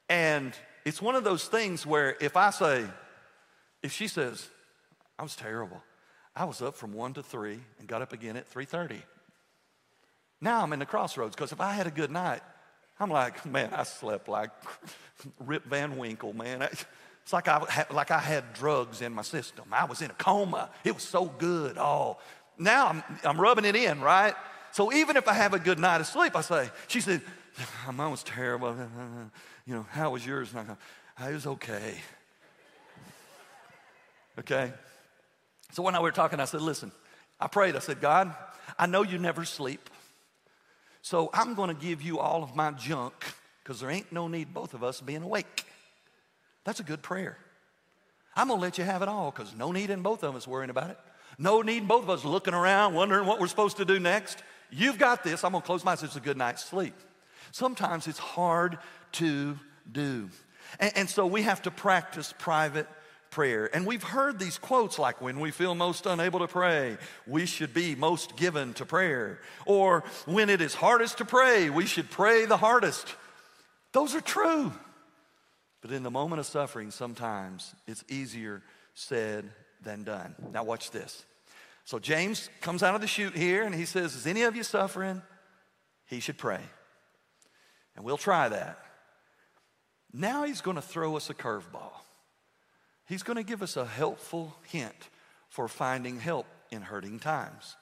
And 0.07 0.53
it's 0.85 1.01
one 1.01 1.15
of 1.15 1.23
those 1.23 1.45
things 1.45 1.85
where 1.85 2.15
if 2.21 2.37
I 2.37 2.51
say, 2.51 2.85
if 3.81 3.91
she 3.91 4.07
says, 4.07 4.47
I 5.17 5.23
was 5.23 5.35
terrible. 5.35 5.83
I 6.35 6.45
was 6.45 6.61
up 6.61 6.75
from 6.75 6.93
1 6.93 7.15
to 7.15 7.23
3 7.23 7.59
and 7.79 7.87
got 7.87 8.01
up 8.01 8.13
again 8.13 8.37
at 8.37 8.49
3:30. 8.49 9.01
Now 10.39 10.63
I'm 10.63 10.71
in 10.71 10.79
the 10.79 10.85
crossroads 10.85 11.35
because 11.35 11.51
if 11.51 11.59
I 11.59 11.73
had 11.73 11.87
a 11.87 11.91
good 11.91 12.11
night, 12.11 12.41
I'm 12.99 13.09
like, 13.09 13.45
man, 13.45 13.73
I 13.73 13.83
slept 13.83 14.29
like 14.29 14.51
Rip 15.39 15.65
Van 15.65 15.97
Winkle, 15.97 16.33
man. 16.33 16.67
It's 17.29 17.33
like 17.35 17.47
I, 17.47 17.63
had, 17.69 17.93
like 17.93 18.09
I 18.09 18.17
had 18.17 18.53
drugs 18.53 19.03
in 19.03 19.13
my 19.13 19.21
system. 19.21 19.65
I 19.71 19.85
was 19.85 20.01
in 20.01 20.09
a 20.09 20.15
coma. 20.15 20.71
It 20.83 20.95
was 20.95 21.03
so 21.03 21.25
good. 21.25 21.77
Oh, 21.77 22.17
now 22.57 22.87
I'm, 22.87 23.03
I'm 23.23 23.39
rubbing 23.39 23.65
it 23.65 23.75
in, 23.75 24.01
right? 24.01 24.33
So 24.71 24.91
even 24.91 25.15
if 25.15 25.27
I 25.27 25.33
have 25.33 25.53
a 25.53 25.59
good 25.59 25.77
night 25.77 26.01
of 26.01 26.07
sleep, 26.07 26.35
I 26.35 26.41
say, 26.41 26.71
she 26.87 27.01
said, 27.01 27.21
mine 27.93 28.09
was 28.09 28.23
terrible. 28.23 28.75
You 29.67 29.75
know, 29.75 29.85
how 29.91 30.09
was 30.09 30.25
yours? 30.25 30.49
And 30.49 30.61
I 30.61 30.63
go, 30.63 30.77
ah, 31.19 31.29
it 31.29 31.33
was 31.35 31.45
okay. 31.45 31.93
Okay? 34.39 34.73
So 35.73 35.83
when 35.83 35.93
I 35.93 35.99
were 35.99 36.11
talking, 36.11 36.39
I 36.39 36.45
said, 36.45 36.61
listen, 36.61 36.91
I 37.39 37.45
prayed. 37.45 37.75
I 37.75 37.79
said, 37.79 38.01
God, 38.01 38.33
I 38.75 38.87
know 38.87 39.03
you 39.03 39.19
never 39.19 39.45
sleep. 39.45 39.91
So 41.03 41.29
I'm 41.31 41.53
going 41.53 41.69
to 41.69 41.79
give 41.79 42.01
you 42.01 42.17
all 42.17 42.41
of 42.41 42.55
my 42.55 42.71
junk 42.71 43.13
because 43.61 43.81
there 43.81 43.91
ain't 43.91 44.11
no 44.11 44.27
need 44.27 44.51
both 44.51 44.73
of 44.73 44.83
us 44.83 44.99
being 44.99 45.21
awake. 45.21 45.67
That's 46.65 46.79
a 46.79 46.83
good 46.83 47.01
prayer. 47.01 47.37
I'm 48.35 48.47
going 48.47 48.59
to 48.59 48.61
let 48.61 48.77
you 48.77 48.83
have 48.83 49.01
it 49.01 49.07
all 49.07 49.31
because 49.31 49.55
no 49.55 49.71
need 49.71 49.89
in 49.89 50.01
both 50.01 50.23
of 50.23 50.35
us 50.35 50.47
worrying 50.47 50.69
about 50.69 50.91
it. 50.91 50.97
No 51.37 51.61
need 51.61 51.77
in 51.77 51.87
both 51.87 52.03
of 52.03 52.09
us 52.09 52.25
looking 52.25 52.53
around, 52.53 52.93
wondering 52.93 53.25
what 53.25 53.39
we're 53.39 53.47
supposed 53.47 53.77
to 53.77 53.85
do 53.85 53.99
next. 53.99 54.43
You've 54.71 54.99
got 54.99 55.23
this. 55.23 55.43
I'm 55.43 55.51
going 55.51 55.61
to 55.61 55.65
close 55.65 55.83
my 55.83 55.93
eyes. 55.93 56.03
It's 56.03 56.15
a 56.15 56.21
good 56.21 56.37
night's 56.37 56.63
sleep. 56.63 56.93
Sometimes 57.51 58.07
it's 58.07 58.19
hard 58.19 58.77
to 59.13 59.57
do. 59.91 60.29
And, 60.79 60.91
and 60.95 61.09
so 61.09 61.25
we 61.25 61.43
have 61.43 61.61
to 61.63 61.71
practice 61.71 62.33
private 62.37 62.87
prayer. 63.31 63.73
And 63.73 63.85
we've 63.85 64.03
heard 64.03 64.39
these 64.39 64.57
quotes 64.57 64.99
like, 64.99 65.21
when 65.21 65.39
we 65.39 65.51
feel 65.51 65.75
most 65.75 66.05
unable 66.05 66.39
to 66.39 66.47
pray, 66.47 66.97
we 67.27 67.45
should 67.45 67.73
be 67.73 67.95
most 67.95 68.35
given 68.35 68.73
to 68.75 68.85
prayer. 68.85 69.39
Or 69.65 70.03
when 70.25 70.49
it 70.49 70.61
is 70.61 70.73
hardest 70.73 71.19
to 71.19 71.25
pray, 71.25 71.69
we 71.69 71.85
should 71.85 72.09
pray 72.09 72.45
the 72.45 72.57
hardest. 72.57 73.07
Those 73.91 74.15
are 74.15 74.21
true. 74.21 74.71
But 75.81 75.91
in 75.91 76.03
the 76.03 76.11
moment 76.11 76.39
of 76.39 76.45
suffering, 76.45 76.91
sometimes 76.91 77.73
it's 77.87 78.03
easier 78.09 78.61
said 78.93 79.49
than 79.81 80.03
done. 80.03 80.35
Now, 80.51 80.63
watch 80.63 80.91
this. 80.91 81.23
So, 81.85 81.99
James 81.99 82.49
comes 82.61 82.83
out 82.83 82.95
of 82.95 83.01
the 83.01 83.07
chute 83.07 83.35
here 83.35 83.63
and 83.63 83.73
he 83.73 83.85
says, 83.85 84.15
Is 84.15 84.27
any 84.27 84.43
of 84.43 84.55
you 84.55 84.63
suffering? 84.63 85.21
He 86.05 86.19
should 86.19 86.37
pray. 86.37 86.61
And 87.95 88.03
we'll 88.03 88.17
try 88.17 88.49
that. 88.49 88.79
Now, 90.11 90.43
he's 90.43 90.61
going 90.61 90.75
to 90.75 90.81
throw 90.81 91.15
us 91.15 91.29
a 91.29 91.33
curveball. 91.33 91.91
He's 93.07 93.23
going 93.23 93.37
to 93.37 93.43
give 93.43 93.63
us 93.63 93.77
a 93.77 93.85
helpful 93.85 94.55
hint 94.67 95.09
for 95.49 95.67
finding 95.67 96.19
help 96.19 96.45
in 96.71 96.81
hurting 96.81 97.19
times. 97.19 97.75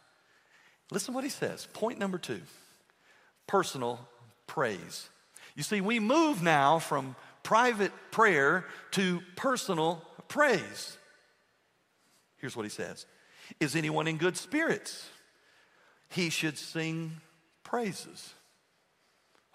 Listen 0.91 1.13
what 1.13 1.23
he 1.23 1.29
says. 1.29 1.67
Point 1.73 1.99
number 1.99 2.17
two 2.17 2.41
personal 3.45 3.99
praise. 4.45 5.09
You 5.55 5.63
see, 5.63 5.81
we 5.81 5.99
move 5.99 6.43
now 6.43 6.79
from 6.79 7.15
private 7.47 7.93
prayer 8.11 8.65
to 8.91 9.21
personal 9.37 10.03
praise. 10.27 10.97
Here's 12.35 12.57
what 12.57 12.63
he 12.63 12.69
says 12.69 13.05
Is 13.61 13.73
anyone 13.73 14.05
in 14.05 14.17
good 14.17 14.35
spirits? 14.35 15.07
He 16.09 16.29
should 16.29 16.57
sing 16.57 17.21
praises. 17.63 18.33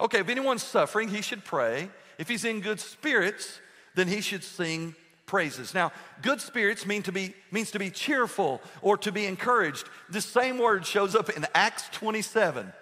Okay, 0.01 0.21
if 0.21 0.31
anyone's 0.31 0.63
suffering, 0.63 1.09
he 1.09 1.21
should 1.21 1.45
pray. 1.45 1.91
If 2.19 2.29
he's 2.29 2.47
in 2.47 2.61
good 2.61 2.81
spirits, 2.81 3.61
then 3.95 4.09
he 4.09 4.23
should 4.23 4.43
sing 4.43 4.95
praises. 5.27 5.75
Now, 5.75 5.93
good 6.23 6.41
spirits 6.41 6.87
mean 6.87 7.03
to 7.03 7.13
be, 7.13 7.35
means 7.51 7.73
to 7.73 7.79
be 7.79 7.91
cheerful 7.91 8.63
or 8.81 8.97
to 8.99 9.13
be 9.13 9.27
encouraged. 9.27 9.87
This 10.09 10.25
same 10.25 10.57
word 10.57 10.87
shows 10.87 11.15
up 11.15 11.29
in 11.29 11.47
Acts 11.55 11.91
27. 11.91 12.73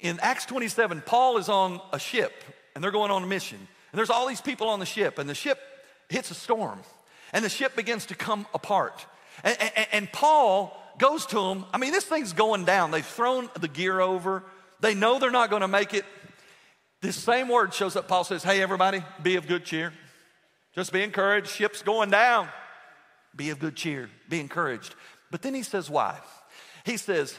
In 0.00 0.18
Acts 0.20 0.44
27, 0.46 1.04
Paul 1.06 1.38
is 1.38 1.48
on 1.48 1.80
a 1.92 2.00
ship 2.00 2.32
and 2.74 2.82
they're 2.82 2.90
going 2.90 3.12
on 3.12 3.22
a 3.22 3.28
mission. 3.28 3.68
And 3.94 3.98
there's 4.00 4.10
all 4.10 4.26
these 4.26 4.40
people 4.40 4.70
on 4.70 4.80
the 4.80 4.86
ship, 4.86 5.20
and 5.20 5.30
the 5.30 5.36
ship 5.36 5.56
hits 6.08 6.28
a 6.32 6.34
storm, 6.34 6.80
and 7.32 7.44
the 7.44 7.48
ship 7.48 7.76
begins 7.76 8.06
to 8.06 8.16
come 8.16 8.44
apart. 8.52 9.06
And, 9.44 9.56
and, 9.60 9.86
and 9.92 10.12
Paul 10.12 10.76
goes 10.98 11.26
to 11.26 11.36
them. 11.36 11.64
I 11.72 11.78
mean, 11.78 11.92
this 11.92 12.02
thing's 12.02 12.32
going 12.32 12.64
down. 12.64 12.90
They've 12.90 13.06
thrown 13.06 13.48
the 13.60 13.68
gear 13.68 14.00
over, 14.00 14.42
they 14.80 14.96
know 14.96 15.20
they're 15.20 15.30
not 15.30 15.48
going 15.48 15.62
to 15.62 15.68
make 15.68 15.94
it. 15.94 16.04
This 17.02 17.14
same 17.14 17.46
word 17.46 17.72
shows 17.72 17.94
up. 17.94 18.08
Paul 18.08 18.24
says, 18.24 18.42
Hey, 18.42 18.60
everybody, 18.60 19.00
be 19.22 19.36
of 19.36 19.46
good 19.46 19.64
cheer. 19.64 19.92
Just 20.74 20.92
be 20.92 21.04
encouraged. 21.04 21.46
Ship's 21.46 21.82
going 21.82 22.10
down. 22.10 22.48
Be 23.36 23.50
of 23.50 23.60
good 23.60 23.76
cheer. 23.76 24.10
Be 24.28 24.40
encouraged. 24.40 24.96
But 25.30 25.42
then 25.42 25.54
he 25.54 25.62
says, 25.62 25.88
Why? 25.88 26.18
He 26.84 26.96
says, 26.96 27.38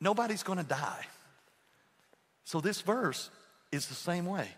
Nobody's 0.00 0.42
going 0.42 0.58
to 0.58 0.64
die. 0.64 1.06
So 2.42 2.60
this 2.60 2.80
verse 2.80 3.30
is 3.70 3.86
the 3.86 3.94
same 3.94 4.26
way 4.26 4.48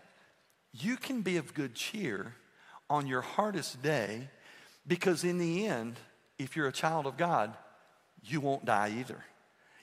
you 0.73 0.97
can 0.97 1.21
be 1.21 1.37
of 1.37 1.53
good 1.53 1.75
cheer 1.75 2.35
on 2.89 3.07
your 3.07 3.21
hardest 3.21 3.81
day 3.81 4.29
because, 4.87 5.23
in 5.23 5.37
the 5.37 5.67
end, 5.67 5.95
if 6.37 6.55
you're 6.55 6.67
a 6.67 6.73
child 6.73 7.05
of 7.05 7.17
God, 7.17 7.53
you 8.23 8.41
won't 8.41 8.65
die 8.65 8.93
either. 8.99 9.23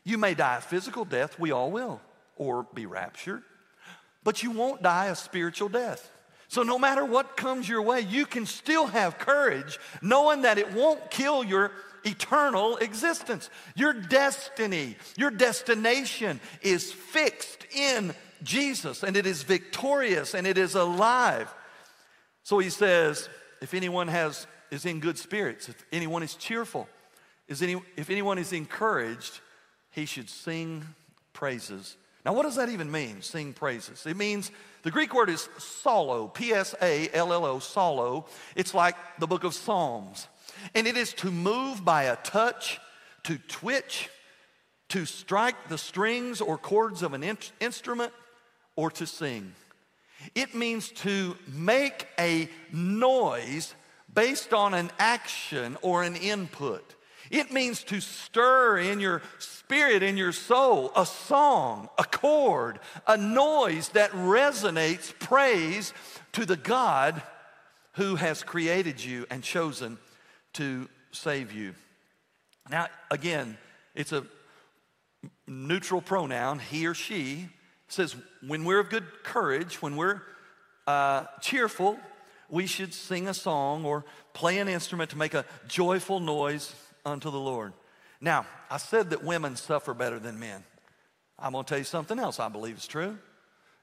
You 0.05 0.19
may 0.19 0.35
die 0.35 0.57
a 0.57 0.61
physical 0.61 1.05
death, 1.05 1.39
we 1.39 1.51
all 1.51 1.71
will, 1.71 2.01
or 2.37 2.67
be 2.75 2.87
raptured, 2.87 3.43
but 4.25 4.43
you 4.43 4.51
won't 4.51 4.83
die 4.83 5.07
a 5.07 5.15
spiritual 5.15 5.69
death. 5.69 6.11
So, 6.49 6.63
no 6.63 6.79
matter 6.79 7.05
what 7.05 7.37
comes 7.37 7.69
your 7.69 7.83
way, 7.83 8.01
you 8.01 8.25
can 8.25 8.47
still 8.47 8.87
have 8.87 9.19
courage 9.19 9.79
knowing 10.01 10.43
that 10.43 10.57
it 10.57 10.73
won't 10.73 11.11
kill 11.11 11.45
your 11.45 11.73
eternal 12.05 12.79
existence. 12.79 13.51
Your 13.77 13.93
destiny, 13.93 14.97
your 15.17 15.31
destination 15.31 16.41
is 16.63 16.91
fixed 16.91 17.67
in 17.75 18.15
Jesus, 18.43 19.03
and 19.03 19.17
it 19.17 19.27
is 19.27 19.43
victorious 19.43 20.35
and 20.35 20.47
it 20.47 20.59
is 20.59 20.75
alive. 20.75 21.53
So 22.43 22.59
he 22.59 22.71
says, 22.71 23.29
if 23.61 23.75
anyone 23.75 24.09
has, 24.09 24.47
is 24.71 24.87
in 24.87 25.01
good 25.01 25.19
spirits, 25.19 25.69
if 25.69 25.85
anyone 25.93 26.23
is 26.23 26.35
cheerful, 26.35 26.89
is 27.49 27.63
any, 27.63 27.77
if 27.97 28.11
anyone 28.11 28.39
is 28.39 28.53
encouraged, 28.53 29.41
he 29.91 30.07
should 30.07 30.31
sing 30.31 30.85
praises. 31.33 31.97
Now, 32.25 32.35
what 32.35 32.43
does 32.43 32.57
that 32.57 32.69
even 32.69 32.91
mean, 32.91 33.23
sing 33.23 33.53
praises? 33.53 34.05
It 34.07 34.17
means 34.17 34.51
the 34.83 34.91
Greek 34.91 35.15
word 35.15 35.31
is 35.31 35.49
psallo, 35.59 36.33
P 36.33 36.53
S 36.53 36.75
A 36.83 37.09
L 37.13 37.33
L 37.33 37.47
O, 37.47 37.59
psallo. 37.59 38.27
It's 38.55 38.75
like 38.75 38.97
the 39.19 39.27
book 39.27 39.45
of 39.45 39.55
Psalms. 39.55 40.29
And 40.75 40.87
it 40.87 40.97
is 40.97 41.13
to 41.15 41.31
move 41.31 41.85
by 41.85 42.05
a 42.05 42.17
touch, 42.17 42.81
to 43.25 43.39
twitch, 43.39 44.11
to 44.89 45.07
strike 45.07 45.69
the 45.69 45.79
strings 45.79 46.41
or 46.41 46.59
chords 46.59 47.03
of 47.03 47.15
an 47.15 47.23
in- 47.23 47.39
instrument, 47.61 48.13
or 48.79 48.93
to 48.93 49.09
sing. 49.09 49.53
It 50.37 50.55
means 50.55 50.91
to 51.03 51.37
make 51.49 52.07
a 52.17 52.49
noise 52.73 53.75
based 54.15 54.55
on 54.55 54.73
an 54.73 54.93
action 55.01 55.77
or 55.83 56.05
an 56.05 56.15
input. 56.15 56.95
It 57.29 57.53
means 57.53 57.83
to 57.85 58.01
stir 58.01 58.79
in 58.79 59.01
your 59.01 59.21
spirit, 59.41 60.05
in 60.05 60.17
your 60.17 60.31
soul, 60.31 60.93
a 60.95 61.05
song, 61.05 61.89
a 61.99 62.05
chord, 62.05 62.79
a 63.09 63.17
noise 63.17 63.89
that 63.91 64.13
resonates 64.13 65.13
praise 65.19 65.93
to 66.35 66.47
the 66.47 66.57
God 66.57 67.21
who 67.95 68.15
has 68.15 68.45
created 68.45 69.05
you 69.05 69.27
and 69.29 69.43
chosen 69.43 69.99
to 70.53 70.89
save 71.11 71.53
you. 71.53 71.75
Now, 72.71 72.87
again, 73.11 73.59
it's 73.97 74.13
a 74.13 74.25
neutral 75.49 76.01
pronoun, 76.01 76.61
he 76.61 76.87
or 76.87 76.95
she. 76.95 77.49
Says, 77.89 78.15
when 78.47 78.65
we're 78.65 78.81
of 78.81 78.91
good 78.91 79.05
courage, 79.23 79.81
when 79.81 79.97
we're 79.97 80.23
uh, 80.87 81.25
cheerful, 81.41 81.99
we 82.49 82.67
should 82.67 82.95
sing 82.95 83.29
a 83.29 83.35
song 83.35 83.85
or 83.85 84.05
play 84.35 84.59
an 84.59 84.69
instrument 84.69 85.11
to 85.11 85.19
make 85.19 85.35
a 85.35 85.45
joyful 85.67 86.21
noise 86.21 86.75
unto 87.05 87.31
the 87.31 87.39
Lord. 87.39 87.73
Now, 88.21 88.47
I 88.71 88.77
said 88.77 89.11
that 89.11 89.25
women 89.25 89.57
suffer 89.57 89.95
better 89.95 90.19
than 90.19 90.39
men. 90.39 90.65
I'm 91.39 91.53
going 91.53 91.65
to 91.65 91.69
tell 91.69 91.79
you 91.79 91.85
something 91.85 92.19
else 92.19 92.41
I 92.41 92.49
believe 92.49 92.77
is 92.77 92.87
true, 92.87 93.17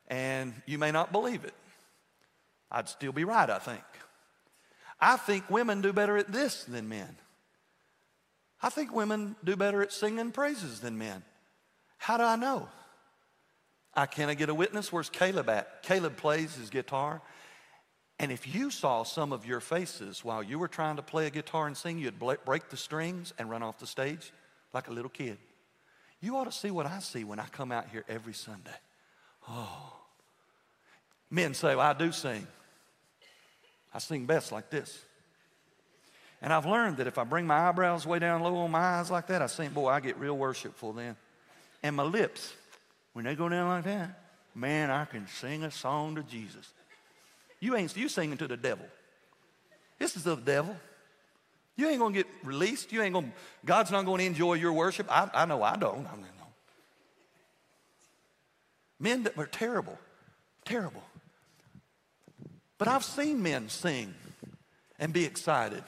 and 0.08 0.54
you 0.66 0.78
may 0.78 0.92
not 0.92 1.12
believe 1.12 1.46
it. 1.46 1.54
I'd 2.72 2.90
still 2.90 3.12
be 3.12 3.24
right, 3.24 3.50
I 3.50 3.60
think. 3.60 3.84
I 5.00 5.18
think 5.18 5.50
women 5.50 5.82
do 5.82 5.94
better 5.94 6.18
at 6.18 6.32
this 6.32 6.64
than 6.66 6.90
men. 6.90 7.16
I 8.62 8.70
think 8.70 8.94
women 8.94 9.36
do 9.44 9.56
better 9.56 9.82
at 9.82 9.94
singing 9.94 10.32
praises 10.32 10.80
than 10.80 10.98
men. 10.98 11.24
How 11.98 12.18
do 12.18 12.24
I 12.24 12.36
know? 12.36 12.68
I 13.96 14.06
can 14.06 14.30
I 14.30 14.34
get 14.34 14.50
a 14.50 14.54
witness? 14.54 14.92
Where's 14.92 15.10
Caleb 15.10 15.50
at? 15.50 15.84
Caleb 15.84 16.18
plays 16.18 16.56
his 16.56 16.70
guitar. 16.70 17.22
And 18.20 18.32
if 18.32 18.54
you 18.54 18.70
saw 18.70 19.04
some 19.04 19.34
of 19.34 19.46
your 19.46 19.60
faces 19.60 20.24
while 20.24 20.42
you 20.42 20.58
were 20.58 20.68
trying 20.68 20.96
to 20.96 21.02
play 21.02 21.28
a 21.28 21.30
guitar 21.30 21.68
and 21.68 21.76
sing, 21.76 21.98
you'd 21.98 22.20
break 22.20 22.70
the 22.70 22.78
strings 22.78 23.34
and 23.38 23.50
run 23.50 23.64
off 23.64 23.80
the 23.80 23.88
stage 23.88 24.32
like 24.74 24.88
a 24.88 24.92
little 24.92 25.10
kid. 25.10 25.38
You 26.22 26.38
ought 26.38 26.46
to 26.46 26.52
see 26.52 26.72
what 26.72 26.86
I 26.86 27.00
see 27.00 27.24
when 27.24 27.40
I 27.40 27.46
come 27.46 27.72
out 27.72 27.90
here 27.90 28.06
every 28.08 28.34
Sunday. 28.34 28.72
Oh. 29.50 29.94
Men 31.30 31.54
say, 31.54 31.76
well, 31.76 31.86
I 31.86 31.94
do 31.94 32.12
sing. 32.12 32.48
I 33.94 34.00
sing 34.00 34.26
best 34.26 34.52
like 34.52 34.70
this. 34.70 35.04
And 36.42 36.54
I've 36.54 36.66
learned 36.66 36.98
that 36.98 37.08
if 37.08 37.18
I 37.18 37.24
bring 37.24 37.48
my 37.48 37.70
eyebrows 37.70 38.06
way 38.06 38.20
down 38.20 38.42
low 38.42 38.56
on 38.58 38.72
my 38.72 38.80
eyes 38.80 39.10
like 39.10 39.28
that, 39.28 39.42
I 39.42 39.48
sing, 39.48 39.72
boy, 39.72 39.90
I 39.90 40.00
get 40.00 40.18
real 40.18 40.38
worshipful 40.38 40.94
then. 40.94 41.16
And 41.82 41.96
my 41.96 42.04
lips, 42.04 42.54
when 43.16 43.24
they 43.24 43.34
go 43.34 43.48
down 43.48 43.70
like 43.70 43.86
that, 43.86 44.20
man, 44.54 44.92
I 44.92 45.06
can 45.06 45.26
sing 45.28 45.64
a 45.64 45.72
song 45.72 46.16
to 46.16 46.24
Jesus. 46.24 46.70
You 47.62 47.78
ain't 47.78 47.96
you 47.96 48.10
singing 48.10 48.38
to 48.40 48.48
the 48.48 48.58
devil. 48.58 48.86
This 49.98 50.18
is 50.18 50.26
the 50.26 50.36
devil. 50.36 50.76
You 51.78 51.88
ain't 51.88 52.00
gonna 52.00 52.14
get 52.14 52.28
released. 52.44 52.92
You 52.92 53.02
ain't 53.02 53.14
gonna, 53.14 53.32
God's 53.64 53.90
not 53.90 54.06
gonna 54.06 54.24
enjoy 54.24 54.56
your 54.56 54.74
worship. 54.74 55.08
I, 55.10 55.30
I 55.34 55.46
know 55.46 55.64
I 55.64 55.78
don't. 55.78 56.06
I 56.06 56.16
mean, 56.18 56.26
no. 56.38 56.48
Men 59.00 59.24
that 59.24 59.38
were 59.38 59.46
terrible, 59.46 59.98
terrible. 60.66 61.04
But 62.78 62.90
I've 62.90 63.06
seen 63.06 63.42
men 63.42 63.70
sing 63.70 64.14
and 65.00 65.14
be 65.14 65.24
excited. 65.24 65.86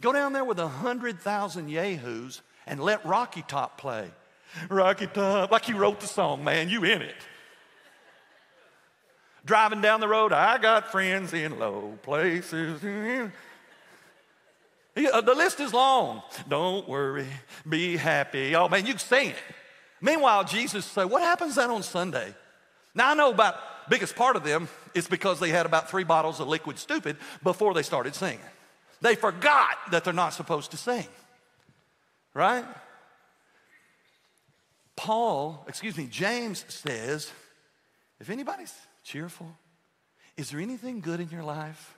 Go 0.00 0.12
down 0.12 0.32
there 0.32 0.44
with 0.44 0.58
a 0.58 0.66
hundred 0.66 1.20
thousand 1.20 1.68
yahoos 1.68 2.42
and 2.66 2.80
let 2.80 3.06
Rocky 3.06 3.44
Top 3.46 3.78
play. 3.78 4.10
Rocky 4.68 5.06
Top, 5.06 5.50
like 5.50 5.68
you 5.68 5.76
wrote 5.76 6.00
the 6.00 6.06
song, 6.06 6.44
man, 6.44 6.68
you 6.68 6.84
in 6.84 7.02
it. 7.02 7.16
Driving 9.44 9.80
down 9.80 10.00
the 10.00 10.08
road, 10.08 10.32
I 10.32 10.58
got 10.58 10.92
friends 10.92 11.32
in 11.32 11.58
low 11.58 11.98
places. 12.02 12.84
Uh, 12.84 13.30
the 15.20 15.34
list 15.34 15.58
is 15.58 15.72
long. 15.72 16.22
Don't 16.48 16.88
worry, 16.88 17.26
be 17.68 17.96
happy. 17.96 18.54
Oh 18.54 18.68
man, 18.68 18.86
you 18.86 18.96
sing 18.98 19.30
it. 19.30 19.36
Meanwhile, 20.00 20.44
Jesus 20.44 20.84
said, 20.84 21.04
What 21.04 21.22
happens 21.22 21.54
then 21.54 21.70
on 21.70 21.82
Sunday? 21.82 22.34
Now 22.94 23.10
I 23.10 23.14
know 23.14 23.30
about 23.30 23.56
biggest 23.88 24.14
part 24.14 24.36
of 24.36 24.44
them 24.44 24.68
is 24.94 25.08
because 25.08 25.40
they 25.40 25.48
had 25.48 25.66
about 25.66 25.90
three 25.90 26.04
bottles 26.04 26.40
of 26.40 26.48
liquid 26.48 26.78
stupid 26.78 27.16
before 27.42 27.74
they 27.74 27.82
started 27.82 28.14
singing. 28.14 28.38
They 29.00 29.16
forgot 29.16 29.76
that 29.90 30.04
they're 30.04 30.12
not 30.12 30.34
supposed 30.34 30.70
to 30.70 30.76
sing. 30.76 31.06
Right? 32.34 32.64
Paul, 35.02 35.64
excuse 35.66 35.98
me, 35.98 36.06
James 36.08 36.64
says, 36.68 37.28
if 38.20 38.30
anybody's 38.30 38.72
cheerful? 39.02 39.52
Is 40.36 40.50
there 40.50 40.60
anything 40.60 41.00
good 41.00 41.18
in 41.18 41.28
your 41.28 41.42
life? 41.42 41.96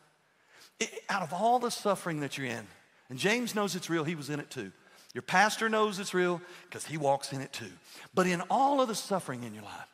It, 0.81 0.89
out 1.11 1.21
of 1.21 1.35
all 1.35 1.59
the 1.59 1.71
suffering 1.71 2.21
that 2.21 2.39
you're 2.39 2.47
in, 2.47 2.67
and 3.11 3.19
James 3.19 3.55
knows 3.55 3.77
it's 3.77 3.91
real, 3.91 4.05
he 4.05 4.15
was 4.15 4.31
in 4.31 4.41
it 4.41 4.49
too. 4.49 4.73
Your 5.13 5.21
pastor 5.21 5.69
knows 5.69 5.99
it's 5.99 6.15
real 6.15 6.41
because 6.65 6.87
he 6.87 6.97
walks 6.97 7.35
in 7.35 7.43
it 7.43 7.53
too. 7.53 7.71
But 8.15 8.27
in 8.27 8.41
all 8.49 8.81
of 8.81 8.89
the 8.89 8.95
suffering 8.95 9.43
in 9.43 9.53
your 9.53 9.65
life, 9.65 9.89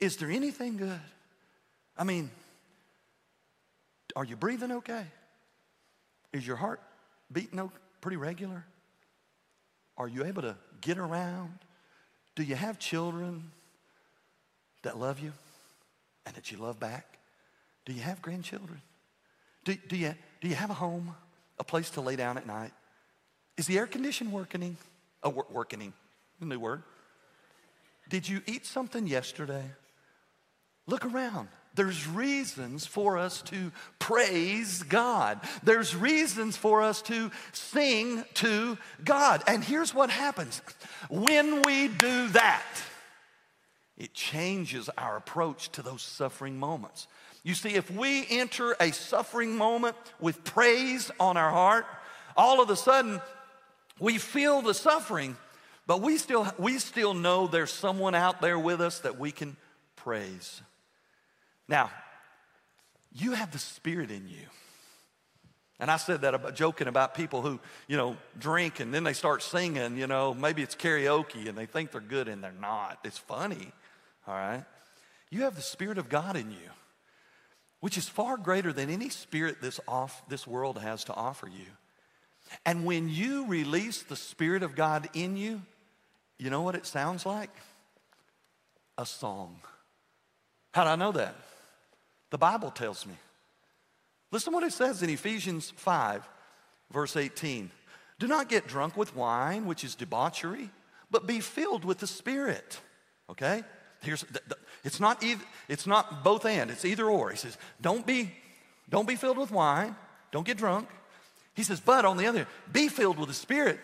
is 0.00 0.16
there 0.16 0.30
anything 0.30 0.78
good? 0.78 1.00
I 1.98 2.04
mean, 2.04 2.30
are 4.16 4.24
you 4.24 4.36
breathing 4.36 4.72
okay? 4.72 5.04
Is 6.32 6.46
your 6.46 6.56
heart 6.56 6.80
beating 7.30 7.70
pretty 8.00 8.16
regular? 8.16 8.64
Are 9.98 10.08
you 10.08 10.24
able 10.24 10.40
to 10.40 10.56
get 10.80 10.96
around? 10.96 11.58
Do 12.34 12.42
you 12.42 12.54
have 12.54 12.78
children 12.78 13.50
that 14.82 14.98
love 14.98 15.20
you? 15.20 15.32
and 16.26 16.34
that 16.36 16.50
you 16.50 16.58
love 16.58 16.80
back? 16.80 17.18
Do 17.84 17.92
you 17.92 18.00
have 18.00 18.22
grandchildren? 18.22 18.80
Do, 19.64 19.74
do, 19.88 19.96
you, 19.96 20.14
do 20.40 20.48
you 20.48 20.54
have 20.54 20.70
a 20.70 20.74
home, 20.74 21.14
a 21.58 21.64
place 21.64 21.90
to 21.90 22.00
lay 22.00 22.16
down 22.16 22.36
at 22.36 22.46
night? 22.46 22.72
Is 23.56 23.66
the 23.66 23.78
air 23.78 23.86
condition 23.86 24.32
working? 24.32 24.76
Oh, 25.22 25.44
working, 25.50 25.92
a 26.40 26.44
new 26.44 26.58
word. 26.58 26.82
Did 28.08 28.28
you 28.28 28.42
eat 28.46 28.66
something 28.66 29.06
yesterday? 29.06 29.64
Look 30.86 31.04
around. 31.06 31.48
There's 31.74 32.06
reasons 32.06 32.86
for 32.86 33.18
us 33.18 33.42
to 33.42 33.72
praise 33.98 34.82
God. 34.84 35.40
There's 35.64 35.96
reasons 35.96 36.56
for 36.56 36.82
us 36.82 37.02
to 37.02 37.32
sing 37.52 38.24
to 38.34 38.78
God. 39.04 39.42
And 39.48 39.64
here's 39.64 39.92
what 39.92 40.10
happens 40.10 40.62
when 41.08 41.62
we 41.62 41.88
do 41.88 42.28
that 42.28 42.62
it 43.96 44.12
changes 44.12 44.90
our 44.98 45.16
approach 45.16 45.70
to 45.72 45.82
those 45.82 46.02
suffering 46.02 46.58
moments. 46.58 47.06
You 47.42 47.54
see, 47.54 47.70
if 47.70 47.90
we 47.90 48.26
enter 48.28 48.74
a 48.80 48.90
suffering 48.92 49.56
moment 49.56 49.96
with 50.20 50.44
praise 50.44 51.10
on 51.20 51.36
our 51.36 51.50
heart, 51.50 51.86
all 52.36 52.60
of 52.62 52.70
a 52.70 52.76
sudden 52.76 53.20
we 53.98 54.18
feel 54.18 54.62
the 54.62 54.74
suffering, 54.74 55.36
but 55.86 56.00
we 56.00 56.16
still, 56.18 56.46
we 56.58 56.78
still 56.78 57.14
know 57.14 57.46
there's 57.46 57.72
someone 57.72 58.14
out 58.14 58.40
there 58.40 58.58
with 58.58 58.80
us 58.80 59.00
that 59.00 59.18
we 59.18 59.30
can 59.30 59.56
praise. 59.96 60.62
Now, 61.68 61.90
you 63.12 63.32
have 63.32 63.52
the 63.52 63.58
Spirit 63.58 64.10
in 64.10 64.28
you. 64.28 64.46
And 65.80 65.90
I 65.90 65.96
said 65.96 66.22
that 66.22 66.34
about 66.34 66.54
joking 66.54 66.86
about 66.86 67.14
people 67.14 67.42
who, 67.42 67.58
you 67.88 67.96
know, 67.96 68.16
drink 68.38 68.80
and 68.80 68.94
then 68.94 69.04
they 69.04 69.12
start 69.12 69.42
singing, 69.42 69.96
you 69.96 70.06
know, 70.06 70.32
maybe 70.32 70.62
it's 70.62 70.76
karaoke 70.76 71.48
and 71.48 71.58
they 71.58 71.66
think 71.66 71.90
they're 71.90 72.00
good 72.00 72.28
and 72.28 72.42
they're 72.42 72.52
not. 72.52 72.98
It's 73.04 73.18
funny 73.18 73.72
all 74.26 74.34
right? 74.34 74.64
You 75.30 75.42
have 75.42 75.56
the 75.56 75.62
Spirit 75.62 75.98
of 75.98 76.08
God 76.08 76.36
in 76.36 76.50
you, 76.50 76.70
which 77.80 77.98
is 77.98 78.08
far 78.08 78.36
greater 78.36 78.72
than 78.72 78.90
any 78.90 79.08
spirit 79.08 79.60
this, 79.60 79.80
off, 79.86 80.22
this 80.28 80.46
world 80.46 80.78
has 80.78 81.04
to 81.04 81.14
offer 81.14 81.48
you. 81.48 81.66
And 82.64 82.84
when 82.84 83.08
you 83.08 83.46
release 83.46 84.02
the 84.02 84.16
Spirit 84.16 84.62
of 84.62 84.74
God 84.74 85.08
in 85.14 85.36
you, 85.36 85.62
you 86.38 86.50
know 86.50 86.62
what 86.62 86.74
it 86.74 86.86
sounds 86.86 87.24
like? 87.24 87.50
A 88.98 89.06
song. 89.06 89.56
How 90.72 90.84
do 90.84 90.90
I 90.90 90.96
know 90.96 91.12
that? 91.12 91.34
The 92.30 92.38
Bible 92.38 92.70
tells 92.70 93.06
me. 93.06 93.14
Listen 94.30 94.52
to 94.52 94.56
what 94.56 94.64
it 94.64 94.72
says 94.72 95.02
in 95.02 95.10
Ephesians 95.10 95.72
5, 95.76 96.28
verse 96.90 97.16
18. 97.16 97.70
Do 98.18 98.26
not 98.26 98.48
get 98.48 98.66
drunk 98.66 98.96
with 98.96 99.14
wine, 99.14 99.66
which 99.66 99.84
is 99.84 99.94
debauchery, 99.94 100.70
but 101.10 101.26
be 101.26 101.40
filled 101.40 101.84
with 101.84 101.98
the 101.98 102.06
Spirit. 102.06 102.80
Okay? 103.30 103.62
Here's, 104.02 104.22
the, 104.22 104.40
the, 104.48 104.56
it's, 104.82 105.00
not 105.00 105.22
either, 105.22 105.44
it's 105.68 105.86
not 105.86 106.24
both 106.24 106.44
and, 106.44 106.70
it's 106.70 106.84
either 106.84 107.06
or. 107.06 107.30
He 107.30 107.36
says, 107.36 107.56
don't 107.80 108.06
be, 108.06 108.32
don't 108.88 109.08
be 109.08 109.16
filled 109.16 109.38
with 109.38 109.50
wine, 109.50 109.96
Don't 110.30 110.46
get 110.46 110.56
drunk. 110.56 110.88
He 111.54 111.62
says, 111.62 111.78
but 111.78 112.04
on 112.04 112.16
the 112.16 112.26
other 112.26 112.46
be 112.72 112.88
filled 112.88 113.18
with 113.18 113.28
the 113.28 113.34
Spirit. 113.34 113.78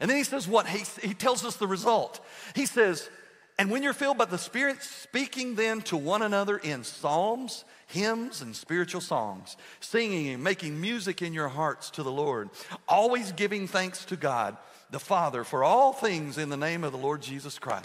And 0.00 0.10
then 0.10 0.16
he 0.16 0.24
says 0.24 0.48
what? 0.48 0.66
He, 0.66 0.84
he 1.06 1.14
tells 1.14 1.44
us 1.44 1.56
the 1.56 1.66
result. 1.66 2.24
He 2.56 2.66
says, 2.66 3.08
and 3.60 3.70
when 3.70 3.82
you're 3.82 3.92
filled 3.92 4.16
by 4.16 4.24
the 4.24 4.38
Spirit, 4.38 4.82
speaking 4.82 5.54
then 5.54 5.82
to 5.82 5.96
one 5.98 6.22
another 6.22 6.56
in 6.56 6.82
psalms, 6.82 7.66
hymns, 7.88 8.40
and 8.40 8.56
spiritual 8.56 9.02
songs, 9.02 9.58
singing 9.80 10.28
and 10.28 10.42
making 10.42 10.80
music 10.80 11.20
in 11.20 11.34
your 11.34 11.48
hearts 11.48 11.90
to 11.90 12.02
the 12.02 12.10
Lord, 12.10 12.48
always 12.88 13.32
giving 13.32 13.68
thanks 13.68 14.06
to 14.06 14.16
God 14.16 14.56
the 14.88 14.98
Father 14.98 15.44
for 15.44 15.62
all 15.62 15.92
things 15.92 16.38
in 16.38 16.48
the 16.48 16.56
name 16.56 16.84
of 16.84 16.92
the 16.92 16.96
Lord 16.96 17.20
Jesus 17.20 17.58
Christ. 17.58 17.84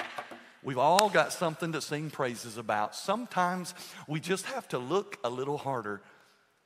We've 0.64 0.78
all 0.78 1.10
got 1.10 1.34
something 1.34 1.74
to 1.74 1.82
sing 1.82 2.10
praises 2.10 2.58
about. 2.58 2.96
Sometimes 2.96 3.74
we 4.08 4.22
just 4.22 4.46
have 4.46 4.70
to 4.70 4.78
look 4.78 5.18
a 5.26 5.30
little 5.30 5.58
harder 5.58 6.02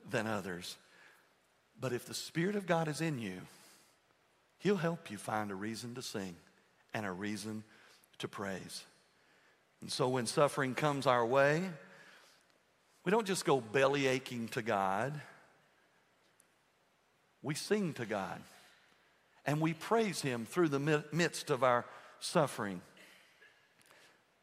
than 0.08 0.28
others. 0.28 0.78
But 1.82 1.94
if 1.94 2.06
the 2.06 2.14
Spirit 2.14 2.56
of 2.56 2.68
God 2.68 2.88
is 2.88 3.02
in 3.02 3.18
you, 3.18 3.42
He'll 4.60 4.78
help 4.78 5.10
you 5.10 5.18
find 5.18 5.50
a 5.50 5.56
reason 5.56 5.96
to 5.96 6.04
sing 6.04 6.36
and 6.94 7.08
a 7.08 7.12
reason 7.12 7.64
to 8.20 8.28
praise. 8.28 8.84
And 9.82 9.92
so 9.92 10.10
when 10.10 10.26
suffering 10.26 10.76
comes 10.76 11.08
our 11.08 11.26
way, 11.26 11.64
we 13.06 13.12
don't 13.12 13.28
just 13.28 13.46
go 13.46 13.62
belly 13.62 14.08
aching 14.08 14.50
to 14.50 14.62
God, 14.62 15.20
we 17.42 17.56
sing 17.56 17.94
to 17.94 18.06
God 18.06 18.42
and 19.46 19.62
we 19.62 19.74
praise 19.74 20.22
Him 20.22 20.46
through 20.46 20.68
the 20.68 21.04
midst 21.12 21.50
of 21.50 21.64
our 21.64 21.86
suffering. 22.20 22.82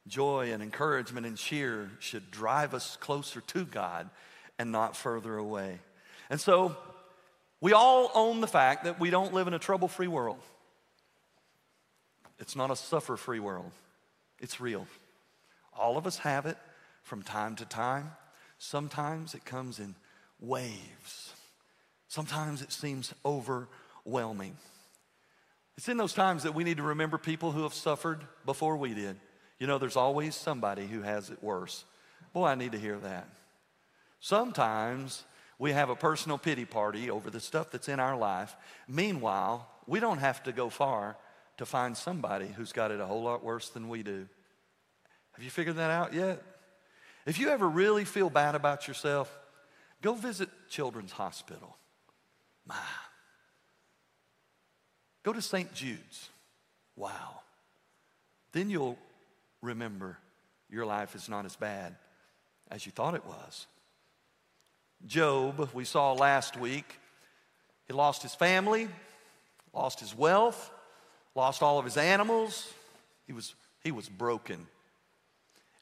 Joy 0.09 0.53
and 0.53 0.62
encouragement 0.62 1.26
and 1.26 1.37
cheer 1.37 1.91
should 1.99 2.30
drive 2.30 2.74
us 2.74 2.97
closer 2.97 3.41
to 3.41 3.64
God 3.64 4.09
and 4.59 4.72
not 4.72 4.97
further 4.97 5.37
away. 5.37 5.78
And 6.30 6.41
so, 6.41 6.76
we 7.61 7.72
all 7.72 8.11
own 8.14 8.41
the 8.41 8.47
fact 8.47 8.84
that 8.84 8.99
we 8.99 9.11
don't 9.11 9.32
live 9.32 9.47
in 9.47 9.55
a 9.55 9.59
trouble 9.59 9.89
free 9.89 10.09
world. 10.09 10.41
It's 12.39 12.57
not 12.57 12.70
a 12.70 12.76
suffer 12.76 13.16
free 13.16 13.41
world, 13.41 13.72
it's 14.41 14.61
real. 14.61 14.87
All 15.79 15.97
of 15.97 16.07
us 16.07 16.18
have 16.18 16.47
it 16.47 16.57
from 17.03 17.22
time 17.22 17.57
to 17.57 17.64
time. 17.64 18.12
Sometimes 18.59 19.35
it 19.35 19.45
comes 19.45 19.79
in 19.79 19.95
waves, 20.41 21.35
sometimes 22.09 22.62
it 22.62 22.72
seems 22.72 23.14
overwhelming. 23.24 24.57
It's 25.77 25.89
in 25.89 25.99
those 25.99 26.14
times 26.14 26.45
that 26.45 26.55
we 26.55 26.64
need 26.64 26.79
to 26.79 26.83
remember 26.83 27.18
people 27.18 27.53
who 27.53 27.64
have 27.64 27.74
suffered 27.74 28.24
before 28.47 28.79
we 28.79 28.95
did. 28.95 29.16
You 29.59 29.66
know, 29.66 29.77
there's 29.77 29.97
always 29.97 30.35
somebody 30.35 30.87
who 30.87 31.03
has 31.03 31.29
it 31.29 31.43
worse. 31.43 31.85
Boy, 32.33 32.47
I 32.47 32.55
need 32.55 32.72
to 32.72 32.79
hear 32.79 32.97
that. 32.99 33.29
Sometimes 34.20 35.24
we 35.59 35.72
have 35.72 35.91
a 35.91 35.97
personal 35.97 36.39
pity 36.39 36.64
party 36.64 37.11
over 37.11 37.31
the 37.31 37.41
stuff 37.41 37.70
that's 37.70 37.89
in 37.89 38.01
our 38.01 38.16
life. 38.16 38.57
Meanwhile, 38.89 39.68
we 39.87 40.01
don't 40.01 40.18
have 40.18 40.43
to 40.45 40.53
go 40.53 40.70
far 40.70 41.16
to 41.59 41.66
find 41.66 41.97
somebody 41.97 42.49
who's 42.49 42.72
got 42.72 42.91
it 42.91 43.01
a 43.01 43.07
whole 43.07 43.22
lot 43.22 43.45
worse 43.45 43.68
than 43.68 43.89
we 43.89 44.03
do. 44.03 44.29
Have 45.37 45.45
you 45.45 45.51
figured 45.51 45.76
that 45.76 45.91
out 45.91 46.14
yet? 46.14 46.43
If 47.26 47.39
you 47.39 47.51
ever 47.51 47.68
really 47.68 48.07
feel 48.07 48.30
bad 48.30 48.55
about 48.55 48.89
yourself, 48.89 49.30
go 50.01 50.14
visit 50.14 50.49
Children's 50.70 51.12
Hospital. 51.12 51.76
My. 52.66 52.76
Go 55.22 55.34
to 55.34 55.43
St. 55.43 55.74
Jude's. 55.74 56.30
Wow. 56.97 57.41
Then 58.53 58.70
you'll 58.70 58.97
remember 59.61 60.16
your 60.70 60.87
life 60.87 61.14
is 61.14 61.28
not 61.28 61.45
as 61.45 61.55
bad 61.55 61.95
as 62.70 62.87
you 62.87 62.93
thought 62.93 63.14
it 63.14 63.26
was. 63.26 63.66
Job, 65.07 65.68
we 65.74 65.84
saw 65.84 66.14
last 66.14 66.57
week, 66.57 66.99
he 67.87 67.93
lost 67.93 68.22
his 68.22 68.34
family, 68.34 68.89
lost 69.74 70.01
his 70.01 70.16
wealth, 70.16 70.70
lost 71.34 71.62
all 71.62 71.78
of 71.78 71.84
his 71.84 71.99
animals. 71.99 72.72
He 73.26 73.34
was, 73.34 73.55
he 73.84 73.93
was 73.93 74.09
broken. 74.09 74.66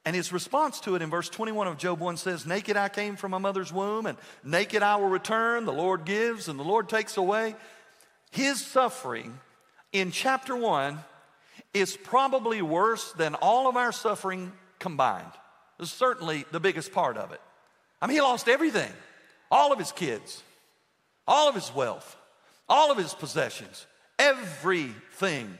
And 0.05 0.15
his 0.15 0.33
response 0.33 0.81
to 0.81 0.97
it 0.97 1.03
in 1.03 1.09
verse 1.09 1.31
21 1.31 1.67
of 1.67 1.79
Job 1.79 1.99
1 1.99 2.19
says, 2.19 2.45
Naked 2.47 2.77
I 2.77 2.89
came 2.91 3.17
from 3.17 3.31
my 3.31 3.39
mother's 3.39 3.73
womb, 3.73 4.05
and 4.05 4.19
naked 4.45 4.83
I 4.83 4.97
will 4.97 5.09
return. 5.09 5.65
The 5.65 5.73
Lord 5.73 6.05
gives, 6.05 6.49
and 6.49 6.59
the 6.59 6.65
Lord 6.65 6.89
takes 6.89 7.17
away. 7.17 7.55
His 8.31 8.61
suffering 8.65 9.39
in 9.93 10.11
chapter 10.11 10.55
1 10.55 10.99
is 11.73 11.97
probably 11.97 12.61
worse 12.61 13.13
than 13.13 13.35
all 13.35 13.69
of 13.69 13.77
our 13.77 13.93
suffering 13.93 14.53
combined. 14.79 15.33
It's 15.81 15.91
certainly 15.91 16.45
the 16.53 16.61
biggest 16.61 16.93
part 16.93 17.17
of 17.17 17.33
it. 17.33 17.41
I 18.03 18.07
mean, 18.07 18.17
he 18.17 18.21
lost 18.21 18.49
everything 18.49 18.93
all 19.51 19.73
of 19.73 19.79
his 19.79 19.93
kids, 19.93 20.43
all 21.27 21.49
of 21.49 21.55
his 21.55 21.73
wealth, 21.75 22.17
all 22.69 22.91
of 22.91 22.99
his 22.99 23.15
possessions, 23.15 23.87
everything. 24.19 25.59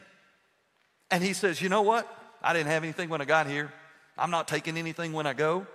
And 1.11 1.23
he 1.23 1.33
says, 1.33 1.63
You 1.63 1.69
know 1.69 1.83
what? 1.83 2.07
I 2.43 2.53
didn't 2.53 2.69
have 2.69 2.83
anything 2.83 3.09
when 3.09 3.21
I 3.21 3.25
got 3.25 3.47
here. 3.47 3.73
I'm 4.17 4.31
not 4.31 4.49
taking 4.49 4.77
anything 4.77 5.13
when 5.13 5.27
I 5.27 5.33
go. 5.33 5.67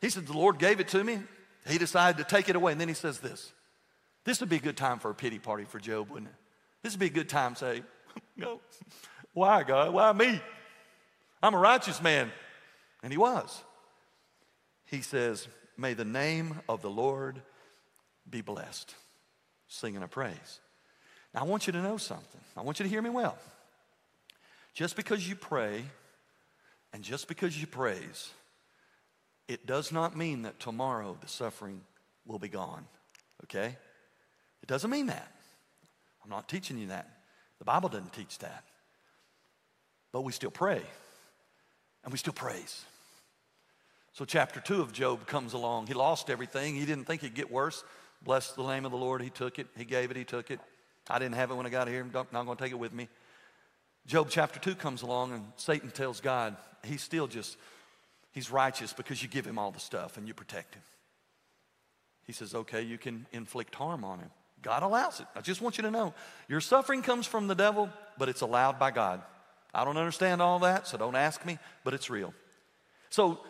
He 0.00 0.10
said, 0.10 0.26
The 0.26 0.32
Lord 0.32 0.58
gave 0.58 0.80
it 0.80 0.88
to 0.88 1.02
me. 1.02 1.20
He 1.66 1.78
decided 1.78 2.18
to 2.18 2.24
take 2.24 2.48
it 2.48 2.56
away. 2.56 2.72
And 2.72 2.80
then 2.80 2.88
he 2.88 2.94
says 2.94 3.20
this 3.20 3.52
This 4.24 4.40
would 4.40 4.48
be 4.48 4.56
a 4.56 4.60
good 4.60 4.76
time 4.76 4.98
for 4.98 5.10
a 5.10 5.14
pity 5.14 5.38
party 5.38 5.64
for 5.64 5.78
Job, 5.78 6.10
wouldn't 6.10 6.30
it? 6.30 6.36
This 6.82 6.92
would 6.92 7.00
be 7.00 7.06
a 7.06 7.10
good 7.10 7.28
time 7.28 7.54
to 7.54 7.58
say, 7.58 7.82
No, 8.36 8.60
why, 9.32 9.62
God? 9.62 9.92
Why 9.92 10.12
me? 10.12 10.40
I'm 11.42 11.54
a 11.54 11.58
righteous 11.58 12.02
man. 12.02 12.30
And 13.02 13.12
he 13.12 13.18
was. 13.18 13.62
He 14.86 15.02
says, 15.02 15.48
May 15.76 15.94
the 15.94 16.04
name 16.04 16.60
of 16.68 16.82
the 16.82 16.90
Lord 16.90 17.40
be 18.28 18.40
blessed. 18.40 18.94
Singing 19.68 20.02
a 20.02 20.08
praise. 20.08 20.60
Now, 21.34 21.42
I 21.42 21.44
want 21.44 21.66
you 21.66 21.72
to 21.74 21.82
know 21.82 21.98
something. 21.98 22.40
I 22.56 22.62
want 22.62 22.80
you 22.80 22.84
to 22.84 22.88
hear 22.88 23.02
me 23.02 23.10
well. 23.10 23.36
Just 24.74 24.96
because 24.96 25.28
you 25.28 25.36
pray 25.36 25.84
and 26.92 27.02
just 27.02 27.28
because 27.28 27.60
you 27.60 27.66
praise, 27.66 28.30
it 29.46 29.66
does 29.66 29.92
not 29.92 30.16
mean 30.16 30.42
that 30.42 30.60
tomorrow 30.60 31.16
the 31.20 31.28
suffering 31.28 31.80
will 32.26 32.38
be 32.38 32.48
gone, 32.48 32.84
okay? 33.44 33.76
It 34.62 34.66
doesn't 34.66 34.90
mean 34.90 35.06
that. 35.06 35.32
I'm 36.22 36.30
not 36.30 36.48
teaching 36.48 36.78
you 36.78 36.88
that. 36.88 37.08
The 37.58 37.64
Bible 37.64 37.88
doesn't 37.88 38.12
teach 38.12 38.38
that. 38.38 38.64
But 40.12 40.22
we 40.22 40.32
still 40.32 40.50
pray 40.50 40.82
and 42.04 42.12
we 42.12 42.18
still 42.18 42.32
praise. 42.32 42.84
So, 44.12 44.24
chapter 44.24 44.60
two 44.60 44.80
of 44.80 44.92
Job 44.92 45.26
comes 45.26 45.52
along. 45.52 45.86
He 45.86 45.94
lost 45.94 46.28
everything. 46.28 46.74
He 46.74 46.86
didn't 46.86 47.04
think 47.04 47.22
it'd 47.22 47.36
get 47.36 47.52
worse. 47.52 47.84
Bless 48.22 48.52
the 48.52 48.66
name 48.66 48.84
of 48.84 48.90
the 48.90 48.98
Lord. 48.98 49.22
He 49.22 49.30
took 49.30 49.58
it. 49.58 49.68
He 49.76 49.84
gave 49.84 50.10
it. 50.10 50.16
He 50.16 50.24
took 50.24 50.50
it. 50.50 50.60
I 51.08 51.18
didn't 51.18 51.36
have 51.36 51.50
it 51.50 51.54
when 51.54 51.66
I 51.66 51.68
got 51.68 51.88
here. 51.88 52.00
I'm 52.00 52.10
not 52.12 52.32
going 52.32 52.56
to 52.56 52.62
take 52.62 52.72
it 52.72 52.78
with 52.78 52.92
me. 52.92 53.08
Job 54.08 54.28
chapter 54.30 54.58
2 54.58 54.74
comes 54.74 55.02
along, 55.02 55.34
and 55.34 55.44
Satan 55.56 55.90
tells 55.90 56.20
God, 56.20 56.56
he's 56.82 57.02
still 57.02 57.26
just, 57.26 57.58
he's 58.32 58.50
righteous 58.50 58.94
because 58.94 59.22
you 59.22 59.28
give 59.28 59.46
him 59.46 59.58
all 59.58 59.70
the 59.70 59.78
stuff 59.78 60.16
and 60.16 60.26
you 60.26 60.32
protect 60.32 60.74
him. 60.74 60.82
He 62.24 62.32
says, 62.32 62.54
okay, 62.54 62.80
you 62.80 62.96
can 62.96 63.26
inflict 63.32 63.74
harm 63.74 64.04
on 64.04 64.20
him. 64.20 64.30
God 64.62 64.82
allows 64.82 65.20
it. 65.20 65.26
I 65.36 65.42
just 65.42 65.60
want 65.60 65.76
you 65.76 65.82
to 65.82 65.90
know 65.90 66.14
your 66.48 66.62
suffering 66.62 67.02
comes 67.02 67.26
from 67.26 67.48
the 67.48 67.54
devil, 67.54 67.90
but 68.16 68.30
it's 68.30 68.40
allowed 68.40 68.78
by 68.78 68.90
God. 68.92 69.20
I 69.74 69.84
don't 69.84 69.98
understand 69.98 70.40
all 70.40 70.58
that, 70.60 70.86
so 70.86 70.96
don't 70.96 71.14
ask 71.14 71.44
me, 71.44 71.58
but 71.84 71.92
it's 71.92 72.08
real. 72.08 72.32
So, 73.10 73.40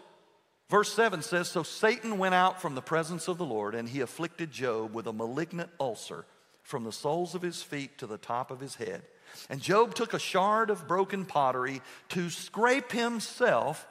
verse 0.69 0.93
7 0.93 1.23
says 1.23 1.49
So 1.49 1.63
Satan 1.63 2.19
went 2.19 2.35
out 2.35 2.61
from 2.61 2.75
the 2.75 2.83
presence 2.83 3.29
of 3.29 3.39
the 3.39 3.47
Lord, 3.47 3.77
and 3.77 3.89
he 3.89 4.01
afflicted 4.01 4.51
Job 4.51 4.93
with 4.93 5.07
a 5.07 5.13
malignant 5.13 5.71
ulcer 5.79 6.25
from 6.65 6.83
the 6.83 6.93
soles 6.93 7.37
of 7.37 7.43
his 7.43 7.63
feet 7.63 7.97
to 7.99 8.09
the 8.09 8.19
top 8.19 8.51
of 8.51 8.59
his 8.59 8.75
head. 8.75 9.03
And 9.49 9.61
Job 9.61 9.95
took 9.95 10.14
a 10.14 10.18
shard 10.18 10.70
of 10.70 10.89
broken 10.89 11.24
pottery 11.24 11.81
to 12.11 12.31
scrape 12.31 12.93
himself 12.93 13.87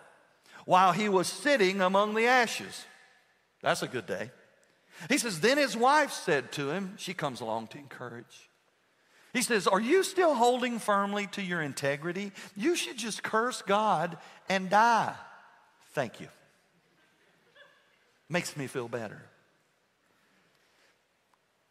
while 0.66 0.92
he 0.92 1.10
was 1.10 1.28
sitting 1.28 1.82
among 1.82 2.14
the 2.14 2.28
ashes. 2.28 2.86
That's 3.62 3.82
a 3.82 3.88
good 3.88 4.06
day. 4.06 4.32
He 5.10 5.18
says, 5.18 5.40
Then 5.40 5.58
his 5.58 5.76
wife 5.76 6.12
said 6.12 6.52
to 6.54 6.70
him, 6.70 6.94
She 6.98 7.14
comes 7.14 7.42
along 7.42 7.68
to 7.68 7.78
encourage. 7.78 8.50
He 9.34 9.42
says, 9.42 9.68
Are 9.68 9.80
you 9.80 10.04
still 10.04 10.36
holding 10.36 10.80
firmly 10.80 11.28
to 11.34 11.42
your 11.42 11.62
integrity? 11.62 12.32
You 12.56 12.76
should 12.76 12.98
just 12.98 13.24
curse 13.24 13.62
God 13.62 14.18
and 14.50 14.70
die. 14.70 15.16
Thank 15.94 16.20
you. 16.20 16.28
Makes 18.30 18.58
me 18.58 18.68
feel 18.68 18.88
better. 18.88 19.22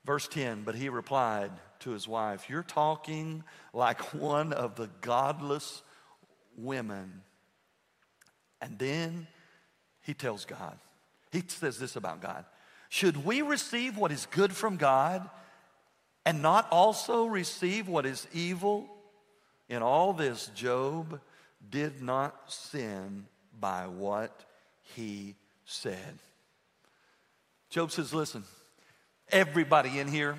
Verse 0.04 0.28
10 0.28 0.62
But 0.64 0.76
he 0.76 0.88
replied 0.88 1.50
to 1.80 1.90
his 1.90 2.06
wife, 2.08 2.48
You're 2.48 2.62
talking 2.62 3.44
like 3.72 4.00
one 4.14 4.52
of 4.52 4.76
the 4.76 4.88
godless 5.00 5.82
women. 6.56 7.22
And 8.60 8.78
then 8.78 9.26
he 10.02 10.14
tells 10.14 10.44
God, 10.44 10.78
He 11.32 11.42
says 11.46 11.78
this 11.78 11.96
about 11.96 12.20
God 12.20 12.44
Should 12.88 13.24
we 13.24 13.42
receive 13.42 13.96
what 13.96 14.12
is 14.12 14.26
good 14.26 14.52
from 14.52 14.76
God 14.76 15.28
and 16.24 16.42
not 16.42 16.68
also 16.70 17.26
receive 17.26 17.88
what 17.88 18.06
is 18.06 18.26
evil? 18.32 18.88
In 19.68 19.82
all 19.82 20.12
this, 20.12 20.46
Job 20.54 21.20
did 21.68 22.00
not 22.00 22.52
sin 22.52 23.26
by 23.58 23.88
what 23.88 24.44
he 24.94 25.34
said. 25.64 26.18
Job 27.68 27.90
says, 27.90 28.14
Listen, 28.14 28.44
Everybody 29.30 29.98
in 29.98 30.06
here, 30.06 30.36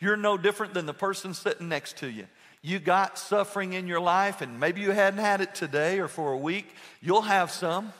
you're 0.00 0.16
no 0.16 0.36
different 0.36 0.74
than 0.74 0.86
the 0.86 0.94
person 0.94 1.34
sitting 1.34 1.68
next 1.68 1.98
to 1.98 2.08
you. 2.08 2.26
You 2.62 2.78
got 2.78 3.18
suffering 3.18 3.72
in 3.72 3.86
your 3.86 4.00
life, 4.00 4.40
and 4.40 4.58
maybe 4.58 4.80
you 4.80 4.90
hadn't 4.90 5.20
had 5.20 5.40
it 5.40 5.54
today 5.54 6.00
or 6.00 6.08
for 6.08 6.32
a 6.32 6.36
week. 6.36 6.66
You'll 7.00 7.22
have 7.22 7.50
some. 7.50 7.92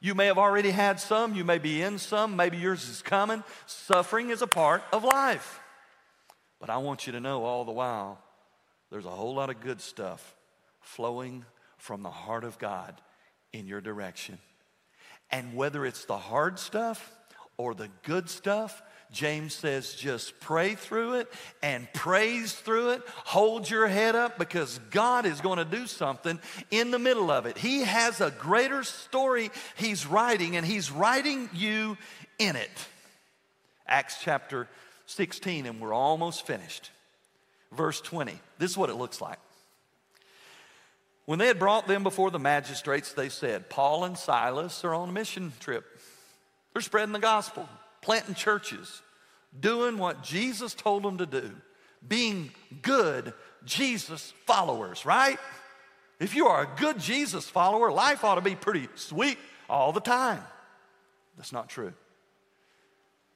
You 0.00 0.14
may 0.14 0.26
have 0.26 0.38
already 0.38 0.70
had 0.70 1.00
some. 1.00 1.34
You 1.34 1.44
may 1.44 1.58
be 1.58 1.82
in 1.82 1.98
some. 1.98 2.36
Maybe 2.36 2.56
yours 2.56 2.88
is 2.88 3.02
coming. 3.02 3.42
Suffering 3.66 4.30
is 4.30 4.42
a 4.42 4.46
part 4.46 4.82
of 4.92 5.04
life. 5.04 5.60
But 6.60 6.70
I 6.70 6.78
want 6.78 7.06
you 7.06 7.12
to 7.12 7.20
know 7.20 7.44
all 7.44 7.64
the 7.64 7.72
while, 7.72 8.18
there's 8.90 9.06
a 9.06 9.10
whole 9.10 9.34
lot 9.34 9.50
of 9.50 9.60
good 9.60 9.80
stuff 9.80 10.36
flowing 10.80 11.44
from 11.76 12.02
the 12.02 12.10
heart 12.10 12.44
of 12.44 12.58
God 12.58 13.00
in 13.52 13.66
your 13.66 13.80
direction. 13.80 14.38
And 15.30 15.54
whether 15.54 15.84
it's 15.84 16.04
the 16.06 16.16
hard 16.16 16.58
stuff 16.58 17.16
or 17.56 17.74
the 17.74 17.90
good 18.02 18.30
stuff, 18.30 18.82
James 19.10 19.54
says 19.54 19.94
just 19.94 20.38
pray 20.40 20.74
through 20.74 21.14
it 21.14 21.32
and 21.62 21.90
praise 21.94 22.52
through 22.52 22.90
it. 22.90 23.02
Hold 23.06 23.68
your 23.68 23.86
head 23.86 24.14
up 24.14 24.38
because 24.38 24.78
God 24.90 25.24
is 25.24 25.40
going 25.40 25.58
to 25.58 25.64
do 25.64 25.86
something 25.86 26.38
in 26.70 26.90
the 26.90 26.98
middle 26.98 27.30
of 27.30 27.46
it. 27.46 27.56
He 27.56 27.80
has 27.84 28.20
a 28.20 28.30
greater 28.30 28.82
story 28.82 29.50
he's 29.76 30.06
writing, 30.06 30.56
and 30.56 30.66
he's 30.66 30.90
writing 30.90 31.48
you 31.54 31.96
in 32.38 32.56
it. 32.56 32.70
Acts 33.86 34.18
chapter 34.22 34.68
16, 35.06 35.64
and 35.64 35.80
we're 35.80 35.94
almost 35.94 36.46
finished. 36.46 36.90
Verse 37.72 38.00
20. 38.00 38.38
This 38.58 38.72
is 38.72 38.76
what 38.76 38.90
it 38.90 38.94
looks 38.94 39.20
like. 39.20 39.38
When 41.24 41.38
they 41.38 41.46
had 41.46 41.58
brought 41.58 41.86
them 41.86 42.02
before 42.02 42.30
the 42.30 42.38
magistrates, 42.38 43.12
they 43.12 43.28
said, 43.28 43.68
Paul 43.68 44.04
and 44.04 44.16
Silas 44.16 44.84
are 44.84 44.94
on 44.94 45.10
a 45.10 45.12
mission 45.12 45.52
trip. 45.60 45.84
They're 46.72 46.82
spreading 46.82 47.12
the 47.12 47.18
gospel, 47.18 47.68
planting 48.08 48.34
churches, 48.34 49.02
doing 49.60 49.98
what 49.98 50.22
Jesus 50.22 50.72
told 50.72 51.02
them 51.02 51.18
to 51.18 51.26
do, 51.26 51.50
being 52.08 52.50
good 52.80 53.34
Jesus 53.66 54.32
followers, 54.46 55.04
right? 55.04 55.38
If 56.18 56.34
you 56.34 56.46
are 56.46 56.62
a 56.62 56.80
good 56.80 56.98
Jesus 56.98 57.50
follower, 57.50 57.92
life 57.92 58.24
ought 58.24 58.36
to 58.36 58.40
be 58.40 58.54
pretty 58.54 58.88
sweet 58.94 59.36
all 59.68 59.92
the 59.92 60.00
time. 60.00 60.42
That's 61.36 61.52
not 61.52 61.68
true. 61.68 61.92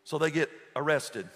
So 0.05 0.17
they 0.17 0.31
get 0.31 0.49
arrested. 0.75 1.29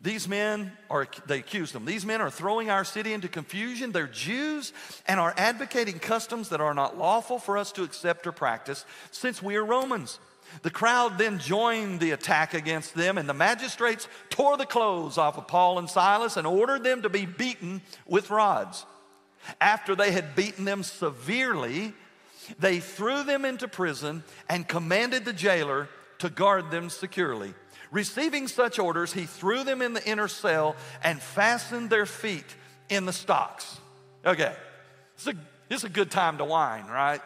These 0.00 0.28
men 0.28 0.70
are, 0.88 1.08
they 1.26 1.40
accuse 1.40 1.72
them, 1.72 1.84
these 1.84 2.06
men 2.06 2.20
are 2.20 2.30
throwing 2.30 2.70
our 2.70 2.84
city 2.84 3.12
into 3.12 3.26
confusion. 3.26 3.90
They're 3.90 4.06
Jews 4.06 4.72
and 5.08 5.18
are 5.18 5.34
advocating 5.36 5.98
customs 5.98 6.50
that 6.50 6.60
are 6.60 6.74
not 6.74 6.96
lawful 6.96 7.40
for 7.40 7.58
us 7.58 7.72
to 7.72 7.82
accept 7.82 8.24
or 8.24 8.30
practice 8.30 8.84
since 9.10 9.42
we 9.42 9.56
are 9.56 9.64
Romans. 9.64 10.20
The 10.62 10.70
crowd 10.70 11.18
then 11.18 11.38
joined 11.38 12.00
the 12.00 12.12
attack 12.12 12.54
against 12.54 12.94
them, 12.94 13.18
and 13.18 13.28
the 13.28 13.34
magistrates 13.34 14.08
tore 14.30 14.56
the 14.56 14.66
clothes 14.66 15.18
off 15.18 15.38
of 15.38 15.46
Paul 15.46 15.78
and 15.78 15.88
Silas 15.88 16.36
and 16.36 16.46
ordered 16.46 16.84
them 16.84 17.02
to 17.02 17.08
be 17.08 17.26
beaten 17.26 17.82
with 18.06 18.30
rods. 18.30 18.84
After 19.60 19.94
they 19.94 20.10
had 20.10 20.34
beaten 20.34 20.64
them 20.64 20.82
severely, 20.82 21.92
they 22.58 22.80
threw 22.80 23.22
them 23.22 23.44
into 23.44 23.68
prison 23.68 24.24
and 24.48 24.66
commanded 24.66 25.24
the 25.24 25.32
jailer 25.32 25.88
to 26.18 26.30
guard 26.30 26.70
them 26.70 26.90
securely. 26.90 27.54
Receiving 27.90 28.48
such 28.48 28.78
orders, 28.78 29.12
he 29.12 29.26
threw 29.26 29.62
them 29.62 29.82
in 29.82 29.92
the 29.92 30.04
inner 30.08 30.28
cell 30.28 30.76
and 31.02 31.20
fastened 31.20 31.90
their 31.90 32.06
feet 32.06 32.56
in 32.88 33.06
the 33.06 33.12
stocks. 33.12 33.78
Okay, 34.24 34.54
it's 35.14 35.26
a, 35.26 35.34
it's 35.70 35.84
a 35.84 35.88
good 35.88 36.10
time 36.10 36.38
to 36.38 36.44
whine, 36.44 36.86
right? 36.86 37.20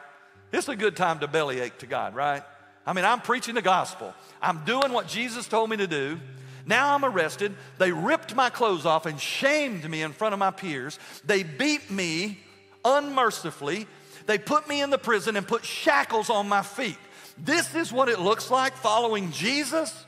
It's 0.52 0.68
a 0.68 0.76
good 0.76 0.96
time 0.96 1.20
to 1.20 1.28
bellyache 1.28 1.78
to 1.78 1.86
God, 1.86 2.14
right? 2.14 2.42
I 2.90 2.92
mean, 2.92 3.04
I'm 3.04 3.20
preaching 3.20 3.54
the 3.54 3.62
gospel. 3.62 4.12
I'm 4.42 4.64
doing 4.64 4.92
what 4.92 5.06
Jesus 5.06 5.46
told 5.46 5.70
me 5.70 5.76
to 5.76 5.86
do. 5.86 6.18
Now 6.66 6.92
I'm 6.92 7.04
arrested. 7.04 7.54
They 7.78 7.92
ripped 7.92 8.34
my 8.34 8.50
clothes 8.50 8.84
off 8.84 9.06
and 9.06 9.20
shamed 9.20 9.88
me 9.88 10.02
in 10.02 10.12
front 10.12 10.32
of 10.32 10.40
my 10.40 10.50
peers. 10.50 10.98
They 11.24 11.44
beat 11.44 11.88
me 11.88 12.40
unmercifully. 12.84 13.86
They 14.26 14.38
put 14.38 14.68
me 14.68 14.82
in 14.82 14.90
the 14.90 14.98
prison 14.98 15.36
and 15.36 15.46
put 15.46 15.64
shackles 15.64 16.30
on 16.30 16.48
my 16.48 16.62
feet. 16.62 16.98
This 17.38 17.76
is 17.76 17.92
what 17.92 18.08
it 18.08 18.18
looks 18.18 18.50
like 18.50 18.74
following 18.74 19.30
Jesus. 19.30 20.04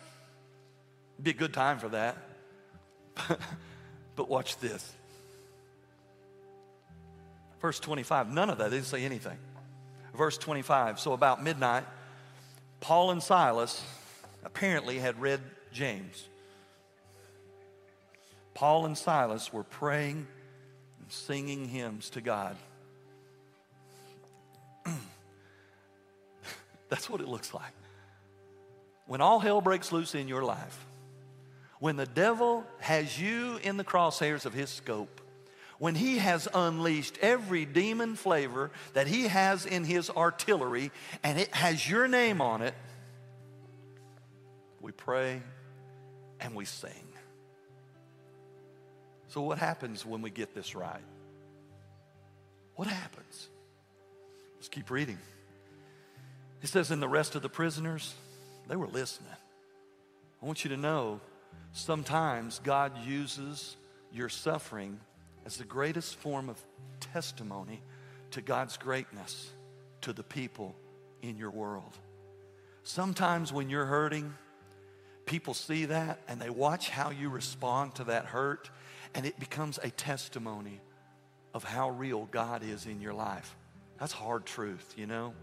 Be 1.23 1.31
a 1.31 1.35
good 1.35 1.55
time 1.55 1.79
for 1.79 1.91
that. 1.91 2.17
but 4.17 4.29
watch 4.29 4.59
this. 4.59 4.93
Verse 7.61 7.79
25, 7.79 8.33
none 8.33 8.51
of 8.51 8.59
that, 8.59 8.71
they 8.71 8.79
didn't 8.79 8.89
say 8.89 9.05
anything. 9.05 9.39
Verse 10.17 10.37
25, 10.37 10.99
so 10.99 11.13
about 11.13 11.45
midnight, 11.45 11.85
Paul 12.83 13.13
and 13.13 13.23
Silas 13.23 13.83
apparently 14.45 14.99
had 14.99 15.21
read 15.21 15.41
James. 15.73 16.29
Paul 18.55 18.87
and 18.87 18.99
Silas 18.99 19.53
were 19.53 19.63
praying 19.63 20.27
and 21.01 21.11
singing 21.11 21.69
hymns 21.69 22.11
to 22.11 22.21
God. 22.21 22.57
That's 26.89 27.09
what 27.09 27.21
it 27.21 27.29
looks 27.29 27.55
like. 27.55 27.73
When 29.07 29.21
all 29.21 29.39
hell 29.39 29.61
breaks 29.61 29.93
loose 29.93 30.17
in 30.17 30.27
your 30.27 30.43
life, 30.43 30.85
when 31.79 31.95
the 31.95 32.07
devil 32.07 32.65
has 32.81 33.17
you 33.21 33.59
in 33.63 33.77
the 33.77 33.85
crosshairs 33.85 34.45
of 34.45 34.55
his 34.55 34.71
scope, 34.71 35.21
when 35.83 35.97
he 35.97 36.19
has 36.19 36.47
unleashed 36.55 37.19
every 37.21 37.65
demon 37.65 38.15
flavor 38.15 38.71
that 38.93 39.09
he 39.09 39.27
has 39.27 39.67
in 39.67 39.83
his 39.83 40.11
artillery 40.11 40.93
and 41.25 41.41
it 41.41 41.53
has 41.53 41.91
your 41.91 42.07
name 42.07 42.41
on 42.41 42.63
it, 42.63 42.73
we 44.81 44.93
pray 44.93 45.43
and 46.39 46.55
we 46.55 46.65
sing. 46.67 47.09
So, 49.27 49.41
what 49.41 49.59
happens 49.59 50.07
when 50.07 50.23
we 50.23 50.31
get 50.31 50.55
this 50.55 50.77
right? 50.77 51.03
What 52.77 52.87
happens? 52.87 53.49
Let's 54.55 54.69
keep 54.69 54.89
reading. 54.89 55.19
He 56.61 56.69
says, 56.69 56.93
And 56.93 57.03
the 57.03 57.09
rest 57.09 57.35
of 57.35 57.43
the 57.43 57.49
prisoners, 57.49 58.15
they 58.69 58.77
were 58.77 58.87
listening. 58.87 59.33
I 60.41 60.47
want 60.47 60.63
you 60.63 60.71
to 60.71 60.77
know 60.77 61.21
Sometimes 61.73 62.61
God 62.63 62.93
uses 63.05 63.77
your 64.13 64.29
suffering 64.29 65.01
as 65.47 65.57
the 65.57 65.65
greatest 65.65 66.17
form 66.17 66.49
of 66.49 66.59
testimony 67.01 67.83
to 68.31 68.41
God's 68.41 68.77
greatness 68.77 69.51
to 70.03 70.13
the 70.13 70.23
people 70.23 70.75
in 71.23 71.37
your 71.37 71.51
world. 71.51 71.99
Sometimes 72.83 73.53
when 73.53 73.71
you're 73.71 73.87
hurting, 73.87 74.35
people 75.27 75.55
see 75.55 75.87
that 75.87 76.21
and 76.29 76.41
they 76.41 76.51
watch 76.51 76.89
how 76.89 77.11
you 77.11 77.29
respond 77.29 77.95
to 77.97 78.05
that 78.05 78.27
hurt, 78.27 78.71
and 79.15 79.25
it 79.25 79.39
becomes 79.39 79.79
a 79.83 79.91
testimony 79.91 80.81
of 81.55 81.65
how 81.65 81.91
real 81.91 82.29
God 82.31 82.63
is 82.63 82.87
in 82.87 83.01
your 83.01 83.13
life. 83.13 83.57
That's 83.99 84.13
hard 84.13 84.47
truth, 84.47 84.95
you 84.97 85.07
know? 85.07 85.35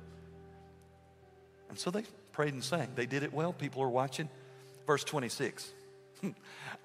And 1.70 1.78
so 1.78 1.92
they 1.92 2.04
prayed 2.32 2.54
and 2.54 2.64
sang. 2.64 2.90
They 2.96 3.06
did 3.06 3.24
it 3.24 3.32
well. 3.32 3.54
People 3.54 3.84
are 3.84 3.90
watching. 3.90 4.28
Verse 4.88 5.04
26. 5.04 5.72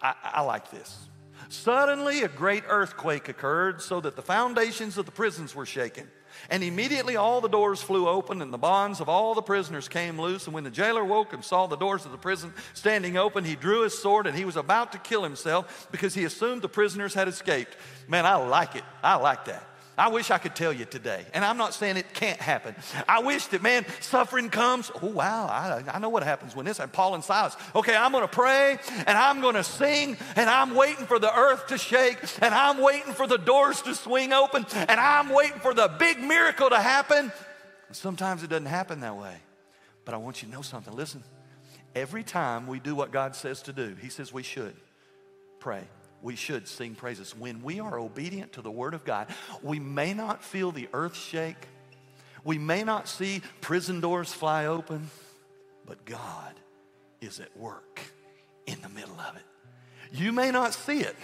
I, 0.00 0.14
I 0.22 0.40
like 0.42 0.70
this. 0.70 1.08
Suddenly, 1.48 2.22
a 2.22 2.28
great 2.28 2.64
earthquake 2.68 3.28
occurred 3.28 3.82
so 3.82 4.00
that 4.00 4.16
the 4.16 4.22
foundations 4.22 4.98
of 4.98 5.06
the 5.06 5.12
prisons 5.12 5.54
were 5.54 5.66
shaken. 5.66 6.08
And 6.50 6.62
immediately 6.62 7.16
all 7.16 7.40
the 7.40 7.48
doors 7.48 7.80
flew 7.80 8.08
open 8.08 8.42
and 8.42 8.52
the 8.52 8.58
bonds 8.58 9.00
of 9.00 9.08
all 9.08 9.34
the 9.34 9.42
prisoners 9.42 9.88
came 9.88 10.20
loose. 10.20 10.46
And 10.46 10.54
when 10.54 10.64
the 10.64 10.70
jailer 10.70 11.04
woke 11.04 11.32
and 11.32 11.44
saw 11.44 11.66
the 11.66 11.76
doors 11.76 12.04
of 12.04 12.12
the 12.12 12.18
prison 12.18 12.52
standing 12.72 13.16
open, 13.16 13.44
he 13.44 13.54
drew 13.54 13.82
his 13.82 13.96
sword 13.96 14.26
and 14.26 14.36
he 14.36 14.44
was 14.44 14.56
about 14.56 14.92
to 14.92 14.98
kill 14.98 15.22
himself 15.22 15.88
because 15.90 16.14
he 16.14 16.24
assumed 16.24 16.62
the 16.62 16.68
prisoners 16.68 17.14
had 17.14 17.28
escaped. 17.28 17.76
Man, 18.08 18.26
I 18.26 18.34
like 18.34 18.76
it. 18.76 18.84
I 19.02 19.16
like 19.16 19.44
that. 19.46 19.64
I 19.96 20.08
wish 20.08 20.30
I 20.30 20.38
could 20.38 20.56
tell 20.56 20.72
you 20.72 20.84
today. 20.84 21.24
And 21.34 21.44
I'm 21.44 21.56
not 21.56 21.72
saying 21.72 21.96
it 21.96 22.12
can't 22.14 22.40
happen. 22.40 22.74
I 23.08 23.20
wish 23.20 23.46
that, 23.48 23.62
man, 23.62 23.86
suffering 24.00 24.50
comes. 24.50 24.90
Oh, 25.02 25.08
wow, 25.08 25.46
I, 25.46 25.82
I 25.92 25.98
know 26.00 26.08
what 26.08 26.24
happens 26.24 26.56
when 26.56 26.66
this 26.66 26.80
And 26.80 26.92
Paul 26.92 27.14
and 27.14 27.22
Silas. 27.22 27.56
Okay, 27.74 27.94
I'm 27.94 28.10
to 28.26 28.28
pray 28.28 28.78
and 29.06 29.16
I'm 29.16 29.40
to 29.54 29.64
sing 29.64 30.16
and 30.36 30.50
I'm 30.50 30.74
waiting 30.74 31.06
for 31.06 31.18
the 31.18 31.36
earth 31.36 31.68
to 31.68 31.78
shake 31.78 32.18
and 32.40 32.54
I'm 32.54 32.78
waiting 32.78 33.12
for 33.12 33.26
the 33.26 33.38
doors 33.38 33.82
to 33.82 33.94
swing 33.94 34.32
open 34.32 34.66
and 34.74 34.98
I'm 34.98 35.28
waiting 35.28 35.60
for 35.60 35.74
the 35.74 35.88
big 35.98 36.20
miracle 36.20 36.70
to 36.70 36.80
happen. 36.80 37.30
sometimes 37.92 38.42
it 38.42 38.50
doesn't 38.50 38.66
happen 38.66 39.00
that 39.00 39.16
way. 39.16 39.36
But 40.04 40.14
I 40.14 40.18
want 40.18 40.42
you 40.42 40.48
to 40.48 40.54
know 40.54 40.62
something. 40.62 40.94
Listen, 40.94 41.22
every 41.94 42.24
time 42.24 42.66
we 42.66 42.80
do 42.80 42.94
what 42.94 43.10
God 43.12 43.36
says 43.36 43.62
to 43.62 43.72
do, 43.72 43.96
He 44.00 44.08
says 44.08 44.32
we 44.32 44.42
should 44.42 44.74
pray 45.60 45.84
we 46.24 46.36
should 46.36 46.66
sing 46.66 46.94
praises. 46.94 47.36
When 47.36 47.62
we 47.62 47.80
are 47.80 47.98
obedient 47.98 48.54
to 48.54 48.62
the 48.62 48.70
Word 48.70 48.94
of 48.94 49.04
God, 49.04 49.28
we 49.62 49.78
may 49.78 50.14
not 50.14 50.42
feel 50.42 50.72
the 50.72 50.88
earth 50.94 51.14
shake, 51.14 51.68
we 52.42 52.56
may 52.56 52.82
not 52.82 53.08
see 53.08 53.42
prison 53.60 54.00
doors 54.00 54.32
fly 54.32 54.66
open, 54.66 55.10
but 55.86 56.04
God 56.06 56.54
is 57.20 57.40
at 57.40 57.54
work 57.56 58.00
in 58.66 58.80
the 58.80 58.88
middle 58.88 59.20
of 59.20 59.36
it. 59.36 59.42
You 60.12 60.32
may 60.32 60.50
not 60.50 60.72
see 60.72 61.00
it, 61.00 61.16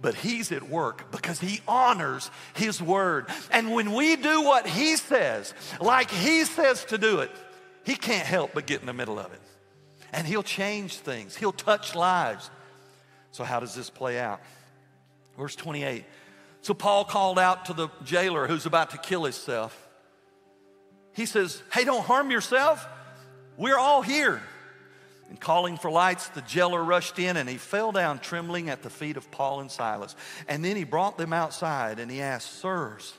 but 0.00 0.16
He's 0.16 0.50
at 0.50 0.68
work 0.68 1.12
because 1.12 1.38
He 1.38 1.60
honors 1.68 2.28
His 2.54 2.82
Word. 2.82 3.26
And 3.52 3.72
when 3.72 3.92
we 3.92 4.16
do 4.16 4.42
what 4.42 4.66
He 4.66 4.96
says, 4.96 5.54
like 5.80 6.10
He 6.10 6.44
says 6.44 6.84
to 6.86 6.98
do 6.98 7.20
it, 7.20 7.30
He 7.84 7.94
can't 7.94 8.26
help 8.26 8.54
but 8.54 8.66
get 8.66 8.80
in 8.80 8.86
the 8.86 8.92
middle 8.92 9.20
of 9.20 9.32
it. 9.32 9.40
and 10.12 10.26
He'll 10.26 10.42
change 10.42 10.96
things, 10.96 11.36
He'll 11.36 11.52
touch 11.52 11.94
lives. 11.94 12.50
So, 13.32 13.44
how 13.44 13.60
does 13.60 13.74
this 13.74 13.90
play 13.90 14.20
out? 14.20 14.40
Verse 15.36 15.56
28. 15.56 16.04
So, 16.60 16.74
Paul 16.74 17.04
called 17.04 17.38
out 17.38 17.64
to 17.66 17.72
the 17.72 17.88
jailer 18.04 18.46
who's 18.46 18.66
about 18.66 18.90
to 18.90 18.98
kill 18.98 19.24
himself. 19.24 19.76
He 21.14 21.26
says, 21.26 21.62
Hey, 21.72 21.84
don't 21.84 22.04
harm 22.04 22.30
yourself. 22.30 22.86
We're 23.56 23.78
all 23.78 24.02
here. 24.02 24.42
And 25.28 25.40
calling 25.40 25.78
for 25.78 25.90
lights, 25.90 26.28
the 26.28 26.42
jailer 26.42 26.82
rushed 26.82 27.18
in 27.18 27.38
and 27.38 27.48
he 27.48 27.56
fell 27.56 27.90
down 27.90 28.18
trembling 28.18 28.68
at 28.68 28.82
the 28.82 28.90
feet 28.90 29.16
of 29.16 29.30
Paul 29.30 29.60
and 29.60 29.70
Silas. 29.70 30.14
And 30.46 30.62
then 30.62 30.76
he 30.76 30.84
brought 30.84 31.16
them 31.16 31.32
outside 31.32 31.98
and 31.98 32.10
he 32.10 32.20
asked, 32.20 32.60
Sirs, 32.60 33.14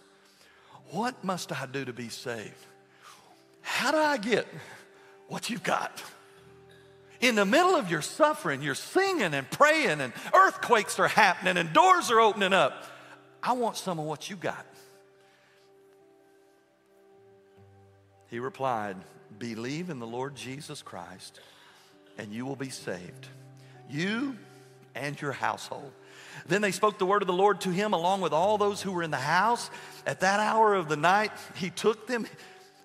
what 0.91 1.24
must 1.24 1.51
I 1.51 1.66
do 1.66 1.86
to 1.86 1.93
be 1.93 2.09
saved? 2.09 2.53
How 3.61 3.91
do 3.91 3.97
I 3.97 4.18
get 4.18 4.47
what 5.28 5.49
you've 5.49 5.64
got? 5.64 6.03
In 7.24 7.36
the 7.36 7.45
middle 7.45 7.74
of 7.74 7.89
your 7.89 8.01
suffering, 8.01 8.61
you're 8.61 8.76
singing 8.76 9.34
and 9.34 9.49
praying, 9.49 10.01
and 10.01 10.11
earthquakes 10.34 10.99
are 10.99 11.07
happening, 11.07 11.55
and 11.55 11.71
doors 11.71 12.11
are 12.11 12.19
opening 12.19 12.51
up. 12.51 12.84
I 13.41 13.53
want 13.53 13.78
some 13.78 13.97
of 13.97 14.03
what 14.03 14.30
you 14.30 14.36
got. 14.36 14.65
He 18.28 18.39
replied, 18.39 18.97
Believe 19.39 19.89
in 19.89 19.99
the 19.99 20.05
Lord 20.05 20.36
Jesus 20.36 20.82
Christ, 20.82 21.39
and 22.17 22.34
you 22.34 22.45
will 22.45 22.57
be 22.57 22.69
saved. 22.69 23.30
You 23.89 24.36
and 24.93 25.19
your 25.21 25.32
household. 25.32 25.93
Then 26.47 26.61
they 26.61 26.71
spoke 26.71 26.97
the 26.97 27.05
word 27.05 27.21
of 27.21 27.28
the 27.28 27.32
Lord 27.32 27.61
to 27.61 27.69
him 27.69 27.93
along 27.93 28.19
with 28.19 28.34
all 28.34 28.57
those 28.57 28.82
who 28.82 28.91
were 28.91 29.01
in 29.01 29.11
the 29.11 29.17
house. 29.17 29.69
At 30.05 30.19
that 30.19 30.41
hour 30.41 30.74
of 30.74 30.89
the 30.89 30.97
night, 30.97 31.32
he 31.55 31.69
took 31.69 32.05
them, 32.05 32.28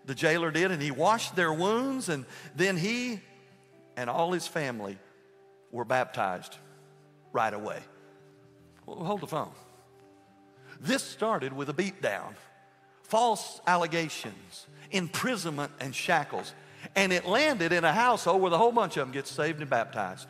the 0.06 0.14
jailer 0.14 0.52
did, 0.52 0.70
and 0.70 0.80
he 0.80 0.92
washed 0.92 1.34
their 1.34 1.52
wounds, 1.52 2.08
and 2.08 2.24
then 2.54 2.76
he 2.76 3.18
and 3.98 4.08
all 4.08 4.30
his 4.30 4.46
family 4.46 4.96
were 5.72 5.84
baptized 5.84 6.56
right 7.32 7.52
away. 7.52 7.80
Well, 8.86 9.04
hold 9.04 9.20
the 9.20 9.26
phone. 9.26 9.50
This 10.80 11.02
started 11.02 11.52
with 11.52 11.68
a 11.68 11.74
beatdown, 11.74 12.34
false 13.02 13.60
allegations, 13.66 14.68
imprisonment, 14.92 15.72
and 15.80 15.92
shackles. 15.92 16.54
And 16.94 17.12
it 17.12 17.26
landed 17.26 17.72
in 17.72 17.84
a 17.84 17.92
household 17.92 18.40
where 18.40 18.52
the 18.52 18.56
whole 18.56 18.70
bunch 18.70 18.96
of 18.96 19.04
them 19.04 19.12
get 19.12 19.26
saved 19.26 19.60
and 19.60 19.68
baptized. 19.68 20.28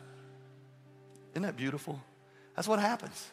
Isn't 1.33 1.43
that 1.43 1.55
beautiful? 1.55 2.01
That's 2.55 2.67
what 2.67 2.79
happens. 2.79 3.29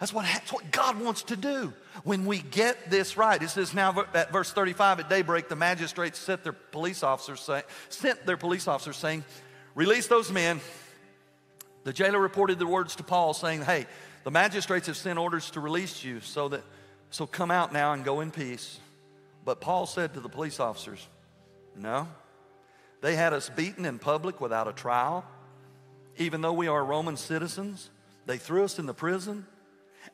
That's 0.00 0.12
what, 0.12 0.24
that's 0.24 0.52
what 0.52 0.70
God 0.70 1.00
wants 1.00 1.22
to 1.24 1.36
do 1.36 1.72
when 2.02 2.26
we 2.26 2.38
get 2.38 2.90
this 2.90 3.16
right. 3.16 3.40
It 3.40 3.48
says 3.50 3.72
now 3.72 4.04
at 4.12 4.32
verse 4.32 4.52
35 4.52 5.00
at 5.00 5.08
daybreak, 5.08 5.48
the 5.48 5.56
magistrates 5.56 6.18
sent 6.18 6.42
their 6.42 6.52
police 6.52 7.02
officers, 7.02 7.40
say, 7.40 7.62
sent 7.88 8.26
their 8.26 8.36
police 8.36 8.66
officers 8.66 8.96
saying, 8.96 9.24
Release 9.74 10.06
those 10.06 10.30
men. 10.30 10.60
The 11.84 11.92
jailer 11.92 12.20
reported 12.20 12.58
the 12.58 12.66
words 12.66 12.96
to 12.96 13.02
Paul 13.02 13.34
saying, 13.34 13.62
Hey, 13.62 13.86
the 14.24 14.30
magistrates 14.30 14.86
have 14.86 14.96
sent 14.96 15.18
orders 15.18 15.50
to 15.50 15.60
release 15.60 16.02
you, 16.02 16.20
so 16.20 16.48
that 16.48 16.62
so 17.10 17.26
come 17.26 17.50
out 17.50 17.72
now 17.72 17.92
and 17.92 18.04
go 18.04 18.20
in 18.20 18.30
peace. 18.30 18.80
But 19.44 19.60
Paul 19.60 19.86
said 19.86 20.14
to 20.14 20.20
the 20.20 20.28
police 20.28 20.58
officers, 20.58 21.06
No. 21.76 22.08
They 23.00 23.16
had 23.16 23.32
us 23.34 23.50
beaten 23.50 23.84
in 23.84 23.98
public 23.98 24.40
without 24.40 24.66
a 24.66 24.72
trial. 24.72 25.24
Even 26.16 26.40
though 26.40 26.52
we 26.52 26.68
are 26.68 26.82
Roman 26.82 27.16
citizens, 27.16 27.90
they 28.24 28.38
threw 28.38 28.64
us 28.64 28.78
in 28.78 28.86
the 28.86 28.94
prison. 28.94 29.46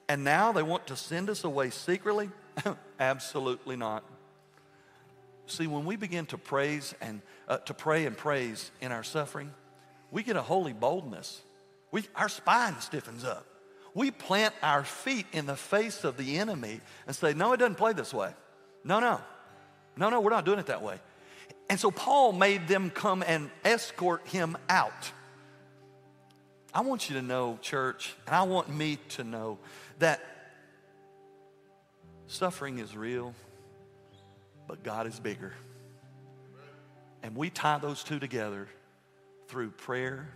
And 0.09 0.25
now 0.25 0.53
they 0.53 0.63
want 0.63 0.87
to 0.89 0.97
send 0.97 1.31
us 1.31 1.45
away 1.45 1.71
secretly? 1.71 2.31
Absolutely 3.01 3.77
not. 3.77 4.05
See, 5.47 5.67
when 5.67 5.85
we 5.85 5.97
begin 5.97 6.27
to 6.27 6.39
praise 6.39 6.95
and 7.01 7.23
uh, 7.49 7.59
to 7.59 7.75
pray 7.75 8.07
and 8.07 8.17
praise 8.17 8.71
in 8.81 8.93
our 8.93 9.03
suffering, 9.03 9.53
we 10.11 10.23
get 10.23 10.37
a 10.37 10.43
holy 10.43 10.73
boldness. 10.73 11.43
We, 11.91 12.05
our 12.15 12.29
spine 12.29 12.81
stiffens 12.81 13.25
up. 13.25 13.47
We 13.95 14.13
plant 14.13 14.55
our 14.63 14.85
feet 14.85 15.27
in 15.33 15.47
the 15.47 15.57
face 15.57 16.05
of 16.05 16.17
the 16.17 16.39
enemy 16.39 16.81
and 17.07 17.17
say, 17.17 17.35
No, 17.35 17.53
it 17.53 17.57
doesn't 17.57 17.77
play 17.77 17.93
this 17.93 18.15
way. 18.15 18.33
No, 18.85 19.01
no. 19.01 19.21
No, 19.97 20.09
no, 20.09 20.21
we're 20.21 20.31
not 20.31 20.45
doing 20.45 20.61
it 20.61 20.67
that 20.67 20.83
way. 20.83 20.99
And 21.69 21.79
so 21.79 21.91
Paul 21.91 22.33
made 22.33 22.69
them 22.69 22.91
come 22.91 23.23
and 23.27 23.51
escort 23.65 24.27
him 24.29 24.57
out. 24.69 25.13
I 26.73 26.83
want 26.83 27.09
you 27.09 27.17
to 27.17 27.23
know, 27.23 27.59
church, 27.63 28.15
and 28.27 28.37
I 28.37 28.43
want 28.43 28.69
me 28.69 28.99
to 29.11 29.25
know 29.25 29.59
that 29.99 30.21
suffering 32.29 32.79
is 32.79 32.97
real, 32.97 33.35
but 34.69 34.85
God 34.85 35.07
is 35.07 35.19
bigger. 35.19 35.53
And 37.23 37.37
we 37.37 37.51
tie 37.51 37.79
those 37.79 38.05
two 38.05 38.21
together 38.21 38.69
through 39.49 39.71
prayer 39.71 40.29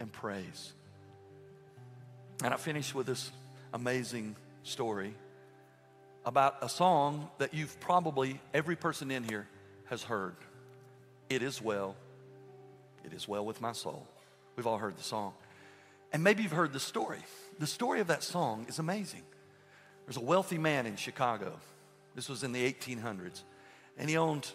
and 0.00 0.12
praise. 0.12 0.72
And 2.42 2.52
I 2.52 2.56
finish 2.56 2.92
with 2.92 3.06
this 3.06 3.30
amazing 3.72 4.34
story 4.64 5.14
about 6.26 6.56
a 6.60 6.68
song 6.68 7.30
that 7.38 7.54
you've 7.54 7.78
probably, 7.78 8.40
every 8.52 8.74
person 8.74 9.12
in 9.12 9.22
here 9.22 9.46
has 9.86 10.02
heard. 10.02 10.34
It 11.30 11.42
is 11.42 11.62
well. 11.62 11.94
It 13.04 13.12
is 13.12 13.28
well 13.28 13.44
with 13.44 13.60
my 13.60 13.72
soul. 13.72 14.06
We've 14.56 14.66
all 14.66 14.78
heard 14.78 14.96
the 14.96 15.02
song. 15.02 15.34
And 16.12 16.22
maybe 16.22 16.42
you've 16.42 16.52
heard 16.52 16.72
the 16.72 16.80
story. 16.80 17.20
The 17.58 17.66
story 17.66 18.00
of 18.00 18.08
that 18.08 18.22
song 18.22 18.66
is 18.68 18.78
amazing. 18.78 19.22
There's 20.06 20.16
a 20.16 20.20
wealthy 20.20 20.58
man 20.58 20.86
in 20.86 20.96
Chicago. 20.96 21.58
This 22.14 22.28
was 22.28 22.42
in 22.42 22.52
the 22.52 22.70
1800s. 22.72 23.42
And 23.96 24.10
he 24.10 24.16
owned 24.16 24.50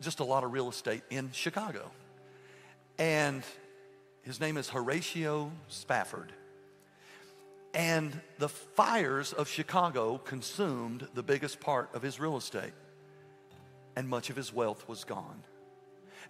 just 0.00 0.20
a 0.20 0.24
lot 0.24 0.44
of 0.44 0.52
real 0.52 0.68
estate 0.68 1.02
in 1.10 1.30
Chicago. 1.32 1.90
And 2.98 3.42
his 4.22 4.40
name 4.40 4.56
is 4.56 4.68
Horatio 4.68 5.50
Spafford. 5.68 6.32
And 7.72 8.20
the 8.38 8.48
fires 8.48 9.32
of 9.32 9.48
Chicago 9.48 10.18
consumed 10.18 11.06
the 11.14 11.22
biggest 11.22 11.60
part 11.60 11.88
of 11.94 12.02
his 12.02 12.18
real 12.18 12.36
estate, 12.36 12.72
and 13.94 14.08
much 14.08 14.28
of 14.28 14.36
his 14.36 14.52
wealth 14.52 14.88
was 14.88 15.04
gone. 15.04 15.44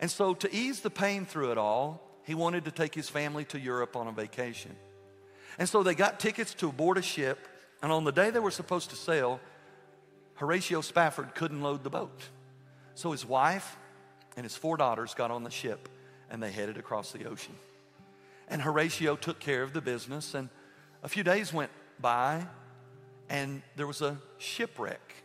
And 0.01 0.11
so, 0.11 0.35
to 0.35 0.55
ease 0.55 0.81
the 0.81 0.91
pain 0.91 1.25
through 1.25 1.53
it 1.53 1.59
all, 1.59 2.10
he 2.31 2.35
wanted 2.37 2.65
to 2.67 2.71
take 2.71 2.95
his 2.95 3.09
family 3.09 3.45
to 3.47 3.59
Europe 3.59 3.97
on 3.97 4.07
a 4.07 4.13
vacation. 4.13 4.71
And 5.59 5.69
so, 5.69 5.83
they 5.83 5.97
got 5.97 6.21
tickets 6.21 6.55
to 6.55 6.71
board 6.71 6.97
a 6.97 7.03
ship, 7.03 7.49
and 7.83 7.91
on 7.91 8.05
the 8.05 8.13
day 8.13 8.31
they 8.31 8.39
were 8.39 8.53
supposed 8.53 8.91
to 8.91 8.97
sail, 8.97 9.41
Horatio 10.35 10.81
Spafford 10.81 11.35
couldn't 11.35 11.61
load 11.61 11.83
the 11.83 11.91
boat. 11.91 12.23
So, 12.95 13.11
his 13.11 13.27
wife 13.27 13.77
and 14.37 14.45
his 14.45 14.55
four 14.55 14.77
daughters 14.77 15.13
got 15.13 15.33
on 15.33 15.43
the 15.43 15.51
ship 15.51 15.89
and 16.31 16.41
they 16.41 16.53
headed 16.53 16.79
across 16.79 17.11
the 17.11 17.25
ocean. 17.25 17.57
And 18.47 18.63
Horatio 18.63 19.17
took 19.17 19.41
care 19.41 19.65
of 19.65 19.73
the 19.73 19.81
business, 19.81 20.33
and 20.33 20.51
a 21.03 21.09
few 21.09 21.25
days 21.25 21.53
went 21.53 21.73
by, 21.99 22.47
and 23.29 23.61
there 23.75 23.89
was 23.89 24.03
a 24.03 24.19
shipwreck. 24.39 25.25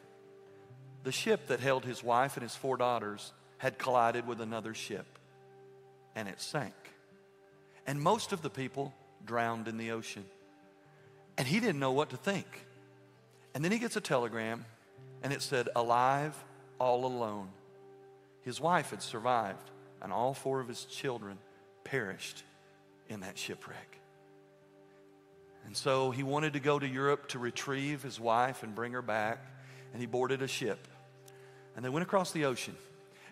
The 1.04 1.12
ship 1.12 1.50
that 1.50 1.60
held 1.60 1.86
his 1.86 2.04
wife 2.04 2.36
and 2.36 2.42
his 2.42 2.56
four 2.56 2.78
daughters 2.78 3.32
had 3.60 3.78
collided 3.78 4.26
with 4.26 4.42
another 4.42 4.74
ship, 4.74 5.20
and 6.16 6.28
it 6.28 6.42
sank. 6.42 6.74
And 7.88 8.02
most 8.02 8.32
of 8.32 8.42
the 8.42 8.50
people 8.50 8.94
drowned 9.26 9.68
in 9.68 9.78
the 9.78 9.92
ocean. 9.92 10.26
And 11.38 11.48
he 11.48 11.60
didn't 11.60 11.80
know 11.80 11.92
what 11.92 12.10
to 12.12 12.18
think. 12.18 12.66
And 13.54 13.64
then 13.64 13.72
he 13.72 13.80
gets 13.80 13.96
a 13.96 14.02
telegram, 14.02 14.66
and 15.24 15.32
it 15.32 15.42
said, 15.42 15.70
Alive, 15.76 16.36
all 16.80 17.06
alone. 17.06 17.50
His 18.42 18.60
wife 18.60 18.92
had 18.92 19.02
survived, 19.02 19.72
and 20.02 20.12
all 20.12 20.34
four 20.34 20.60
of 20.60 20.68
his 20.68 20.86
children 20.86 21.38
perished 21.84 22.44
in 23.10 23.22
that 23.22 23.38
shipwreck. 23.38 24.00
And 25.66 25.76
so 25.76 26.12
he 26.12 26.24
wanted 26.24 26.54
to 26.54 26.60
go 26.60 26.78
to 26.78 26.88
Europe 26.88 27.30
to 27.30 27.40
retrieve 27.40 28.04
his 28.04 28.20
wife 28.20 28.62
and 28.64 28.76
bring 28.76 28.92
her 28.94 29.02
back. 29.02 29.40
And 29.94 30.02
he 30.02 30.06
boarded 30.06 30.42
a 30.42 30.48
ship. 30.48 30.88
And 31.76 31.84
they 31.84 31.90
went 31.90 32.04
across 32.04 32.32
the 32.32 32.46
ocean. 32.46 32.76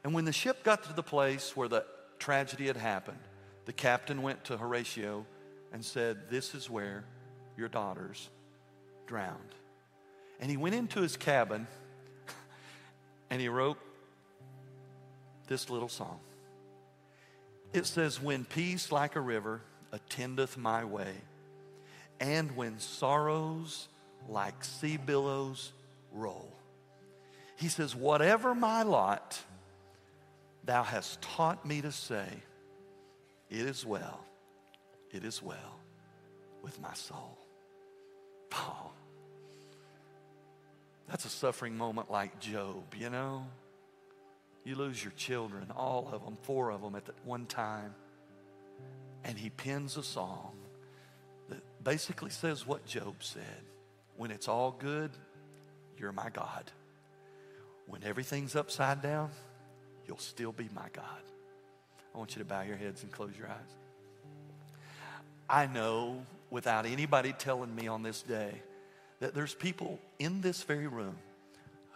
And 0.04 0.14
when 0.14 0.26
the 0.26 0.34
ship 0.34 0.64
got 0.64 0.84
to 0.84 0.94
the 0.94 1.04
place 1.04 1.56
where 1.56 1.68
the 1.68 1.86
tragedy 2.20 2.68
had 2.68 2.78
happened, 2.78 3.20
the 3.66 3.74
captain 3.74 4.22
went 4.22 4.44
to 4.46 4.58
Horatio 4.58 5.26
and 5.72 5.84
said, 5.84 6.30
This 6.30 6.54
is 6.54 6.70
where 6.70 7.06
your 7.58 7.70
daughters 7.70 8.30
drowned. 9.08 9.56
And 10.40 10.50
he 10.50 10.58
went 10.58 10.76
into 10.76 11.02
his 11.02 11.16
cabin 11.16 11.68
and 13.30 13.42
he 13.42 13.50
wrote 13.50 13.78
this 15.48 15.70
little 15.70 15.90
song. 15.90 16.20
It 17.72 17.86
says, 17.86 18.22
When 18.22 18.46
peace 18.46 18.92
like 18.92 19.16
a 19.16 19.22
river 19.22 19.62
attendeth 19.92 20.58
my 20.58 20.86
way, 20.86 21.14
and 22.20 22.56
when 22.56 22.80
sorrows 22.80 23.88
like 24.30 24.64
sea 24.64 24.98
billows 24.98 25.72
roll. 26.12 26.52
He 27.58 27.68
says, 27.68 27.96
Whatever 27.96 28.56
my 28.56 28.84
lot, 28.84 29.40
thou 30.64 30.84
hast 30.84 31.22
taught 31.22 31.66
me 31.66 31.82
to 31.82 31.92
say, 31.92 32.28
It 33.54 33.68
is 33.68 33.86
well, 33.86 34.20
it 35.12 35.24
is 35.24 35.44
well 35.44 35.80
with 36.64 36.82
my 36.82 36.94
soul. 36.96 37.38
Oh, 38.56 38.90
that's 41.08 41.26
a 41.26 41.30
suffering 41.30 41.78
moment 41.78 42.10
like 42.10 42.40
Job, 42.40 42.96
you 42.98 43.12
know? 43.12 43.46
You 44.64 44.74
lose 44.74 45.04
your 45.04 45.14
children, 45.14 45.68
all 45.76 46.10
of 46.12 46.26
them, 46.26 46.36
four 46.42 46.72
of 46.72 46.82
them 46.82 46.96
at 46.96 47.06
the 47.06 47.14
one 47.26 47.46
time. 47.46 47.94
and 49.24 49.38
he 49.38 49.52
pens 49.52 49.98
a 49.98 50.04
song 50.04 50.54
that 51.50 51.62
basically 51.84 52.32
says 52.32 52.66
what 52.66 52.88
Job 52.88 53.18
said 53.20 53.62
When 54.18 54.32
it's 54.32 54.48
all 54.48 54.72
good, 54.72 55.12
you're 56.00 56.12
my 56.12 56.32
God. 56.32 56.72
When 57.86 58.04
everything's 58.04 58.56
upside 58.56 59.04
down, 59.04 59.30
you'll 60.08 60.18
still 60.18 60.54
be 60.54 60.70
my 60.74 60.88
God. 60.92 61.22
I 62.14 62.18
want 62.18 62.36
you 62.36 62.40
to 62.40 62.46
bow 62.46 62.62
your 62.62 62.78
heads 62.78 63.04
and 63.04 63.12
close 63.12 63.32
your 63.38 63.48
eyes. 63.48 63.58
I 65.50 65.68
know 65.68 66.26
without 66.50 66.86
anybody 66.86 67.34
telling 67.34 67.74
me 67.74 67.88
on 67.88 68.04
this 68.04 68.22
day 68.22 68.62
that 69.20 69.34
there's 69.34 69.54
people 69.54 70.00
in 70.20 70.42
this 70.42 70.64
very 70.64 70.88
room 70.88 71.18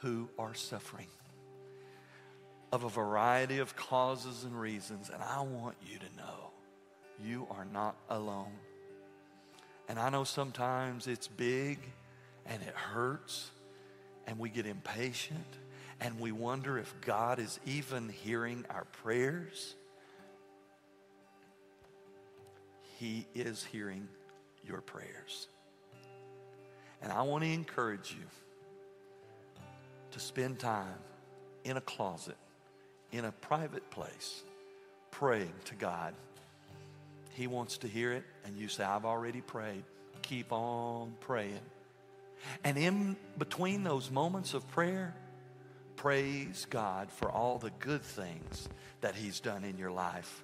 who 0.02 0.30
are 0.38 0.54
suffering 0.54 1.08
of 2.72 2.84
a 2.84 2.90
variety 2.90 3.60
of 3.60 3.76
causes 3.76 4.44
and 4.44 4.60
reasons. 4.60 5.10
And 5.10 5.22
I 5.22 5.42
want 5.42 5.78
you 5.86 5.98
to 6.00 6.18
know 6.18 6.52
you 7.24 7.48
are 7.52 7.66
not 7.66 7.96
alone. 8.10 8.52
And 9.88 9.98
I 9.98 10.10
know 10.10 10.24
sometimes 10.24 11.08
it's 11.08 11.28
big 11.28 11.80
and 12.46 12.62
it 12.62 12.76
hurts 12.76 13.52
and 14.26 14.38
we 14.38 14.50
get 14.50 14.66
impatient 14.66 15.58
and 16.00 16.20
we 16.20 16.32
wonder 16.32 16.78
if 16.78 16.94
God 17.02 17.40
is 17.40 17.60
even 17.66 18.10
hearing 18.10 18.66
our 18.70 18.86
prayers. 19.02 19.76
He 23.00 23.28
is 23.36 23.64
hearing 23.64 24.08
your 24.66 24.82
prayers. 24.82 25.48
And 27.02 27.12
I 27.12 27.22
want 27.22 27.44
to 27.44 27.52
encourage 27.52 28.12
you 28.12 28.26
to 30.12 30.20
spend 30.20 30.58
time 30.58 30.98
in 31.64 31.78
a 31.78 31.82
closet, 31.82 32.38
in 33.12 33.26
a 33.26 33.32
private 33.32 33.90
place, 33.92 34.42
praying 35.12 35.54
to 35.66 35.76
God. 35.76 36.16
He 37.34 37.46
wants 37.46 37.78
to 37.80 37.88
hear 37.88 38.14
it, 38.14 38.24
and 38.46 38.58
you 38.58 38.68
say, 38.68 38.84
I've 38.84 39.06
already 39.06 39.42
prayed. 39.42 39.84
Keep 40.24 40.52
on 40.52 41.14
praying. 41.20 41.60
And 42.64 42.78
in 42.78 43.16
between 43.38 43.84
those 43.84 44.10
moments 44.10 44.56
of 44.56 44.68
prayer, 44.70 45.14
praise 45.98 46.66
God 46.70 47.12
for 47.12 47.30
all 47.30 47.60
the 47.60 47.72
good 47.80 48.02
things 48.02 48.68
that 49.02 49.16
He's 49.16 49.40
done 49.40 49.64
in 49.64 49.78
your 49.78 49.92
life. 49.92 50.44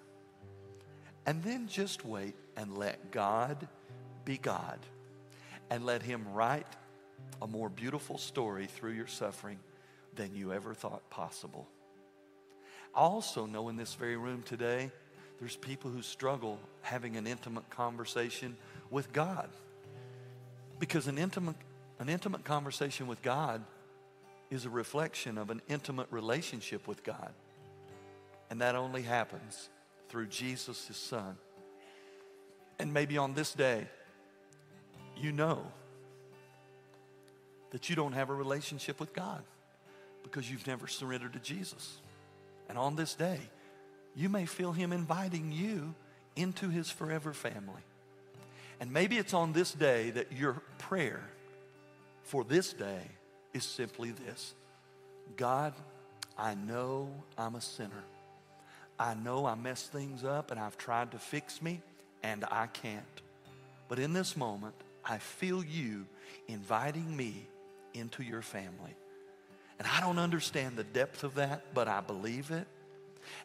And 1.26 1.42
then 1.44 1.68
just 1.68 2.06
wait 2.06 2.36
and 2.58 2.78
let 2.78 3.12
God 3.12 3.68
be 4.26 4.38
God 4.38 4.80
and 5.70 5.86
let 5.86 6.02
Him 6.02 6.26
write 6.34 6.68
a 7.42 7.48
more 7.48 7.70
beautiful 7.70 8.18
story 8.18 8.68
through 8.68 8.92
your 8.92 9.08
suffering 9.08 9.60
than 10.16 10.36
you 10.36 10.54
ever 10.54 10.74
thought 10.74 11.10
possible. 11.10 11.68
I 12.96 13.00
also 13.00 13.46
know 13.46 13.70
in 13.70 13.76
this 13.76 13.96
very 13.96 14.18
room 14.18 14.44
today, 14.44 14.92
there's 15.40 15.56
people 15.56 15.90
who 15.90 16.02
struggle 16.02 16.60
having 16.82 17.18
an 17.18 17.26
intimate 17.26 17.70
conversation 17.70 18.56
with 18.90 19.12
God. 19.12 19.50
Because 20.80 21.08
an 21.08 21.18
intimate, 21.18 21.56
an 22.00 22.10
intimate 22.10 22.44
conversation 22.44 23.08
with 23.08 23.22
God 23.22 23.64
is 24.52 24.66
a 24.66 24.70
reflection 24.70 25.38
of 25.38 25.50
an 25.50 25.62
intimate 25.68 26.08
relationship 26.12 26.88
with 26.88 27.04
God. 27.04 27.34
And 28.50 28.62
that 28.62 28.76
only 28.76 29.02
happens 29.02 29.70
through 30.14 30.28
Jesus, 30.28 30.86
his 30.86 30.96
son. 30.96 31.36
And 32.78 32.94
maybe 32.94 33.18
on 33.18 33.34
this 33.34 33.52
day, 33.52 33.88
you 35.18 35.32
know 35.32 35.66
that 37.72 37.90
you 37.90 37.96
don't 37.96 38.14
have 38.14 38.30
a 38.30 38.34
relationship 38.36 39.00
with 39.00 39.12
God 39.12 39.42
because 40.22 40.52
you've 40.52 40.68
never 40.68 40.86
surrendered 40.86 41.34
to 41.34 41.40
Jesus. 41.40 41.98
And 42.70 42.78
on 42.78 42.96
this 42.96 43.16
day, 43.16 43.40
you 44.16 44.30
may 44.30 44.46
feel 44.46 44.72
Him 44.72 44.94
inviting 44.94 45.52
you 45.52 45.96
into 46.36 46.70
His 46.70 46.92
forever 46.92 47.34
family. 47.34 47.82
And 48.80 48.94
maybe 48.94 49.18
it's 49.18 49.34
on 49.34 49.52
this 49.52 49.72
day 49.72 50.12
that 50.12 50.32
your 50.32 50.62
prayer 50.78 51.28
for 52.22 52.44
this 52.44 52.72
day 52.72 53.02
is 53.52 53.64
simply 53.64 54.12
this 54.12 54.54
God, 55.38 55.74
I 56.38 56.54
know 56.54 57.10
I'm 57.36 57.56
a 57.56 57.62
sinner. 57.62 58.04
I 59.04 59.16
know 59.16 59.46
I 59.46 59.56
messed 59.56 59.92
things 59.92 60.24
up 60.24 60.50
and 60.50 60.58
I've 60.58 60.78
tried 60.78 61.12
to 61.12 61.20
fix 61.20 61.62
me 61.62 61.82
and 62.24 62.46
I 62.50 62.68
can't. 62.68 63.04
But 63.90 64.00
in 64.00 64.14
this 64.14 64.38
moment, 64.38 64.76
I 65.04 65.18
feel 65.18 65.62
you 65.62 66.06
inviting 66.48 67.14
me 67.14 67.46
into 67.94 68.24
your 68.24 68.42
family. 68.42 68.96
And 69.78 69.86
I 69.94 70.00
don't 70.00 70.20
understand 70.20 70.78
the 70.78 70.86
depth 70.86 71.26
of 71.26 71.36
that, 71.36 71.74
but 71.74 71.90
I 71.90 72.00
believe 72.00 72.50
it. 72.52 72.66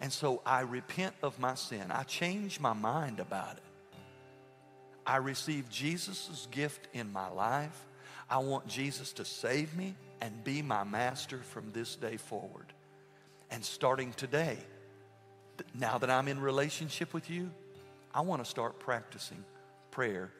And 0.00 0.12
so 0.12 0.42
I 0.46 0.61
repent 0.61 1.16
of 1.24 1.40
my 1.40 1.56
sin. 1.56 1.90
I 1.90 2.04
change 2.04 2.61
my 2.61 2.72
mind 2.72 3.18
about 3.18 3.56
it. 3.56 3.62
I 5.04 5.16
receive 5.16 5.68
Jesus' 5.68 6.46
gift 6.52 6.86
in 6.92 7.12
my 7.12 7.28
life. 7.30 7.84
I 8.30 8.38
want 8.38 8.68
Jesus 8.68 9.12
to 9.14 9.24
save 9.24 9.76
me 9.76 9.96
and 10.20 10.44
be 10.44 10.62
my 10.62 10.84
master 10.84 11.38
from 11.38 11.72
this 11.72 11.96
day 11.96 12.16
forward. 12.16 12.72
And 13.50 13.64
starting 13.64 14.12
today, 14.12 14.59
now 15.74 15.98
that 15.98 16.11
I'm 16.11 16.28
in 16.28 16.40
relationship 16.40 17.12
with 17.12 17.30
you, 17.30 17.50
I 18.14 18.20
want 18.20 18.42
to 18.42 18.48
start 18.48 18.78
practicing 18.78 19.44
prayer 19.90 20.30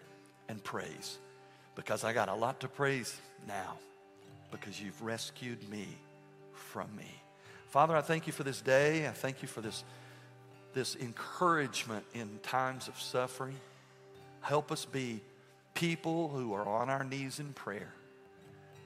and 0.49 0.63
praise 0.63 1.19
because 1.75 2.05
I 2.05 2.13
got 2.13 2.29
a 2.29 2.35
lot 2.35 2.61
to 2.61 2.69
praise 2.69 3.21
now 3.47 3.79
because 4.51 4.81
you've 4.81 5.01
rescued 5.03 5.69
me 5.69 5.87
from 6.53 6.95
me. 6.97 7.11
Father, 7.69 7.95
I 7.95 8.01
thank 8.01 8.27
you 8.27 8.33
for 8.33 8.45
this 8.45 8.61
day. 8.61 9.07
I 9.07 9.11
thank 9.11 9.43
you 9.43 9.49
for 9.49 9.61
this, 9.61 9.85
this 10.73 10.97
encouragement 10.97 12.05
in 12.15 12.39
times 12.43 12.89
of 12.89 12.99
suffering. 13.01 13.57
Help 14.41 14.73
us 14.73 14.85
be 14.85 15.21
people 15.75 16.29
who 16.29 16.55
are 16.55 16.67
on 16.67 16.89
our 16.89 17.05
knees 17.05 17.39
in 17.39 17.53
prayer. 17.53 17.93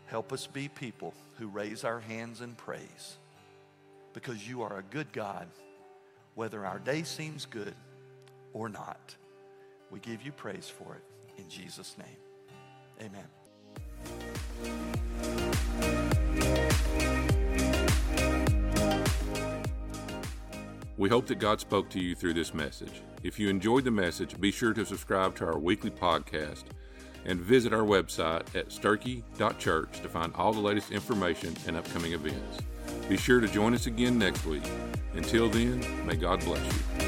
Help 0.06 0.32
us 0.32 0.46
be 0.46 0.68
people 0.68 1.14
who 1.38 1.46
raise 1.46 1.84
our 1.84 2.00
hands 2.00 2.40
in 2.40 2.54
praise 2.54 3.16
because 4.12 4.46
you 4.46 4.62
are 4.62 4.78
a 4.78 4.82
good 4.82 5.10
God, 5.12 5.46
whether 6.34 6.64
our 6.66 6.78
day 6.78 7.02
seems 7.02 7.46
good 7.46 7.74
or 8.52 8.68
not. 8.68 9.14
We 9.90 10.00
give 10.00 10.22
you 10.22 10.32
praise 10.32 10.68
for 10.68 10.96
it 10.96 11.02
in 11.38 11.48
Jesus' 11.48 11.96
name. 11.98 12.06
Amen. 13.00 13.24
We 20.96 21.08
hope 21.08 21.26
that 21.26 21.38
God 21.40 21.60
spoke 21.60 21.88
to 21.90 22.00
you 22.00 22.14
through 22.14 22.34
this 22.34 22.54
message. 22.54 23.02
If 23.22 23.38
you 23.38 23.48
enjoyed 23.48 23.84
the 23.84 23.90
message, 23.90 24.40
be 24.40 24.52
sure 24.52 24.72
to 24.74 24.84
subscribe 24.86 25.34
to 25.36 25.46
our 25.46 25.58
weekly 25.58 25.90
podcast 25.90 26.64
and 27.24 27.40
visit 27.40 27.72
our 27.72 27.82
website 27.82 28.54
at 28.54 28.68
sterchi.church 28.68 30.00
to 30.00 30.08
find 30.08 30.32
all 30.34 30.52
the 30.52 30.60
latest 30.60 30.90
information 30.90 31.56
and 31.66 31.76
upcoming 31.76 32.12
events. 32.12 32.58
Be 33.08 33.16
sure 33.16 33.40
to 33.40 33.48
join 33.48 33.74
us 33.74 33.86
again 33.86 34.18
next 34.18 34.44
week. 34.46 34.62
Until 35.14 35.48
then, 35.48 35.84
may 36.06 36.16
God 36.16 36.40
bless 36.44 36.64
you. 36.64 37.01